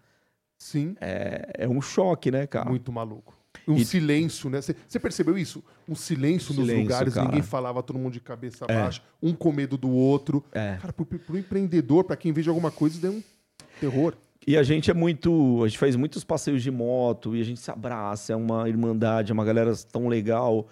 Sim. 0.59 0.95
É, 1.01 1.53
é 1.61 1.69
um 1.69 1.81
choque, 1.81 2.31
né, 2.31 2.47
cara? 2.47 2.69
Muito 2.69 2.91
maluco. 2.93 3.35
Um 3.69 3.77
E- 3.77 3.85
silêncio, 3.85 4.49
né? 4.51 4.61
Você 4.61 4.99
percebeu 4.99 5.37
isso? 5.39 5.63
Um 5.89 5.95
silêncio, 5.95 6.55
nos 6.55 6.65
Silêncio, 6.67 6.83
lugares, 6.83 7.15
cara. 7.15 7.27
ninguém 7.27 7.43
falava, 7.43 7.83
todo 7.83 7.99
mundo 7.99 8.13
de 8.13 8.21
cabeça 8.21 8.65
É. 8.69 8.75
baixa, 8.75 9.03
um 9.23 9.33
com 9.35 9.53
medo 9.53 9.77
do 9.77 9.91
outro. 9.91 10.45
É. 10.53 10.77
Cara, 10.81 10.93
pro, 10.93 11.05
pro 11.05 11.39
empreendedor, 11.39 12.05
pra 12.05 12.17
quem 12.17 12.33
vende 12.33 12.49
alguma 12.49 12.71
coisa, 12.71 13.01
deu 13.01 13.13
um 13.13 13.23
terror. 13.81 14.15
E 14.47 14.57
a 14.57 14.63
gente 14.63 14.91
é 14.91 14.95
muito. 14.95 15.63
A 15.63 15.69
gente 15.69 15.79
faz 15.79 15.95
muitos 15.97 16.25
passeios 16.25 16.63
de 16.63 16.71
moto 16.71 17.37
e 17.37 17.41
a 17.41 17.45
gente 17.45 17.61
se 17.61 17.71
abraça, 17.71 18.33
é 18.33 18.37
uma 18.37 18.69
irmandade, 18.69 19.31
é 19.31 19.35
uma 19.35 19.45
galera 19.45 19.73
tão 19.93 20.09
legal. 20.09 20.67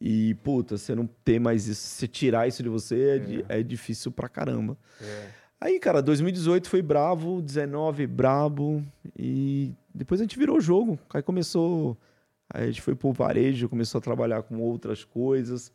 E, 0.00 0.34
puta, 0.42 0.76
você 0.76 0.94
não 0.96 1.08
ter 1.24 1.38
mais 1.38 1.68
isso, 1.68 1.80
você 1.80 2.08
tirar 2.08 2.48
isso 2.48 2.60
de 2.62 2.68
você 2.68 3.10
é, 3.10 3.18
di- 3.18 3.44
é 3.48 3.62
difícil 3.62 4.10
pra 4.10 4.28
caramba. 4.28 4.76
Aí, 5.60 5.78
cara, 5.78 6.02
2018 6.02 6.68
foi 6.68 6.82
bravo, 6.82 7.40
19 7.40 8.04
brabo, 8.08 8.82
e 9.16 9.72
depois 9.94 10.20
a 10.20 10.24
gente 10.24 10.36
virou 10.36 10.56
o 10.56 10.60
jogo. 10.60 10.98
Aí 11.14 11.22
começou. 11.22 11.96
Aí 12.52 12.64
a 12.64 12.66
gente 12.66 12.82
foi 12.82 12.94
pro 12.94 13.12
varejo, 13.12 13.68
começou 13.68 13.98
a 13.98 14.02
trabalhar 14.02 14.42
com 14.42 14.60
outras 14.60 15.04
coisas. 15.04 15.72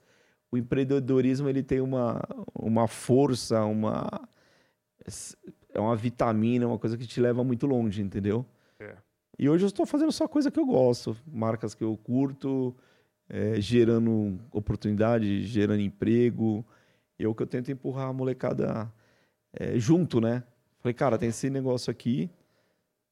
O 0.52 0.58
empreendedorismo 0.58 1.50
ele 1.50 1.64
tem 1.64 1.82
uma, 1.82 2.22
uma 2.54 2.88
força, 2.88 3.64
uma. 3.66 4.08
É 5.74 5.80
uma 5.80 5.96
vitamina, 5.96 6.68
uma 6.68 6.78
coisa 6.78 6.98
que 6.98 7.08
te 7.08 7.20
leva 7.20 7.44
muito 7.44 7.66
longe, 7.66 8.02
entendeu? 8.02 8.46
É. 8.80 8.96
E 9.40 9.50
hoje 9.50 9.64
eu 9.64 9.68
estou 9.68 9.86
fazendo 9.86 10.12
só 10.12 10.28
coisa 10.28 10.52
que 10.52 10.60
eu 10.60 10.66
gosto, 10.66 11.16
marcas 11.26 11.74
que 11.74 11.84
eu 11.84 11.98
curto, 11.98 12.76
é, 13.30 13.60
gerando 13.60 14.40
oportunidade, 14.52 15.44
gerando 15.44 15.82
emprego. 15.82 16.66
E 17.18 17.24
é 17.24 17.28
o 17.28 17.34
que 17.34 17.44
eu 17.44 17.48
tento 17.48 17.72
empurrar 17.72 18.10
a 18.10 18.14
molecada 18.14 18.92
é, 19.54 19.80
junto, 19.80 20.22
né? 20.22 20.44
Falei, 20.80 20.94
cara, 20.94 21.18
tem 21.18 21.30
esse 21.30 21.50
negócio 21.50 21.90
aqui, 21.90 22.30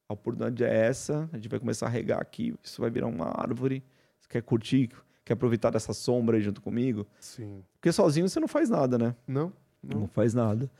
a 0.08 0.12
oportunidade 0.14 0.62
é 0.64 0.86
essa, 0.86 1.28
a 1.32 1.36
gente 1.36 1.48
vai 1.48 1.58
começar 1.58 1.86
a 1.86 1.88
regar 1.88 2.20
aqui, 2.20 2.54
isso 2.62 2.80
vai 2.80 2.90
virar 2.90 3.06
uma 3.08 3.26
árvore. 3.40 3.82
Você 4.20 4.28
quer 4.28 4.42
curtir, 4.42 4.90
quer 5.24 5.32
aproveitar 5.34 5.70
dessa 5.70 5.92
sombra 5.92 6.36
aí 6.36 6.42
junto 6.42 6.60
comigo? 6.62 7.06
Sim. 7.18 7.62
Porque 7.74 7.90
sozinho 7.92 8.28
você 8.28 8.38
não 8.40 8.48
faz 8.48 8.68
nada, 8.70 8.96
né? 8.98 9.14
Não? 9.26 9.52
Não, 9.82 10.00
Não. 10.00 10.06
faz 10.08 10.32
nada. 10.34 10.70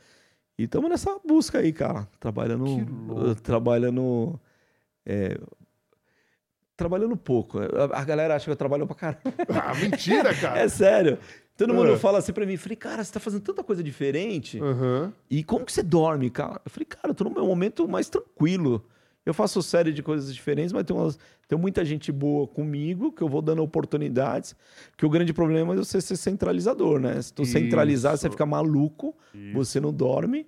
E 0.57 0.63
estamos 0.63 0.89
nessa 0.89 1.19
busca 1.25 1.59
aí, 1.59 1.71
cara. 1.71 2.07
Trabalhando. 2.19 2.65
Que 2.65 2.81
louco. 2.91 3.29
uh, 3.29 3.35
Trabalhando. 3.35 4.39
é, 5.05 5.37
trabalhando 6.75 7.15
pouco. 7.17 7.59
A, 7.59 7.99
a 8.01 8.03
galera 8.03 8.35
acha 8.35 8.45
que 8.45 8.51
eu 8.51 8.55
trabalho 8.55 8.85
pra 8.87 8.95
caramba. 8.95 9.21
Ah, 9.49 9.73
mentira, 9.75 10.33
cara! 10.35 10.59
É 10.59 10.67
sério. 10.67 11.17
Todo 11.55 11.73
mundo 11.73 11.93
Ah. 11.93 11.97
fala 11.97 12.19
assim 12.19 12.31
pra 12.33 12.45
mim. 12.45 12.55
Falei, 12.57 12.75
cara, 12.75 13.03
você 13.03 13.11
tá 13.11 13.19
fazendo 13.19 13.41
tanta 13.41 13.63
coisa 13.63 13.83
diferente. 13.83 14.59
Aham. 14.61 15.11
E 15.29 15.43
como 15.43 15.65
que 15.65 15.71
você 15.71 15.81
dorme, 15.83 16.29
cara? 16.29 16.61
Eu 16.63 16.69
falei, 16.71 16.85
cara, 16.85 17.09
eu 17.09 17.15
tô 17.15 17.23
no 17.23 17.31
meu 17.31 17.45
momento 17.45 17.87
mais 17.87 18.09
tranquilo. 18.09 18.85
Eu 19.27 19.33
faço 19.33 19.61
série 19.61 19.91
de 19.91 20.01
coisas 20.01 20.33
diferentes, 20.33 20.71
mas 20.71 20.85
tem, 20.85 20.95
umas, 20.95 21.19
tem 21.49 21.59
muita 21.59 21.83
gente 21.83 22.13
boa 22.13 22.47
comigo, 22.47 23.11
que 23.11 23.21
eu 23.21 23.27
vou 23.27 23.41
dando 23.41 23.61
oportunidades. 23.61 24.55
Que 24.95 25.05
o 25.05 25.09
grande 25.09 25.33
problema 25.33 25.73
é 25.73 25.75
você 25.75 25.99
ser 25.99 26.15
centralizador, 26.15 26.97
né? 26.97 27.21
Se 27.21 27.33
tu 27.33 27.43
centralizar, 27.43 28.17
você 28.17 28.27
Isso. 28.27 28.31
fica 28.31 28.45
maluco, 28.45 29.13
você 29.53 29.81
não 29.81 29.91
dorme. 29.91 30.47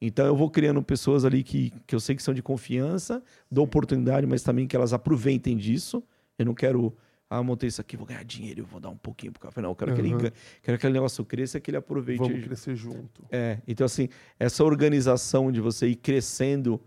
Então 0.00 0.24
eu 0.24 0.36
vou 0.36 0.48
criando 0.48 0.80
pessoas 0.80 1.24
ali 1.24 1.42
que, 1.42 1.72
que 1.88 1.92
eu 1.92 1.98
sei 1.98 2.14
que 2.14 2.22
são 2.22 2.32
de 2.32 2.40
confiança, 2.40 3.20
dou 3.50 3.64
oportunidade, 3.64 4.28
mas 4.28 4.44
também 4.44 4.64
que 4.64 4.76
elas 4.76 4.92
aproveitem 4.92 5.56
disso. 5.56 6.00
Eu 6.38 6.46
não 6.46 6.54
quero, 6.54 6.96
ah, 7.28 7.42
montei 7.42 7.68
isso 7.68 7.80
aqui, 7.80 7.96
vou 7.96 8.06
ganhar 8.06 8.24
dinheiro, 8.24 8.64
vou 8.64 8.78
dar 8.78 8.90
um 8.90 8.96
pouquinho 8.96 9.32
pro 9.32 9.42
café. 9.42 9.60
Não, 9.60 9.70
eu 9.70 9.74
quero, 9.74 9.92
que, 9.92 10.00
ele, 10.00 10.10
quero 10.10 10.32
que 10.62 10.70
aquele 10.70 10.92
negócio 10.92 11.24
cresça, 11.24 11.58
que 11.58 11.68
ele 11.68 11.78
aproveite 11.78 12.22
Vamos 12.22 12.44
crescer 12.44 12.76
junto. 12.76 13.24
é, 13.28 13.58
então 13.66 13.84
assim, 13.84 14.08
essa 14.38 14.62
organização 14.62 15.50
de 15.50 15.60
você 15.60 15.88
ir 15.88 15.96
crescendo, 15.96 16.80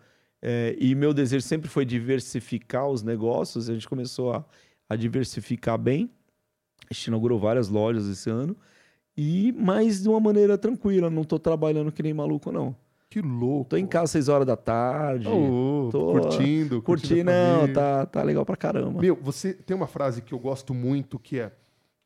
é, 0.45 0.75
e 0.77 0.93
meu 0.93 1.13
desejo 1.13 1.47
sempre 1.47 1.69
foi 1.69 1.85
diversificar 1.85 2.89
os 2.89 3.01
negócios, 3.01 3.69
a 3.69 3.73
gente 3.73 3.87
começou 3.87 4.33
a, 4.33 4.45
a 4.89 4.95
diversificar 4.97 5.77
bem, 5.77 6.09
a 6.89 6.93
gente 6.93 7.05
inaugurou 7.05 7.39
várias 7.39 7.69
lojas 7.69 8.09
esse 8.09 8.29
ano, 8.29 8.53
e 9.15 9.53
mas 9.53 10.03
de 10.03 10.09
uma 10.09 10.19
maneira 10.19 10.57
tranquila, 10.57 11.09
não 11.09 11.23
tô 11.23 11.39
trabalhando 11.39 11.93
que 11.93 12.03
nem 12.03 12.13
maluco 12.13 12.51
não. 12.51 12.75
Que 13.09 13.21
louco. 13.21 13.69
Tô 13.69 13.77
em 13.77 13.85
casa 13.85 14.05
às 14.05 14.11
6 14.11 14.27
horas 14.27 14.45
da 14.45 14.57
tarde, 14.57 15.29
Ô, 15.29 15.87
tô 15.89 16.11
curtindo, 16.11 16.81
curti, 16.81 17.21
a 17.21 17.23
não, 17.23 17.71
tá, 17.71 18.05
tá 18.05 18.21
legal 18.21 18.43
pra 18.43 18.57
caramba. 18.57 18.99
Meu, 18.99 19.15
você 19.15 19.53
tem 19.53 19.77
uma 19.77 19.87
frase 19.87 20.21
que 20.21 20.33
eu 20.33 20.39
gosto 20.39 20.73
muito 20.73 21.17
que 21.17 21.39
é, 21.39 21.53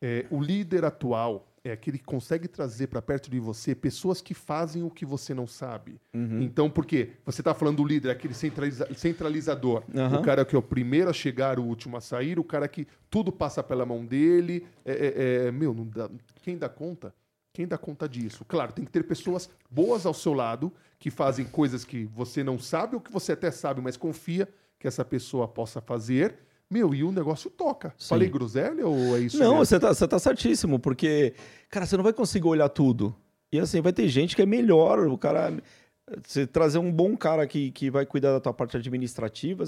é, 0.00 0.26
o 0.30 0.40
líder 0.40 0.84
atual 0.84 1.47
é 1.68 1.72
aquele 1.72 1.98
que 1.98 2.04
consegue 2.04 2.48
trazer 2.48 2.86
para 2.88 3.00
perto 3.02 3.30
de 3.30 3.38
você 3.40 3.74
pessoas 3.74 4.20
que 4.20 4.34
fazem 4.34 4.82
o 4.82 4.90
que 4.90 5.04
você 5.06 5.32
não 5.34 5.46
sabe. 5.46 6.00
Uhum. 6.14 6.40
Então, 6.42 6.68
por 6.70 6.84
quê? 6.86 7.10
Você 7.24 7.42
tá 7.42 7.54
falando 7.54 7.76
do 7.78 7.84
líder, 7.84 8.10
aquele 8.10 8.34
centraliza- 8.34 8.88
centralizador. 8.94 9.82
Aham. 9.94 10.20
O 10.20 10.22
cara 10.22 10.44
que 10.44 10.54
é 10.54 10.58
o 10.58 10.62
primeiro 10.62 11.10
a 11.10 11.12
chegar, 11.12 11.58
o 11.58 11.64
último 11.64 11.96
a 11.96 12.00
sair, 12.00 12.38
o 12.38 12.44
cara 12.44 12.68
que 12.68 12.86
tudo 13.10 13.30
passa 13.32 13.62
pela 13.62 13.84
mão 13.86 14.04
dele. 14.04 14.66
É, 14.84 14.92
é- 14.92 15.46
é- 15.48 15.52
meu, 15.52 15.74
dá- 15.74 16.10
quem 16.42 16.56
dá 16.56 16.68
conta? 16.68 17.14
Quem 17.52 17.66
dá 17.66 17.76
conta 17.76 18.08
disso? 18.08 18.44
Claro, 18.46 18.72
tem 18.72 18.84
que 18.84 18.90
ter 18.92 19.02
pessoas 19.02 19.50
boas 19.70 20.06
ao 20.06 20.14
seu 20.14 20.32
lado 20.32 20.72
que 20.98 21.10
fazem 21.10 21.44
coisas 21.44 21.84
que 21.84 22.04
você 22.04 22.44
não 22.44 22.58
sabe 22.58 22.94
ou 22.94 23.00
que 23.00 23.10
você 23.12 23.32
até 23.32 23.50
sabe, 23.50 23.80
mas 23.80 23.96
confia 23.96 24.48
que 24.78 24.86
essa 24.86 25.04
pessoa 25.04 25.48
possa 25.48 25.80
fazer. 25.80 26.36
Meu, 26.70 26.94
e 26.94 27.02
o 27.02 27.10
negócio 27.10 27.50
toca. 27.50 27.94
Sim. 27.96 28.08
Falei 28.08 28.28
groselha 28.28 28.86
ou 28.86 29.16
é 29.16 29.20
isso 29.20 29.38
Não, 29.38 29.52
mesmo? 29.52 29.64
você 29.64 29.80
tá, 29.80 29.94
você 29.94 30.06
tá 30.06 30.18
certíssimo, 30.18 30.78
porque, 30.78 31.32
cara, 31.70 31.86
você 31.86 31.96
não 31.96 32.04
vai 32.04 32.12
conseguir 32.12 32.46
olhar 32.46 32.68
tudo. 32.68 33.14
E 33.50 33.58
assim, 33.58 33.80
vai 33.80 33.92
ter 33.92 34.06
gente 34.08 34.36
que 34.36 34.42
é 34.42 34.46
melhor, 34.46 35.06
o 35.06 35.16
cara 35.16 35.52
Você 36.26 36.46
trazer 36.46 36.78
um 36.78 36.92
bom 36.92 37.16
cara 37.16 37.46
que, 37.46 37.70
que 37.70 37.90
vai 37.90 38.04
cuidar 38.04 38.32
da 38.32 38.40
tua 38.40 38.52
parte 38.52 38.76
administrativa, 38.76 39.64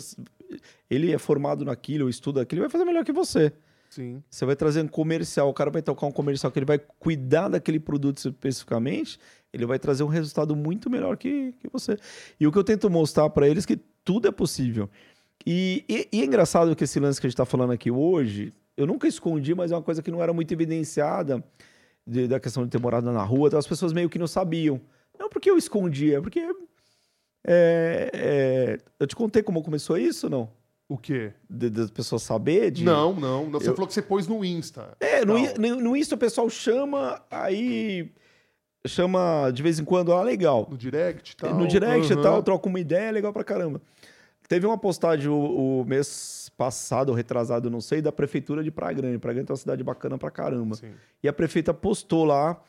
ele 0.90 1.12
é 1.12 1.18
formado 1.18 1.64
naquilo, 1.64 2.08
estuda 2.08 2.42
aquilo, 2.42 2.60
ele 2.60 2.68
vai 2.68 2.70
fazer 2.70 2.84
melhor 2.84 3.04
que 3.04 3.12
você. 3.12 3.52
Sim. 3.88 4.22
Você 4.30 4.44
vai 4.44 4.54
trazer 4.54 4.82
um 4.82 4.88
comercial, 4.88 5.48
o 5.48 5.54
cara 5.54 5.70
vai 5.70 5.82
tocar 5.82 6.06
um 6.06 6.12
comercial 6.12 6.52
que 6.52 6.58
ele 6.58 6.66
vai 6.66 6.78
cuidar 6.78 7.48
daquele 7.48 7.80
produto 7.80 8.18
especificamente, 8.18 9.18
ele 9.52 9.66
vai 9.66 9.78
trazer 9.78 10.04
um 10.04 10.08
resultado 10.08 10.54
muito 10.54 10.88
melhor 10.88 11.16
que, 11.16 11.52
que 11.58 11.68
você. 11.68 11.96
E 12.38 12.46
o 12.46 12.52
que 12.52 12.58
eu 12.58 12.62
tento 12.62 12.88
mostrar 12.88 13.28
para 13.30 13.48
eles 13.48 13.64
é 13.64 13.66
que 13.66 13.80
tudo 14.04 14.28
é 14.28 14.30
possível. 14.30 14.88
E, 15.46 15.84
e, 15.88 16.08
e, 16.12 16.20
é 16.22 16.24
engraçado 16.24 16.74
que 16.76 16.84
esse 16.84 17.00
lance 17.00 17.20
que 17.20 17.26
a 17.26 17.28
gente 17.28 17.34
está 17.34 17.46
falando 17.46 17.72
aqui 17.72 17.90
hoje, 17.90 18.52
eu 18.76 18.86
nunca 18.86 19.08
escondi, 19.08 19.54
mas 19.54 19.72
é 19.72 19.76
uma 19.76 19.82
coisa 19.82 20.02
que 20.02 20.10
não 20.10 20.22
era 20.22 20.32
muito 20.32 20.52
evidenciada 20.52 21.42
de, 22.06 22.28
da 22.28 22.38
questão 22.38 22.64
de 22.64 22.70
ter 22.70 22.78
morado 22.78 23.10
na 23.10 23.22
rua, 23.22 23.48
então 23.48 23.58
as 23.58 23.66
pessoas 23.66 23.92
meio 23.92 24.10
que 24.10 24.18
não 24.18 24.26
sabiam. 24.26 24.80
Não 25.18 25.28
porque 25.28 25.50
eu 25.50 25.56
escondia, 25.56 26.18
é 26.18 26.20
porque. 26.20 26.40
É, 27.46 28.10
é, 28.12 28.78
eu 28.98 29.06
te 29.06 29.16
contei 29.16 29.42
como 29.42 29.62
começou 29.62 29.96
isso, 29.96 30.28
não? 30.28 30.50
O 30.88 30.98
quê? 30.98 31.32
Das 31.48 31.90
pessoas 31.90 32.22
saber? 32.22 32.70
De... 32.70 32.84
Não, 32.84 33.14
não, 33.14 33.48
não. 33.48 33.60
Você 33.60 33.70
eu... 33.70 33.74
falou 33.74 33.86
que 33.86 33.94
você 33.94 34.02
pôs 34.02 34.26
no 34.26 34.44
Insta. 34.44 34.96
É, 34.98 35.24
no, 35.24 35.36
no, 35.76 35.96
Insta 35.96 36.16
o 36.16 36.18
pessoal 36.18 36.50
chama, 36.50 37.22
aí 37.30 38.10
chama 38.86 39.52
de 39.52 39.62
vez 39.62 39.78
em 39.78 39.84
quando, 39.84 40.12
ah, 40.12 40.22
legal. 40.22 40.66
No 40.68 40.76
direct 40.76 41.32
e 41.32 41.36
tal. 41.36 41.54
No 41.54 41.68
direct 41.68 42.12
uhum. 42.12 42.18
e 42.18 42.22
tal, 42.22 42.42
troca 42.42 42.68
uma 42.68 42.80
ideia, 42.80 43.12
legal 43.12 43.32
pra 43.32 43.44
caramba. 43.44 43.80
Teve 44.50 44.66
uma 44.66 44.76
postagem 44.76 45.28
o, 45.28 45.80
o 45.80 45.84
mês 45.84 46.50
passado, 46.56 47.10
ou 47.10 47.14
retrasado, 47.14 47.70
não 47.70 47.80
sei, 47.80 48.02
da 48.02 48.10
prefeitura 48.10 48.64
de 48.64 48.70
Praia 48.72 48.92
Grande. 48.92 49.16
Praia 49.16 49.34
Grande 49.34 49.48
é 49.48 49.52
uma 49.52 49.56
cidade 49.56 49.84
bacana 49.84 50.18
pra 50.18 50.28
caramba. 50.28 50.74
Sim. 50.74 50.90
E 51.22 51.28
a 51.28 51.32
prefeita 51.32 51.72
postou 51.72 52.24
lá 52.24 52.60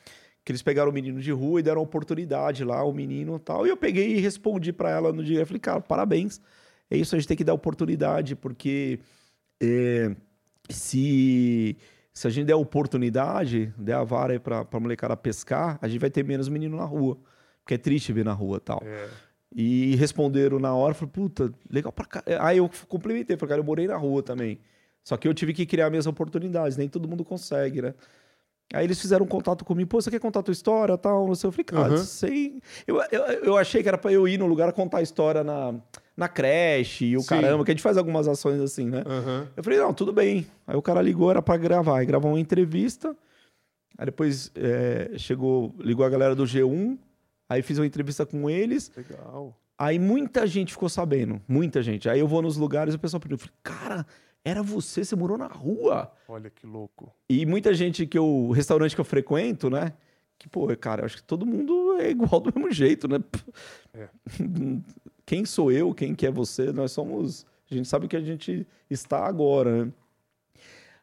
que 0.45 0.51
eles 0.51 0.61
pegaram 0.61 0.91
o 0.91 0.93
menino 0.93 1.19
de 1.19 1.31
rua 1.31 1.59
e 1.59 1.63
deram 1.63 1.81
oportunidade 1.81 2.63
lá, 2.63 2.83
o 2.83 2.93
menino 2.93 3.37
e 3.37 3.39
tal. 3.39 3.65
E 3.65 3.71
eu 3.71 3.77
peguei 3.77 4.15
e 4.15 4.19
respondi 4.19 4.71
para 4.71 4.91
ela 4.91 5.11
no 5.11 5.23
dia. 5.23 5.39
Eu 5.39 5.47
falei, 5.47 5.59
cara, 5.59 5.81
parabéns 5.81 6.39
é 6.87 6.97
isso, 6.97 7.15
a 7.15 7.17
gente 7.17 7.27
tem 7.27 7.35
que 7.35 7.43
dar 7.43 7.55
oportunidade, 7.55 8.35
porque 8.35 8.99
é, 9.59 10.15
se, 10.69 11.75
se 12.13 12.27
a 12.27 12.29
gente 12.29 12.45
der 12.45 12.55
oportunidade, 12.55 13.73
der 13.75 13.95
a 13.95 14.03
vara 14.03 14.39
para 14.39 14.67
a 14.71 14.79
molecada 14.79 15.17
pescar, 15.17 15.79
a 15.81 15.87
gente 15.87 15.99
vai 15.99 16.11
ter 16.11 16.23
menos 16.23 16.47
menino 16.47 16.77
na 16.77 16.85
rua. 16.85 17.17
Porque 17.63 17.73
é 17.73 17.77
triste 17.79 18.13
ver 18.13 18.23
na 18.23 18.33
rua 18.33 18.59
tal. 18.59 18.83
É. 18.85 19.09
E 19.53 19.95
responderam 19.97 20.59
na 20.59 20.73
hora, 20.73 20.93
falei, 20.93 21.11
puta, 21.11 21.53
legal 21.69 21.91
pra 21.91 22.05
cá. 22.05 22.23
Aí 22.39 22.57
eu 22.57 22.69
complementei, 22.87 23.35
falei, 23.35 23.49
cara, 23.49 23.61
eu 23.61 23.65
morei 23.65 23.87
na 23.87 23.97
rua 23.97 24.23
também. 24.23 24.59
Só 25.03 25.17
que 25.17 25.27
eu 25.27 25.33
tive 25.33 25.53
que 25.53 25.65
criar 25.65 25.89
minhas 25.89 26.07
oportunidades, 26.07 26.77
nem 26.77 26.87
todo 26.87 27.07
mundo 27.07 27.25
consegue, 27.25 27.81
né? 27.81 27.93
Aí 28.73 28.85
eles 28.85 29.01
fizeram 29.01 29.25
um 29.25 29.27
contato 29.27 29.65
comigo, 29.65 29.89
pô, 29.89 30.01
você 30.01 30.09
quer 30.09 30.19
contar 30.19 30.39
a 30.39 30.43
tua 30.43 30.53
história 30.53 30.97
tal? 30.97 31.27
Não 31.27 31.35
sei. 31.35 31.47
Eu 31.47 31.51
falei, 31.51 31.65
cara, 31.65 31.91
uhum. 31.91 31.97
sei. 31.97 32.61
Eu, 32.87 33.01
eu, 33.11 33.21
eu 33.43 33.57
achei 33.57 33.83
que 33.83 33.89
era 33.89 33.97
pra 33.97 34.11
eu 34.13 34.27
ir 34.27 34.37
no 34.37 34.47
lugar 34.47 34.71
contar 34.71 34.99
a 34.99 35.01
história 35.01 35.43
na, 35.43 35.75
na 36.15 36.29
creche 36.29 37.05
e 37.05 37.17
o 37.17 37.21
Sim. 37.21 37.27
caramba, 37.27 37.65
que 37.65 37.71
a 37.71 37.73
gente 37.73 37.83
faz 37.83 37.97
algumas 37.97 38.27
ações 38.27 38.61
assim, 38.61 38.85
né? 38.85 39.03
Uhum. 39.05 39.47
Eu 39.57 39.63
falei, 39.63 39.79
não, 39.79 39.93
tudo 39.93 40.13
bem. 40.13 40.47
Aí 40.65 40.75
o 40.75 40.81
cara 40.81 41.01
ligou, 41.01 41.29
era 41.29 41.41
pra 41.41 41.57
gravar. 41.57 41.99
Aí 41.99 42.05
gravou 42.05 42.31
uma 42.31 42.39
entrevista. 42.39 43.13
Aí 43.97 44.05
depois 44.05 44.51
é, 44.55 45.11
chegou, 45.17 45.75
ligou 45.79 46.05
a 46.05 46.09
galera 46.09 46.33
do 46.33 46.45
G1. 46.45 46.97
Aí 47.51 47.61
fiz 47.61 47.77
uma 47.77 47.85
entrevista 47.85 48.25
com 48.25 48.49
eles. 48.49 48.89
Legal. 48.95 49.53
Aí 49.77 49.99
muita 49.99 50.47
gente 50.47 50.71
ficou 50.71 50.87
sabendo, 50.87 51.41
muita 51.45 51.83
gente. 51.83 52.07
Aí 52.07 52.17
eu 52.17 52.25
vou 52.25 52.41
nos 52.41 52.55
lugares 52.55 52.93
e 52.93 52.97
o 52.97 52.99
pessoal 52.99 53.19
pergunta, 53.19 53.43
cara, 53.61 54.07
era 54.41 54.63
você, 54.63 55.03
você 55.03 55.17
morou 55.17 55.37
na 55.37 55.47
rua. 55.47 56.09
Olha 56.29 56.49
que 56.49 56.65
louco. 56.65 57.13
E 57.29 57.45
muita 57.45 57.73
gente 57.73 58.07
que 58.07 58.17
eu. 58.17 58.25
O 58.25 58.53
restaurante 58.53 58.95
que 58.95 59.01
eu 59.01 59.05
frequento, 59.05 59.69
né? 59.69 59.91
Que, 60.39 60.47
pô, 60.47 60.65
cara, 60.77 61.01
eu 61.01 61.05
acho 61.05 61.17
que 61.17 61.23
todo 61.23 61.45
mundo 61.45 61.97
é 61.99 62.09
igual 62.09 62.39
do 62.39 62.53
mesmo 62.55 62.71
jeito, 62.71 63.05
né? 63.09 63.17
É. 63.93 64.07
Quem 65.27 65.43
sou 65.43 65.73
eu? 65.73 65.93
Quem 65.93 66.15
que 66.15 66.25
é 66.25 66.31
você? 66.31 66.71
Nós 66.71 66.93
somos. 66.93 67.45
A 67.69 67.75
gente 67.75 67.87
sabe 67.89 68.07
que 68.07 68.15
a 68.15 68.21
gente 68.21 68.65
está 68.89 69.25
agora, 69.25 69.87
né? 69.87 69.93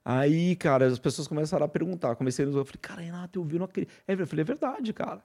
Aí, 0.03 0.57
cara, 0.57 0.87
as 0.87 0.99
pessoas 0.99 1.29
começaram 1.29 1.67
a 1.67 1.69
perguntar. 1.69 2.17
Comecei 2.17 2.47
a. 2.47 2.49
Eu 2.49 2.65
falei, 2.65 2.81
cara, 2.81 3.03
Renato, 3.03 3.39
eu 3.39 3.45
vi, 3.45 3.59
não 3.59 3.67
acredito. 3.67 3.93
Eu 4.09 4.27
falei, 4.27 4.41
é 4.41 4.47
verdade, 4.47 4.95
cara. 4.95 5.23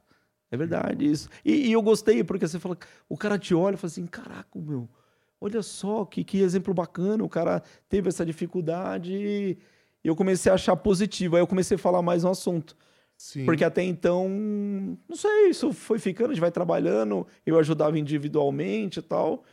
É 0.53 0.57
verdade 0.57 1.09
isso. 1.09 1.29
E, 1.43 1.69
e 1.69 1.71
eu 1.71 1.81
gostei, 1.81 2.23
porque 2.23 2.47
você 2.47 2.59
fala, 2.59 2.77
o 3.09 3.17
cara 3.17 3.39
te 3.39 3.55
olha 3.55 3.73
e 3.73 3.77
fala 3.77 3.89
assim: 3.89 4.05
caraca, 4.05 4.59
meu 4.59 4.87
olha 5.43 5.61
só 5.61 6.05
que, 6.05 6.23
que 6.23 6.39
exemplo 6.39 6.73
bacana, 6.73 7.21
o 7.21 7.27
cara 7.27 7.61
teve 7.89 8.07
essa 8.07 8.25
dificuldade 8.25 9.13
e 9.13 9.57
eu 10.01 10.15
comecei 10.15 10.49
a 10.49 10.55
achar 10.55 10.75
positivo. 10.77 11.35
Aí 11.35 11.41
eu 11.41 11.47
comecei 11.47 11.75
a 11.75 11.77
falar 11.77 12.01
mais 12.01 12.23
no 12.23 12.29
assunto. 12.29 12.77
Sim. 13.17 13.45
Porque 13.45 13.63
até 13.63 13.83
então, 13.83 14.29
não 14.29 15.15
sei, 15.15 15.49
isso 15.49 15.73
foi 15.73 15.99
ficando, 15.99 16.31
a 16.31 16.33
gente 16.33 16.41
vai 16.41 16.51
trabalhando, 16.51 17.27
eu 17.45 17.59
ajudava 17.59 17.99
individualmente 17.99 18.99
e 18.99 19.01
tal. 19.01 19.43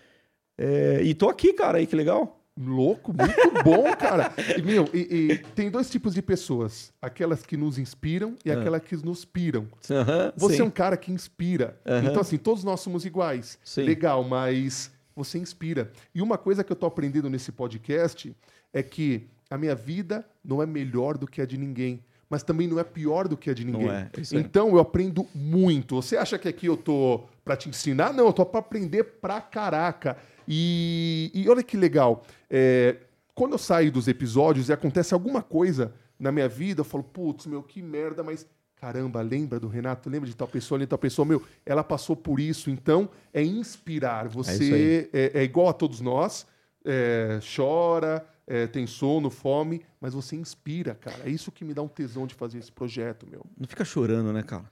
É, 0.57 1.03
e 1.03 1.13
tô 1.13 1.29
aqui, 1.29 1.53
cara, 1.53 1.79
aí 1.79 1.87
que 1.87 1.97
legal. 1.97 2.40
Louco, 2.63 3.15
muito 3.15 3.35
bom, 3.65 3.85
cara. 3.97 4.33
E, 4.59 4.61
meu, 4.61 4.87
e, 4.93 5.33
e, 5.33 5.39
tem 5.55 5.71
dois 5.71 5.89
tipos 5.89 6.13
de 6.13 6.21
pessoas: 6.21 6.93
aquelas 7.01 7.43
que 7.47 7.57
nos 7.57 7.79
inspiram 7.79 8.37
e 8.45 8.51
uhum. 8.51 8.61
aquelas 8.61 8.83
que 8.83 8.97
nos 8.97 9.25
piram. 9.25 9.63
Uhum, 9.63 10.33
Você 10.37 10.57
sim. 10.57 10.63
é 10.63 10.65
um 10.65 10.71
cara 10.71 10.97
que 10.97 11.11
inspira. 11.11 11.81
Uhum. 11.87 12.11
Então, 12.11 12.21
assim, 12.21 12.37
todos 12.37 12.63
nós 12.63 12.81
somos 12.81 13.07
iguais. 13.07 13.59
Sim. 13.65 13.85
Legal, 13.85 14.23
mas 14.25 14.91
você 15.17 15.39
inspira. 15.39 15.91
E 16.15 16.21
uma 16.21 16.37
coisa 16.37 16.63
que 16.63 16.71
eu 16.71 16.75
estou 16.75 16.87
aprendendo 16.87 17.31
nesse 17.31 17.51
podcast 17.51 18.37
é 18.73 18.83
que 18.83 19.27
a 19.49 19.57
minha 19.57 19.75
vida 19.75 20.25
não 20.45 20.63
é 20.63 20.67
melhor 20.67 21.17
do 21.17 21.27
que 21.27 21.41
a 21.41 21.47
de 21.47 21.57
ninguém, 21.57 22.05
mas 22.29 22.43
também 22.43 22.69
não 22.69 22.79
é 22.79 22.85
pior 22.85 23.27
do 23.27 23.37
que 23.37 23.51
a 23.51 23.55
de 23.55 23.65
ninguém. 23.65 23.91
É, 23.91 24.11
então 24.33 24.69
eu 24.69 24.79
aprendo 24.79 25.27
muito. 25.35 25.97
Você 25.97 26.17
acha 26.17 26.39
que 26.39 26.47
aqui 26.47 26.67
eu 26.67 26.77
tô 26.77 27.25
para 27.45 27.57
te 27.57 27.69
ensinar? 27.69 28.13
Não, 28.13 28.27
eu 28.27 28.33
tô 28.33 28.47
para 28.47 28.61
aprender 28.61 29.03
pra 29.03 29.41
caraca. 29.41 30.17
E, 30.53 31.31
e 31.33 31.49
olha 31.49 31.63
que 31.63 31.77
legal. 31.77 32.25
É, 32.51 32.97
quando 33.37 33.53
eu 33.53 33.59
saio 33.59 33.93
dos 33.93 34.09
episódios 34.09 34.69
e 34.69 34.73
acontece 34.73 35.15
alguma 35.15 35.43
coisa 35.43 35.95
na 36.19 36.33
minha 36.33 36.49
vida, 36.49 36.81
eu 36.81 36.85
falo, 36.85 37.05
putz, 37.05 37.47
meu, 37.47 37.63
que 37.63 37.81
merda, 37.81 38.25
mas 38.25 38.45
caramba, 38.75 39.23
lembra 39.23 39.61
do 39.61 39.69
Renato? 39.69 40.11
Lembra 40.11 40.29
de 40.29 40.35
tal 40.35 40.49
pessoa, 40.49 40.81
de 40.81 40.89
tal 40.89 40.99
pessoa? 40.99 41.25
Meu, 41.25 41.41
ela 41.65 41.85
passou 41.85 42.17
por 42.17 42.41
isso. 42.41 42.69
Então, 42.69 43.09
é 43.33 43.45
inspirar. 43.45 44.27
Você 44.27 45.09
é, 45.13 45.19
é, 45.19 45.41
é 45.41 45.45
igual 45.45 45.69
a 45.69 45.73
todos 45.73 46.01
nós, 46.01 46.45
é, 46.85 47.39
chora, 47.55 48.27
é, 48.45 48.67
tem 48.67 48.89
sono, 48.89 49.31
fome, 49.31 49.83
mas 50.01 50.15
você 50.15 50.35
inspira, 50.35 50.97
cara. 50.97 51.21
É 51.25 51.31
isso 51.31 51.53
que 51.53 51.65
me 51.65 51.73
dá 51.73 51.83
um 51.83 51.89
tesão 51.89 52.27
de 52.27 52.35
fazer 52.35 52.59
esse 52.59 52.73
projeto, 52.73 53.25
meu. 53.31 53.47
Não 53.57 53.69
fica 53.69 53.85
chorando, 53.85 54.33
né, 54.33 54.43
cara? 54.43 54.69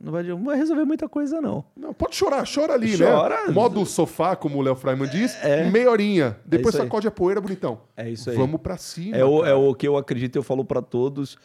Não 0.00 0.12
vai, 0.12 0.22
não 0.22 0.42
vai 0.42 0.56
resolver 0.56 0.84
muita 0.86 1.06
coisa, 1.06 1.42
não. 1.42 1.62
Não, 1.76 1.92
pode 1.92 2.16
chorar, 2.16 2.42
chora 2.52 2.72
ali, 2.72 2.96
chora. 2.96 3.46
né? 3.46 3.52
Modo 3.52 3.84
sofá, 3.84 4.34
como 4.34 4.58
o 4.58 4.62
Léo 4.62 4.74
Freiman 4.74 5.06
diz, 5.06 5.36
é. 5.44 5.68
meia 5.68 5.90
horinha. 5.90 6.38
Depois 6.46 6.74
é 6.74 6.78
sacode 6.78 7.06
a 7.06 7.10
poeira, 7.10 7.38
bonitão. 7.38 7.82
É 7.94 8.08
isso 8.08 8.30
aí. 8.30 8.36
Vamos 8.36 8.62
pra 8.62 8.78
cima. 8.78 9.14
É 9.14 9.22
o, 9.22 9.44
é 9.44 9.52
o 9.52 9.74
que 9.74 9.86
eu 9.86 9.98
acredito, 9.98 10.36
eu 10.36 10.42
falo 10.42 10.64
para 10.64 10.80
todos. 10.80 11.36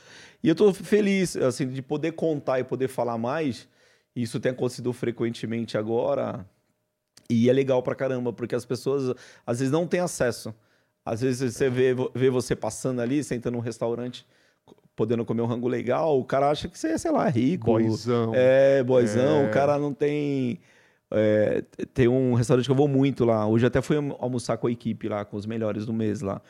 E 0.41 0.47
eu 0.47 0.53
estou 0.53 0.73
feliz, 0.73 1.35
assim, 1.35 1.67
de 1.67 1.81
poder 1.81 2.13
contar 2.13 2.59
e 2.59 2.63
poder 2.63 2.87
falar 2.87 3.17
mais. 3.17 3.67
Isso 4.15 4.39
tem 4.39 4.53
acontecido 4.53 4.93
frequentemente 4.93 5.77
agora. 5.77 6.45
E 7.29 7.49
é 7.49 7.53
legal 7.53 7.83
pra 7.83 7.93
caramba, 7.93 8.31
porque 8.31 8.55
as 8.55 8.65
pessoas 8.65 9.13
às 9.45 9.59
vezes 9.59 9.71
não 9.71 9.85
têm 9.85 9.99
acesso. 9.99 10.55
Às 11.03 11.19
vezes 11.21 11.53
você 11.53 11.69
vê, 11.69 11.93
vê 12.13 12.29
você 12.29 12.55
passando 12.55 13.01
ali, 13.01 13.21
sentando 13.21 13.57
num 13.57 13.61
restaurante, 13.61 14.25
podendo 14.95 15.25
comer 15.25 15.41
um 15.41 15.45
rango 15.45 15.67
legal, 15.67 16.19
o 16.19 16.23
cara 16.23 16.49
acha 16.49 16.67
que 16.67 16.79
você 16.79 16.89
é, 16.89 16.97
sei 16.97 17.11
lá, 17.11 17.27
rico. 17.27 17.65
Boizão. 17.65 18.31
É, 18.33 18.81
boizão. 18.83 19.43
É. 19.43 19.47
O 19.47 19.51
cara 19.51 19.77
não 19.77 19.93
tem. 19.93 20.59
É, 21.11 21.63
tem 21.93 22.07
um 22.07 22.33
restaurante 22.33 22.65
que 22.65 22.71
eu 22.71 22.75
vou 22.75 22.87
muito 22.87 23.25
lá. 23.25 23.45
Hoje 23.45 23.65
até 23.65 23.81
fui 23.81 23.97
almoçar 24.19 24.57
com 24.57 24.67
a 24.67 24.71
equipe 24.71 25.07
lá, 25.07 25.23
com 25.23 25.37
os 25.37 25.45
melhores 25.45 25.85
do 25.85 25.93
mês 25.93 26.21
lá. 26.21 26.41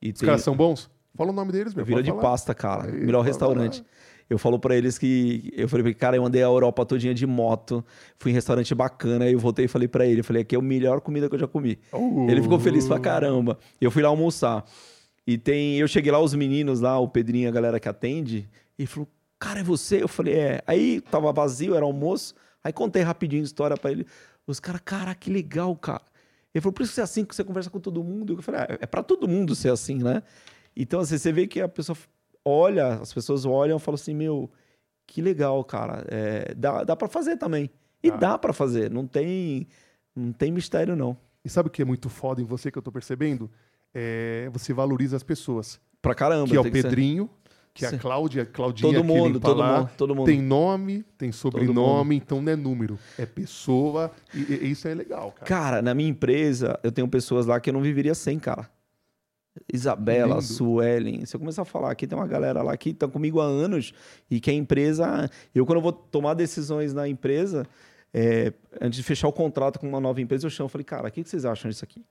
E 0.00 0.10
os 0.10 0.18
tem... 0.18 0.26
caras 0.26 0.42
são 0.42 0.56
bons? 0.56 0.90
Fala 1.14 1.30
o 1.30 1.32
nome 1.32 1.52
deles, 1.52 1.74
meu. 1.74 1.84
Vira 1.84 2.02
de 2.02 2.10
falar. 2.10 2.22
pasta, 2.22 2.54
cara. 2.54 2.86
Aí, 2.86 3.04
Melhor 3.04 3.22
restaurante. 3.22 3.80
Lá. 3.80 3.86
Eu 4.30 4.38
falo 4.38 4.58
para 4.58 4.74
eles 4.74 4.96
que. 4.96 5.52
Eu 5.54 5.68
falei, 5.68 5.92
cara, 5.92 6.16
eu 6.16 6.24
andei 6.24 6.42
a 6.42 6.46
Europa 6.46 6.86
todinha 6.86 7.12
de 7.12 7.26
moto, 7.26 7.84
fui 8.18 8.30
em 8.30 8.34
restaurante 8.34 8.74
bacana, 8.74 9.26
aí 9.26 9.34
eu 9.34 9.38
voltei 9.38 9.66
e 9.66 9.68
falei 9.68 9.86
para 9.86 10.06
ele, 10.06 10.20
eu 10.20 10.24
falei, 10.24 10.40
aqui 10.40 10.56
é 10.56 10.58
a 10.58 10.62
melhor 10.62 11.02
comida 11.02 11.28
que 11.28 11.34
eu 11.34 11.38
já 11.38 11.46
comi. 11.46 11.78
Uh. 11.92 12.30
Ele 12.30 12.40
ficou 12.40 12.58
feliz 12.58 12.88
pra 12.88 12.98
caramba. 12.98 13.58
Eu 13.78 13.90
fui 13.90 14.02
lá 14.02 14.08
almoçar. 14.08 14.64
E 15.26 15.38
tem. 15.38 15.78
Eu 15.78 15.88
cheguei 15.88 16.10
lá, 16.10 16.20
os 16.20 16.34
meninos 16.34 16.80
lá, 16.80 16.98
o 16.98 17.08
Pedrinho, 17.08 17.48
a 17.48 17.52
galera 17.52 17.78
que 17.78 17.88
atende, 17.88 18.48
e 18.78 18.86
falou, 18.86 19.08
cara, 19.38 19.60
é 19.60 19.62
você? 19.62 20.02
Eu 20.02 20.08
falei, 20.08 20.34
é. 20.34 20.62
Aí 20.66 21.00
tava 21.00 21.32
vazio, 21.32 21.74
era 21.74 21.84
almoço. 21.84 22.34
Aí 22.64 22.72
contei 22.72 23.02
rapidinho 23.02 23.42
a 23.42 23.44
história 23.44 23.76
para 23.76 23.92
ele. 23.92 24.06
Os 24.46 24.60
caras, 24.60 24.80
cara, 24.84 25.14
que 25.14 25.30
legal, 25.30 25.74
cara. 25.76 26.02
Ele 26.54 26.60
falou, 26.60 26.72
por 26.72 26.82
isso 26.82 26.90
que 26.92 26.94
você 26.96 27.00
é 27.00 27.04
assim, 27.04 27.24
que 27.24 27.34
você 27.34 27.44
conversa 27.44 27.70
com 27.70 27.80
todo 27.80 28.02
mundo. 28.04 28.34
Eu 28.34 28.42
falei, 28.42 28.60
ah, 28.60 28.78
é 28.80 28.86
para 28.86 29.02
todo 29.02 29.26
mundo 29.26 29.54
ser 29.54 29.70
assim, 29.70 29.96
né? 30.02 30.22
Então, 30.76 31.00
assim, 31.00 31.18
você 31.18 31.32
vê 31.32 31.46
que 31.46 31.60
a 31.60 31.68
pessoa 31.68 31.96
olha, 32.44 32.94
as 32.94 33.12
pessoas 33.12 33.44
olham 33.44 33.76
e 33.76 33.80
falam 33.80 33.94
assim, 33.94 34.14
meu, 34.14 34.50
que 35.06 35.20
legal, 35.22 35.62
cara. 35.64 36.04
É, 36.08 36.54
dá 36.54 36.84
dá 36.84 36.96
para 36.96 37.08
fazer 37.08 37.36
também. 37.36 37.70
E 38.02 38.10
ah. 38.10 38.16
dá 38.16 38.38
para 38.38 38.52
fazer, 38.52 38.90
não 38.90 39.06
tem, 39.06 39.66
não 40.14 40.32
tem 40.32 40.50
mistério, 40.50 40.96
não. 40.96 41.16
E 41.44 41.48
sabe 41.48 41.68
o 41.68 41.70
que 41.70 41.82
é 41.82 41.84
muito 41.84 42.08
foda 42.08 42.40
em 42.40 42.44
você 42.44 42.70
que 42.70 42.78
eu 42.78 42.82
tô 42.82 42.92
percebendo? 42.92 43.50
É, 43.94 44.48
você 44.52 44.72
valoriza 44.72 45.16
as 45.16 45.22
pessoas. 45.22 45.80
Pra 46.00 46.14
caramba. 46.14 46.48
Que 46.48 46.56
é 46.56 46.60
o 46.60 46.70
Pedrinho, 46.70 47.30
que 47.74 47.84
é 47.84 47.88
a. 47.88 47.98
Cláudia, 47.98 48.44
Claudinha 48.44 48.92
Todo 48.92 49.00
que 49.00 49.06
mundo, 49.06 49.40
todo 49.40 49.58
lá, 49.58 49.78
mundo, 49.80 49.90
todo 49.96 50.14
mundo. 50.14 50.26
tem 50.26 50.42
nome, 50.42 51.04
tem 51.16 51.32
sobrenome, 51.32 52.16
então 52.16 52.42
não 52.42 52.52
é 52.52 52.56
número, 52.56 52.98
é 53.18 53.24
pessoa, 53.24 54.10
e, 54.34 54.40
e 54.40 54.70
isso 54.70 54.88
é 54.88 54.94
legal, 54.94 55.32
cara. 55.32 55.46
Cara, 55.46 55.82
na 55.82 55.94
minha 55.94 56.08
empresa, 56.08 56.78
eu 56.82 56.90
tenho 56.92 57.08
pessoas 57.08 57.46
lá 57.46 57.60
que 57.60 57.70
eu 57.70 57.74
não 57.74 57.80
viveria 57.80 58.14
sem, 58.14 58.38
cara. 58.38 58.68
Isabela, 59.72 60.36
Lindo. 60.36 60.42
Suelen. 60.42 61.26
Se 61.26 61.36
eu 61.36 61.40
começar 61.40 61.62
a 61.62 61.66
falar 61.66 61.90
aqui, 61.90 62.06
tem 62.06 62.16
uma 62.18 62.26
galera 62.26 62.62
lá 62.62 62.74
que 62.76 62.90
está 62.90 63.06
comigo 63.06 63.38
há 63.40 63.44
anos 63.44 63.92
e 64.30 64.40
que 64.40 64.50
a 64.50 64.54
empresa. 64.54 65.30
Eu, 65.54 65.66
quando 65.66 65.76
eu 65.76 65.82
vou 65.82 65.92
tomar 65.92 66.34
decisões 66.34 66.94
na 66.94 67.06
empresa, 67.06 67.66
é, 68.14 68.52
antes 68.80 68.96
de 68.96 69.02
fechar 69.02 69.28
o 69.28 69.32
contrato 69.32 69.78
com 69.78 69.86
uma 69.86 70.00
nova 70.00 70.20
empresa, 70.20 70.46
eu 70.46 70.50
chamo 70.50 70.68
e 70.68 70.72
falei, 70.72 70.84
cara, 70.84 71.08
o 71.08 71.10
que 71.10 71.22
que 71.22 71.28
vocês 71.28 71.44
acham 71.44 71.70
disso 71.70 71.84
aqui? 71.84 72.02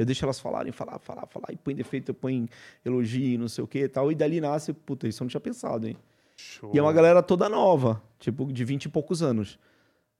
Eu 0.00 0.06
deixo 0.06 0.24
elas 0.24 0.40
falarem, 0.40 0.72
falar, 0.72 0.98
falar, 0.98 1.26
falar, 1.26 1.48
e 1.52 1.56
põe 1.56 1.74
defeito, 1.74 2.14
ponho 2.14 2.48
elogio, 2.82 3.38
não 3.38 3.48
sei 3.48 3.62
o 3.62 3.66
que 3.66 3.80
e 3.80 3.88
tal. 3.88 4.10
E 4.10 4.14
dali 4.14 4.40
nasce, 4.40 4.72
puta, 4.72 5.06
isso 5.06 5.22
eu 5.22 5.26
não 5.26 5.28
tinha 5.28 5.40
pensado, 5.40 5.86
hein? 5.86 5.96
Show. 6.38 6.70
E 6.74 6.78
é 6.78 6.82
uma 6.82 6.92
galera 6.92 7.22
toda 7.22 7.50
nova, 7.50 8.02
tipo, 8.18 8.50
de 8.50 8.64
20 8.64 8.86
e 8.86 8.88
poucos 8.88 9.22
anos. 9.22 9.58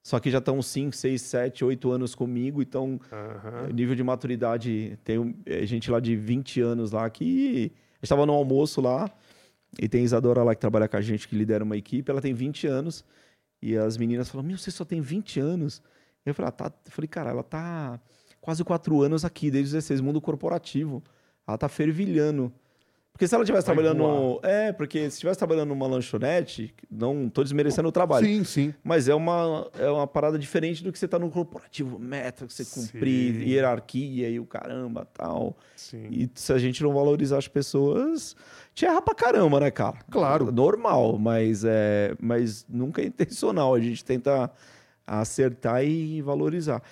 Só 0.03 0.21
que 0.21 0.31
já 0.31 0.37
estão 0.37 0.61
5, 0.61 0.95
6, 0.95 1.23
7, 1.23 1.65
8 1.65 1.91
anos 1.91 2.15
comigo, 2.15 2.61
então 2.61 3.01
o 3.69 3.73
nível 3.73 3.95
de 3.95 4.03
maturidade. 4.03 4.99
Tem 5.03 5.35
é, 5.47 5.65
gente 5.65 5.91
lá 5.91 5.99
de 5.99 6.15
20 6.15 6.61
anos 6.61 6.93
lá 6.93 7.09
que. 7.09 7.73
A 7.95 8.05
gente 8.05 8.09
tava 8.09 8.27
no 8.27 8.33
almoço 8.33 8.83
lá, 8.83 9.11
e 9.79 9.89
tem 9.89 10.05
Isadora 10.05 10.43
lá 10.43 10.55
que 10.55 10.61
trabalha 10.61 10.89
com 10.89 10.97
a 10.97 11.01
gente, 11.01 11.27
que 11.27 11.37
lidera 11.37 11.65
uma 11.65 11.77
equipe, 11.77 12.11
ela 12.11 12.21
tem 12.21 12.35
20 12.35 12.67
anos. 12.67 13.05
E 13.63 13.77
as 13.77 13.97
meninas 13.97 14.29
falam: 14.29 14.47
Meu, 14.47 14.59
você 14.59 14.71
só 14.71 14.85
tem 14.85 15.01
20 15.01 15.41
anos? 15.41 15.83
Eu 16.25 16.35
falei, 16.35 16.49
ah, 16.49 16.53
tá. 16.53 16.73
Eu 16.85 16.93
falei, 16.93 17.09
cara, 17.09 17.31
ela 17.31 17.43
tá 17.43 17.99
quase 18.41 18.65
4 18.65 19.03
anos 19.03 19.25
aqui, 19.25 19.51
desde 19.51 19.69
os 19.69 19.73
16, 19.73 20.01
mundo 20.01 20.21
corporativo. 20.21 21.03
Ela 21.47 21.59
tá 21.59 21.69
fervilhando. 21.69 22.53
Porque 23.13 23.29
se 23.29 23.35
ela 23.35 23.45
estivesse 23.45 23.67
trabalhando. 23.67 23.99
voar. 23.99 24.39
É, 24.45 24.73
porque 24.73 25.01
se 25.01 25.17
estivesse 25.17 25.39
trabalhando 25.39 25.69
numa 25.69 25.87
lanchonete, 25.87 26.73
não 26.91 27.29
tô 27.29 27.43
desmerecendo 27.43 27.87
o 27.89 27.93
trabalho. 27.93 28.25
Sim, 28.25 28.45
sim. 28.45 28.75
Mas 28.83 29.09
é 29.09 29.15
uma, 29.15 29.69
é 29.79 29.91
uma 29.91 30.07
parada 30.07 30.39
diferente 30.39 30.83
do 30.83 30.91
que 30.91 30.99
você 30.99 31.07
tá 31.07 31.19
no 31.19 31.31
corporativo, 31.31 31.99
meta 31.99 32.47
que 32.47 32.55
você 32.55 32.65
cumprir, 32.65 33.35
Sim. 33.35 33.41
hierarquia 33.51 34.31
e 34.31 34.41
o 34.41 34.47
caramba 34.47 35.07
tal. 35.13 35.55
sim. 35.77 36.07
E 36.11 36.31
se 36.35 36.51
a 36.51 36.59
gente 36.59 36.83
não 36.83 36.95
valorizar 36.95 37.37
as 37.37 37.47
pessoas, 37.49 38.35
te 38.73 38.87
erra 38.87 39.03
pra 39.03 39.15
caramba, 39.15 39.61
né, 39.61 39.71
cara? 39.71 39.99
Claro. 40.11 40.51
Normal, 40.51 41.19
mas, 41.19 41.63
é, 41.63 42.15
mas 42.19 42.65
nunca 42.67 43.03
é 43.03 43.07
intencional. 43.07 43.75
A 43.75 43.81
gente 43.81 44.03
tenta 44.03 44.51
acertar 45.07 45.85
e 45.85 46.23
valorizar. 46.23 46.83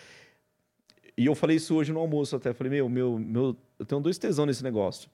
E 1.18 1.26
eu 1.26 1.34
falei 1.34 1.56
isso 1.56 1.74
hoje 1.74 1.92
no 1.92 1.98
almoço 1.98 2.36
até. 2.36 2.54
Falei, 2.54 2.70
meu, 2.70 2.88
meu, 2.88 3.18
meu, 3.18 3.56
eu 3.76 3.84
tenho 3.84 4.00
dois 4.00 4.16
tesão 4.18 4.46
nesse 4.46 4.62
negócio. 4.62 5.10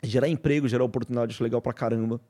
Gerar 0.00 0.28
emprego, 0.28 0.68
gerar 0.68 0.84
oportunidade, 0.84 1.34
acho 1.34 1.42
legal 1.42 1.60
pra 1.60 1.72
caramba. 1.72 2.20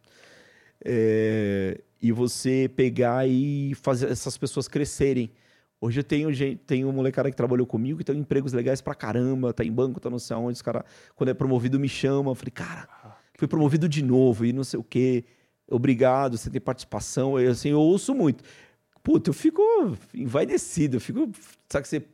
É, 0.82 1.78
e 2.00 2.10
você 2.12 2.70
pegar 2.74 3.28
e 3.28 3.74
fazer 3.74 4.10
essas 4.10 4.38
pessoas 4.38 4.66
crescerem. 4.66 5.30
Hoje 5.78 6.00
eu 6.00 6.04
tenho 6.04 6.32
gente, 6.32 6.60
tenho 6.66 6.88
um 6.88 6.92
molecada 6.92 7.30
que 7.30 7.36
trabalhou 7.36 7.66
comigo 7.66 7.98
que 7.98 8.04
tem 8.04 8.16
empregos 8.16 8.54
legais 8.54 8.80
pra 8.80 8.94
caramba, 8.94 9.52
tá 9.52 9.62
em 9.62 9.72
banco, 9.72 10.00
tá 10.00 10.08
não 10.08 10.18
sei 10.18 10.34
aonde, 10.36 10.54
os 10.54 10.62
cara, 10.62 10.82
quando 11.14 11.28
é 11.28 11.34
promovido 11.34 11.78
me 11.78 11.90
chama, 11.90 12.30
eu 12.30 12.34
falei, 12.34 12.52
cara, 12.52 12.88
fui 13.34 13.46
promovido 13.46 13.86
de 13.86 14.02
novo 14.02 14.46
e 14.46 14.52
não 14.52 14.64
sei 14.64 14.80
o 14.80 14.84
quê. 14.84 15.24
Obrigado, 15.70 16.38
você 16.38 16.48
tem 16.48 16.60
participação. 16.60 17.38
Eu, 17.38 17.50
assim, 17.50 17.68
eu 17.68 17.80
ouço 17.80 18.14
muito. 18.14 18.42
Puta, 19.02 19.28
eu 19.28 19.34
fico 19.34 19.62
envaidecido, 20.14 20.96
eu 20.96 21.00
fico, 21.00 21.30
sabe 21.68 21.82
que 21.82 21.88
você, 21.88 22.06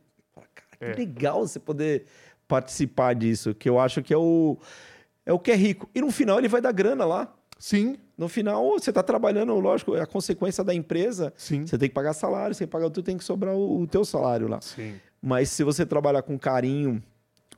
que 0.79 0.85
É. 0.85 0.93
legal 0.95 1.45
você 1.47 1.59
poder 1.59 2.05
participar 2.47 3.13
disso, 3.13 3.53
que 3.53 3.67
eu 3.69 3.79
acho 3.79 4.01
que 4.01 4.13
é 4.13 4.17
o 4.17 4.57
é 5.25 5.33
o 5.33 5.39
que 5.39 5.51
é 5.51 5.55
rico. 5.55 5.89
E 5.93 5.99
no 5.99 6.09
final 6.11 6.37
ele 6.39 6.47
vai 6.47 6.61
dar 6.61 6.71
grana 6.71 7.03
lá. 7.05 7.33
Sim, 7.59 7.97
No 8.17 8.27
final, 8.29 8.71
você 8.79 8.91
está 8.91 9.01
trabalhando, 9.03 9.53
lógico, 9.59 9.95
é 9.95 10.01
a 10.01 10.05
consequência 10.05 10.63
da 10.63 10.73
empresa. 10.73 11.33
sim. 11.35 11.65
Você 11.65 11.77
tem 11.77 11.89
que 11.89 11.93
pagar 11.95 12.13
salário, 12.13 12.53
você 12.55 12.59
tem 12.59 12.67
que 12.67 12.71
pagar 12.71 12.89
tudo, 12.89 13.03
tem 13.03 13.17
que 13.17 13.23
sobrar 13.23 13.53
o, 13.55 13.81
o 13.81 13.87
teu 13.87 14.05
salário 14.05 14.47
lá. 14.47 14.61
Sim. 14.61 14.95
Mas 15.21 15.49
se 15.49 15.63
você 15.63 15.85
trabalhar 15.85 16.21
com 16.21 16.37
carinho, 16.37 17.01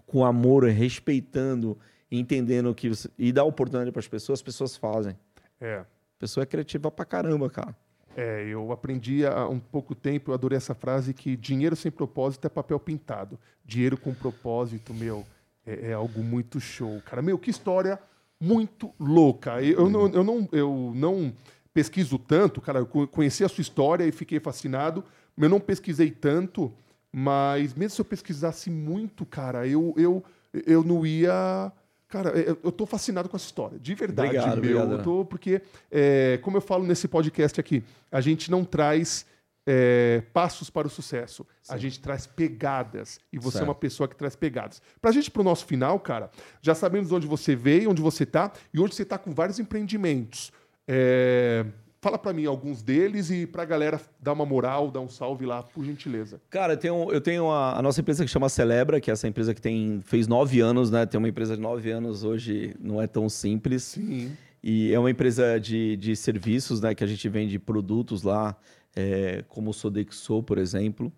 com 0.06 0.26
amor, 0.26 0.64
respeitando, 0.66 1.78
entendendo 2.12 2.74
que 2.74 2.90
você, 2.90 3.10
e 3.18 3.32
dá 3.32 3.44
oportunidade 3.44 3.92
para 3.92 4.00
as 4.00 4.08
pessoas, 4.08 4.40
as 4.40 4.44
pessoas 4.44 4.76
fazem. 4.78 5.16
É. 5.62 5.76
A 5.80 5.86
pessoa 6.18 6.44
é 6.44 6.46
criativa 6.46 6.90
pra 6.90 7.06
caramba, 7.06 7.50
cara. 7.50 7.76
É, 8.20 8.46
eu 8.50 8.72
aprendi 8.74 9.26
há 9.26 9.48
um 9.48 9.60
pouco 9.60 9.96
tempo, 9.96 10.32
eu 10.32 10.34
adorei 10.34 10.58
essa 10.58 10.76
frase, 10.76 11.14
que 11.14 11.38
dinheiro 11.38 11.74
sem 11.76 11.90
propósito 11.90 12.46
é 12.46 12.50
papel 12.50 12.78
pintado. 12.78 13.40
Dinheiro 13.66 13.96
com 13.98 14.14
propósito, 14.14 14.94
meu, 14.94 15.26
é, 15.66 15.92
é 15.92 15.94
algo 15.94 16.22
muito 16.22 16.60
show. 16.60 17.02
Cara, 17.06 17.22
meu, 17.22 17.38
que 17.38 17.50
história 17.50 17.98
muito 18.42 18.94
louca. 19.00 19.62
Eu, 19.62 19.80
eu 19.86 19.90
não, 19.90 20.08
eu, 20.10 20.24
não, 20.24 20.50
eu 20.52 20.92
não 20.96 21.34
pesquiso 21.74 22.20
tanto, 22.20 22.60
cara, 22.60 22.80
eu 22.80 22.86
co- 22.86 23.08
conheci 23.08 23.44
a 23.44 23.48
sua 23.50 23.62
história 23.62 24.04
e 24.06 24.12
fiquei 24.12 24.40
fascinado, 24.40 25.02
eu 25.38 25.48
não 25.48 25.60
pesquisei 25.60 26.12
tanto, 26.12 26.74
mas 27.14 27.74
mesmo 27.74 27.96
se 27.96 28.02
eu 28.02 28.06
pesquisasse 28.06 28.70
muito, 28.70 29.26
cara, 29.26 29.66
eu, 29.66 29.94
eu, 29.96 30.22
eu 30.66 30.84
não 30.84 31.06
ia... 31.06 31.72
Cara, 32.10 32.30
eu, 32.32 32.58
eu 32.64 32.72
tô 32.72 32.86
fascinado 32.88 33.30
com 33.30 33.38
essa 33.38 33.46
história, 33.46 33.78
de 33.80 33.94
verdade, 33.94 34.30
Obrigado, 34.30 34.62
meu. 34.62 34.78
obrigado. 34.82 34.92
Eu 34.94 35.04
tô 35.04 35.26
porque, 35.26 35.62
é, 35.92 36.40
como 36.42 36.58
eu 36.58 36.62
falo 36.62 36.84
nesse 36.84 37.08
podcast 37.08 37.60
aqui, 37.60 37.84
a 38.12 38.20
gente 38.20 38.50
não 38.50 38.66
traz 38.66 39.28
é, 39.66 40.24
passos 40.34 40.72
para 40.72 40.88
o 40.88 40.90
sucesso. 40.90 41.46
A 41.70 41.78
gente 41.78 42.00
traz 42.00 42.26
pegadas. 42.26 43.20
E 43.32 43.38
você 43.38 43.58
é 43.58 43.60
Certo. 43.60 43.70
uma 43.70 43.76
pessoa 43.76 44.08
que 44.08 44.16
traz 44.16 44.36
pegadas. 44.36 44.82
Pra 45.00 45.12
gente, 45.12 45.30
pro 45.30 45.44
nosso 45.44 45.68
final, 45.68 46.00
cara, 46.00 46.32
já 46.60 46.74
sabemos 46.74 47.12
onde 47.12 47.28
você 47.28 47.56
veio, 47.56 47.92
onde 47.92 48.02
você 48.02 48.26
tá, 48.26 48.52
e 48.74 48.80
hoje 48.80 48.96
você 48.96 49.06
tá 49.06 49.20
com 49.20 49.32
vários 49.32 49.60
empreendimentos. 49.60 50.52
É, 50.88 51.64
fala 52.02 52.18
pra 52.18 52.34
mim 52.34 52.46
alguns 52.46 52.82
deles 52.82 53.30
e 53.30 53.46
pra 53.46 53.66
galera 53.66 54.00
dar 54.20 54.34
uma 54.34 54.46
moral, 54.46 54.90
dar 54.90 55.02
um 55.02 55.10
salve 55.10 55.46
lá, 55.46 55.62
por 55.64 55.84
gentileza. 55.84 56.42
Cara, 56.50 56.74
eu 56.74 56.78
tenho, 56.78 57.12
eu 57.12 57.22
tenho 57.22 57.50
a, 57.50 57.78
a 57.78 57.82
nossa 57.82 58.02
empresa 58.02 58.24
que 58.24 58.32
chama 58.32 58.50
Celebra, 58.50 59.00
que 59.02 59.10
é 59.10 59.14
essa 59.14 59.28
empresa 59.28 59.54
que 59.54 59.62
tem, 59.62 60.02
fez 60.06 60.28
nove 60.28 60.60
anos, 60.60 60.90
né? 60.90 61.06
Tem 61.06 61.18
uma 61.18 61.30
empresa 61.30 61.56
de 61.56 61.62
nove 61.62 61.92
anos 61.92 62.24
hoje, 62.24 62.76
não 62.80 63.02
é 63.02 63.08
tão 63.08 63.28
simples. 63.30 63.84
Sim. 63.84 64.32
E 64.62 64.94
é 64.94 65.00
uma 65.00 65.12
empresa 65.12 65.60
de, 65.60 65.96
de 65.98 66.16
serviços, 66.16 66.82
né? 66.82 66.94
Que 66.94 67.04
a 67.04 67.08
gente 67.08 67.28
vende 67.30 67.58
produtos 67.60 68.24
lá, 68.24 68.56
é, 68.96 69.44
como 69.48 69.70
o 69.70 69.74
Sodexo, 69.74 70.44
por 70.44 70.58
exemplo. 70.58 71.12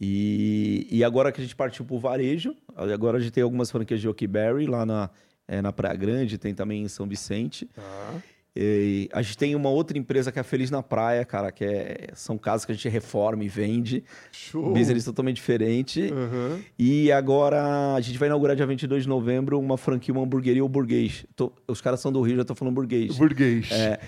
E, 0.00 0.88
e 0.90 1.04
agora 1.04 1.30
que 1.30 1.40
a 1.40 1.44
gente 1.44 1.54
partiu 1.54 1.84
para 1.84 1.94
o 1.94 1.98
varejo, 1.98 2.54
agora 2.76 3.18
a 3.18 3.20
gente 3.20 3.32
tem 3.32 3.42
algumas 3.42 3.70
franquias 3.70 4.00
de 4.00 4.08
Oakberry 4.08 4.66
lá 4.66 4.84
na, 4.84 5.08
é, 5.46 5.62
na 5.62 5.72
Praia 5.72 5.96
Grande, 5.96 6.36
tem 6.36 6.52
também 6.52 6.82
em 6.82 6.88
São 6.88 7.06
Vicente. 7.06 7.66
Tá. 7.66 8.14
E 8.56 9.08
a 9.12 9.20
gente 9.20 9.36
tem 9.36 9.56
uma 9.56 9.68
outra 9.68 9.98
empresa 9.98 10.30
que 10.30 10.38
é 10.38 10.40
a 10.40 10.44
Feliz 10.44 10.70
na 10.70 10.80
Praia, 10.80 11.24
cara, 11.24 11.50
que 11.50 11.64
é, 11.64 12.08
são 12.14 12.38
casas 12.38 12.64
que 12.64 12.70
a 12.70 12.74
gente 12.74 12.88
reforma 12.88 13.42
e 13.42 13.48
vende. 13.48 14.04
Show. 14.30 14.72
Business 14.72 15.04
totalmente 15.04 15.36
diferente. 15.36 16.08
Aham. 16.12 16.60
E 16.78 17.10
agora 17.10 17.94
a 17.96 18.00
gente 18.00 18.16
vai 18.16 18.28
inaugurar 18.28 18.54
dia 18.54 18.64
22 18.64 19.02
de 19.02 19.08
novembro 19.08 19.58
uma 19.58 19.76
franquia, 19.76 20.14
uma 20.14 20.22
hamburgueria 20.22 20.62
ou 20.62 20.68
burguês. 20.68 21.26
Tô- 21.34 21.52
os 21.66 21.80
caras 21.80 21.98
são 21.98 22.12
do 22.12 22.22
Rio, 22.22 22.36
já 22.36 22.44
tô 22.44 22.54
falando 22.54 22.74
burguês. 22.74 23.16
Burguês. 23.18 23.68
É, 23.72 23.98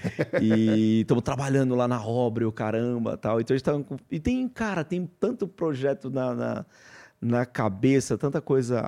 e 0.41 1.01
estamos 1.03 1.25
trabalhando 1.25 1.75
lá 1.75 1.89
na 1.89 2.01
obra, 2.07 2.47
o 2.47 2.53
caramba, 2.53 3.17
tal. 3.17 3.41
Então 3.41 3.53
a 3.53 3.59
gente 3.59 3.65
tá 3.65 3.97
e 4.11 4.21
tem, 4.21 4.49
cara, 4.49 4.85
tem 4.85 5.11
tanto 5.19 5.49
projeto 5.49 6.09
na, 6.09 6.35
na, 6.35 6.67
na 7.21 7.45
cabeça, 7.47 8.17
tanta 8.17 8.41
coisa. 8.41 8.87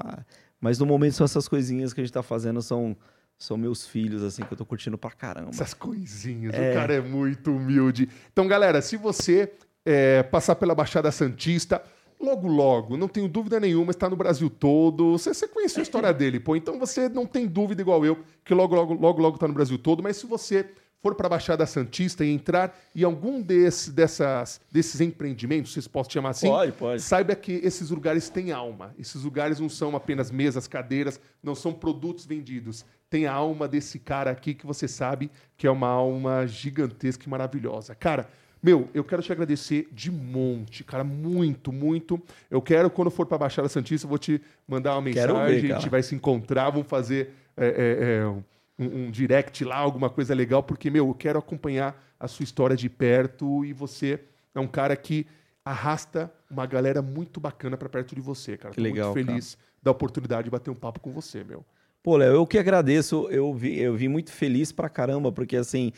Mas 0.61 0.79
no 0.79 0.87
momento 0.87 1.15
são 1.15 1.25
essas 1.25 1.49
coisinhas 1.49 1.93
que 1.93 2.01
a 2.01 2.05
gente 2.05 2.13
tá 2.13 2.23
fazendo, 2.23 2.63
são, 2.63 2.97
são 3.39 3.57
meus 3.57 3.87
filhos, 3.87 4.23
assim, 4.23 4.43
que 4.43 4.53
eu 4.53 4.57
tô 4.57 4.67
curtindo 4.67 4.99
pra 4.99 5.11
caramba. 5.11 5.51
Essas 5.51 5.73
coisinhas. 5.73 6.55
É. 6.55 6.73
O 6.73 6.75
cara 6.75 6.95
é 6.95 7.01
muito 7.01 7.53
humilde. 7.53 8.09
Então, 8.33 8.49
galera, 8.49 8.83
se 8.83 8.97
você 8.97 9.53
é, 9.87 10.25
passar 10.25 10.57
pela 10.57 10.75
Baixada 10.75 11.11
Santista, 11.13 11.81
logo, 12.21 12.49
logo, 12.49 12.97
não 12.97 13.07
tenho 13.07 13.29
dúvida 13.29 13.61
nenhuma, 13.61 13.93
está 13.93 14.11
no 14.11 14.17
Brasil 14.17 14.51
todo. 14.51 15.13
Você, 15.13 15.33
você 15.33 15.47
conhece 15.47 15.79
a 15.79 15.83
história 15.83 16.13
dele, 16.15 16.41
pô. 16.41 16.57
Então 16.57 16.79
você 16.81 17.09
não 17.09 17.27
tem 17.27 17.47
dúvida 17.47 17.81
igual 17.81 18.05
eu, 18.05 18.19
que 18.45 18.53
logo, 18.53 18.75
logo, 18.75 18.95
logo, 18.95 19.23
logo 19.23 19.37
está 19.37 19.47
no 19.47 19.55
Brasil 19.55 19.79
todo. 19.79 20.03
Mas 20.03 20.17
se 20.17 20.27
você 20.27 20.69
for 21.01 21.15
para 21.15 21.27
a 21.27 21.31
Baixada 21.31 21.65
Santista 21.65 22.25
e 22.25 22.31
entrar 22.31 22.77
em 22.95 23.05
algum 23.05 23.41
desse, 23.41 23.93
dessas, 23.93 24.61
desses 24.71 25.01
empreendimentos, 25.01 25.73
vocês 25.73 25.87
possam 25.87 26.11
chamar 26.11 26.31
assim, 26.31 26.49
Pode, 26.49 26.73
pode. 26.73 27.03
Saiba 27.03 27.37
que 27.37 27.53
esses 27.53 27.91
lugares 27.91 28.29
têm 28.29 28.51
alma. 28.51 28.95
Esses 28.99 29.23
lugares 29.23 29.61
não 29.61 29.69
são 29.69 29.95
apenas 29.95 30.31
mesas, 30.31 30.67
cadeiras, 30.67 31.21
não 31.41 31.55
são 31.55 31.73
produtos 31.73 32.27
vendidos. 32.27 32.85
Tem 33.11 33.27
a 33.27 33.33
alma 33.33 33.67
desse 33.67 33.99
cara 33.99 34.31
aqui 34.31 34.55
que 34.55 34.67
você 34.67 34.87
sabe 34.87 35.31
que 35.57 35.67
é 35.67 35.71
uma 35.71 35.89
alma 35.89 36.47
gigantesca 36.47 37.25
e 37.27 37.29
maravilhosa. 37.29 37.95
Cara, 37.95 38.29
meu, 38.63 38.89
eu 38.93 39.05
quero 39.05 39.23
te 39.23 39.31
agradecer 39.33 39.89
de 39.93 40.11
monte, 40.11 40.83
cara, 40.83 41.05
muito, 41.05 41.73
muito. 41.73 42.21
Eu 42.51 42.61
quero, 42.61 42.91
quando 42.91 43.11
for 43.11 43.25
para 43.25 43.39
Baixada 43.39 43.69
Santista, 43.69 44.05
eu 44.05 44.09
vou 44.09 44.19
te 44.19 44.41
mandar 44.67 44.95
uma 44.95 45.03
mensagem, 45.03 45.29
ver, 45.29 45.59
a 45.59 45.69
cara. 45.69 45.81
gente 45.81 45.89
vai 45.89 46.03
se 46.03 46.15
encontrar, 46.15 46.71
vamos 46.71 46.89
fazer 46.89 47.33
é, 47.57 47.67
é, 47.67 48.15
é, 48.17 48.27
um, 48.27 49.07
um 49.07 49.11
direct 49.11 49.65
lá, 49.65 49.77
alguma 49.77 50.11
coisa 50.11 50.35
legal, 50.35 50.63
porque, 50.63 50.91
meu, 50.91 51.07
eu 51.07 51.15
quero 51.15 51.39
acompanhar 51.39 51.97
a 52.19 52.27
sua 52.27 52.43
história 52.43 52.77
de 52.77 52.89
perto 52.89 53.65
e 53.65 53.73
você 53.73 54.21
é 54.55 54.61
um 54.61 54.67
cara 54.67 54.97
que 54.97 55.25
arrasta 55.65 56.33
uma 56.51 56.67
galera 56.67 57.01
muito 57.01 57.39
bacana 57.39 57.77
para 57.77 57.89
perto 57.89 58.15
de 58.15 58.21
você, 58.21 58.57
cara. 58.57 58.75
Que 58.75 58.81
Tô 58.81 58.83
legal, 58.83 59.15
muito 59.15 59.27
feliz 59.27 59.57
da 59.83 59.91
oportunidade 59.91 60.45
de 60.45 60.51
bater 60.51 60.71
um 60.71 60.75
papo 60.75 60.99
com 60.99 61.13
você, 61.13 61.45
meu. 61.45 61.65
Pô, 62.09 62.17
Léo, 62.17 62.37
eu 62.37 62.47
que 62.47 62.57
agradeço. 62.57 63.29
Eu 63.31 63.53
vi, 63.53 63.79
eu 63.79 63.95
vi 63.95 64.09
muito 64.09 64.33
feliz 64.33 64.73
pra 64.73 64.89
caramba, 64.89 65.31
porque 65.31 65.55
assim, 65.55 65.93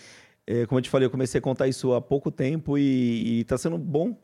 é, 0.44 0.66
como 0.66 0.80
eu 0.80 0.82
te 0.82 0.90
falei, 0.90 1.06
eu 1.06 1.11
comecei 1.11 1.38
a 1.38 1.40
contar 1.40 1.68
isso 1.68 1.94
há 1.94 2.00
pouco 2.00 2.32
tempo 2.32 2.76
e, 2.76 3.38
e 3.38 3.44
tá 3.44 3.56
sendo 3.56 3.78
bom. 3.78 4.20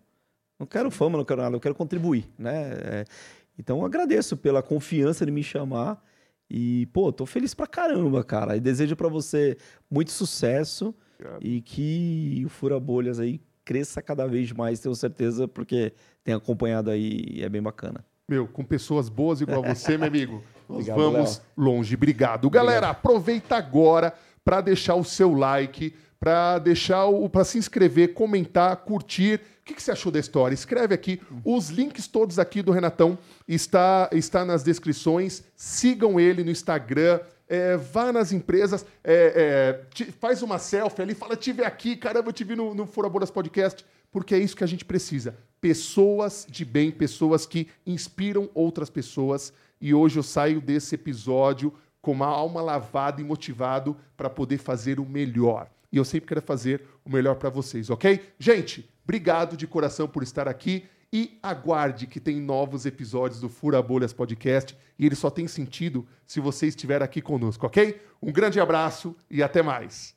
Não 0.59 0.67
quero 0.67 0.91
fama, 0.91 1.17
não 1.17 1.25
quero 1.25 1.43
nada, 1.43 1.55
eu 1.55 1.61
quero 1.61 1.77
contribuir, 1.77 2.29
né? 2.37 2.73
É, 2.73 3.05
então 3.57 3.79
eu 3.79 3.87
agradeço 3.87 4.37
pela 4.37 4.65
confiança 4.65 5.25
de 5.25 5.31
me 5.31 5.45
chamar 5.45 6.05
e, 6.51 6.87
pô, 6.87 7.13
tô 7.13 7.25
feliz 7.25 7.55
pra 7.55 7.69
caramba, 7.69 8.25
cara. 8.25 8.57
E 8.57 8.61
desejo 8.61 8.97
para 8.97 9.07
você 9.07 9.57
muito 9.89 10.11
sucesso 10.11 10.93
Obrigado. 11.21 11.41
e 11.41 11.61
que 11.61 12.43
o 12.45 12.49
Fura 12.49 12.81
Bolhas 12.81 13.21
aí 13.21 13.41
cresça 13.65 14.03
cada 14.03 14.27
vez 14.27 14.51
mais, 14.51 14.81
tenho 14.81 14.95
certeza, 14.97 15.47
porque 15.47 15.93
tem 16.25 16.35
acompanhado 16.35 16.91
aí 16.91 17.25
e 17.29 17.45
é 17.45 17.49
bem 17.49 17.63
bacana. 17.63 18.05
Meu, 18.29 18.49
com 18.49 18.65
pessoas 18.65 19.09
boas 19.09 19.41
igual 19.41 19.63
você, 19.63 19.97
meu 19.97 20.09
amigo, 20.09 20.43
nós 20.69 20.89
Obrigado, 20.89 20.97
vamos 20.97 21.37
Léo. 21.37 21.47
longe. 21.57 21.95
Obrigado. 21.95 22.51
Galera, 22.51 22.91
aproveita 22.91 23.57
agora 23.57 24.15
para 24.45 24.61
deixar 24.61 24.95
o 24.95 25.05
seu 25.05 25.33
like, 25.33 25.95
para 26.19 26.59
deixar 26.59 27.07
o 27.07 27.29
para 27.29 27.45
se 27.45 27.59
inscrever, 27.59 28.15
comentar, 28.15 28.77
curtir. 28.79 29.41
O 29.61 29.65
que, 29.67 29.75
que, 29.75 29.83
você 29.83 29.91
achou 29.91 30.13
da 30.13 30.21
história? 30.21 30.55
Escreve 30.55 30.95
aqui. 30.95 31.21
Os 31.45 31.71
links 31.71 32.07
todos 32.07 32.39
aqui 32.39 32.63
do 32.63 32.71
Renatão 32.73 33.19
está 33.49 34.09
está 34.13 34.45
nas 34.45 34.63
descrições. 34.63 35.43
Sigam 35.57 36.19
ele 36.19 36.45
no 36.45 36.51
Instagram. 36.51 37.21
É, 37.49 37.77
vá 37.77 38.13
nas 38.13 38.33
empresas, 38.33 38.85
é, 39.05 39.33
é, 39.37 39.85
te, 39.95 40.07
faz 40.07 40.43
uma 40.43 40.59
selfie 40.59 41.03
ali, 41.03 41.15
fala, 41.15 41.37
tive 41.37 41.63
aqui, 41.63 41.95
caramba, 41.95 42.31
eu 42.31 42.33
te 42.33 42.43
vi 42.43 42.57
no, 42.57 42.75
no 42.75 42.87
Fura 42.89 43.09
Podcast, 43.09 43.87
porque 44.11 44.35
é 44.35 44.39
isso 44.39 44.57
que 44.57 44.65
a 44.65 44.67
gente 44.67 44.85
precisa. 44.85 45.37
Pessoas 45.61 46.45
de 46.51 46.65
bem, 46.65 46.91
pessoas 46.91 47.47
que 47.47 47.69
inspiram 47.87 48.51
outras 48.53 48.91
pessoas. 48.91 49.53
E 49.81 49.95
hoje 49.95 50.19
eu 50.19 50.23
saio 50.23 50.61
desse 50.61 50.95
episódio 50.95 51.73
com 52.01 52.13
uma 52.13 52.27
alma 52.27 52.63
lavada 52.63 53.21
e 53.21 53.25
motivado 53.25 53.97
para 54.17 54.31
poder 54.31 54.59
fazer 54.59 55.01
o 55.01 55.05
melhor. 55.05 55.69
E 55.93 55.97
eu 55.97 56.05
sempre 56.05 56.29
quero 56.29 56.43
fazer 56.43 56.83
o 57.05 57.11
melhor 57.11 57.37
para 57.37 57.51
vocês, 57.51 57.91
ok? 57.91 58.21
Gente, 58.39 58.89
obrigado 59.05 59.57
de 59.57 59.67
coração 59.67 60.09
por 60.09 60.23
estar 60.23 60.49
aqui 60.49 60.85
e 61.13 61.39
aguarde 61.43 62.07
que 62.07 62.21
tem 62.21 62.41
novos 62.41 62.87
episódios 62.87 63.41
do 63.41 63.49
Fura 63.49 63.81
Bolhas 63.81 64.13
Podcast 64.13 64.77
e 64.99 65.07
ele 65.07 65.15
só 65.15 65.31
tem 65.31 65.47
sentido 65.47 66.07
se 66.27 66.41
você 66.41 66.67
estiver 66.67 67.03
aqui 67.03 67.21
conosco, 67.21 67.67
ok? 67.67 68.01
Um 68.21 68.33
grande 68.33 68.61
abraço 68.61 69.15
e 69.31 69.43
até 69.43 69.63
mais. 69.63 70.16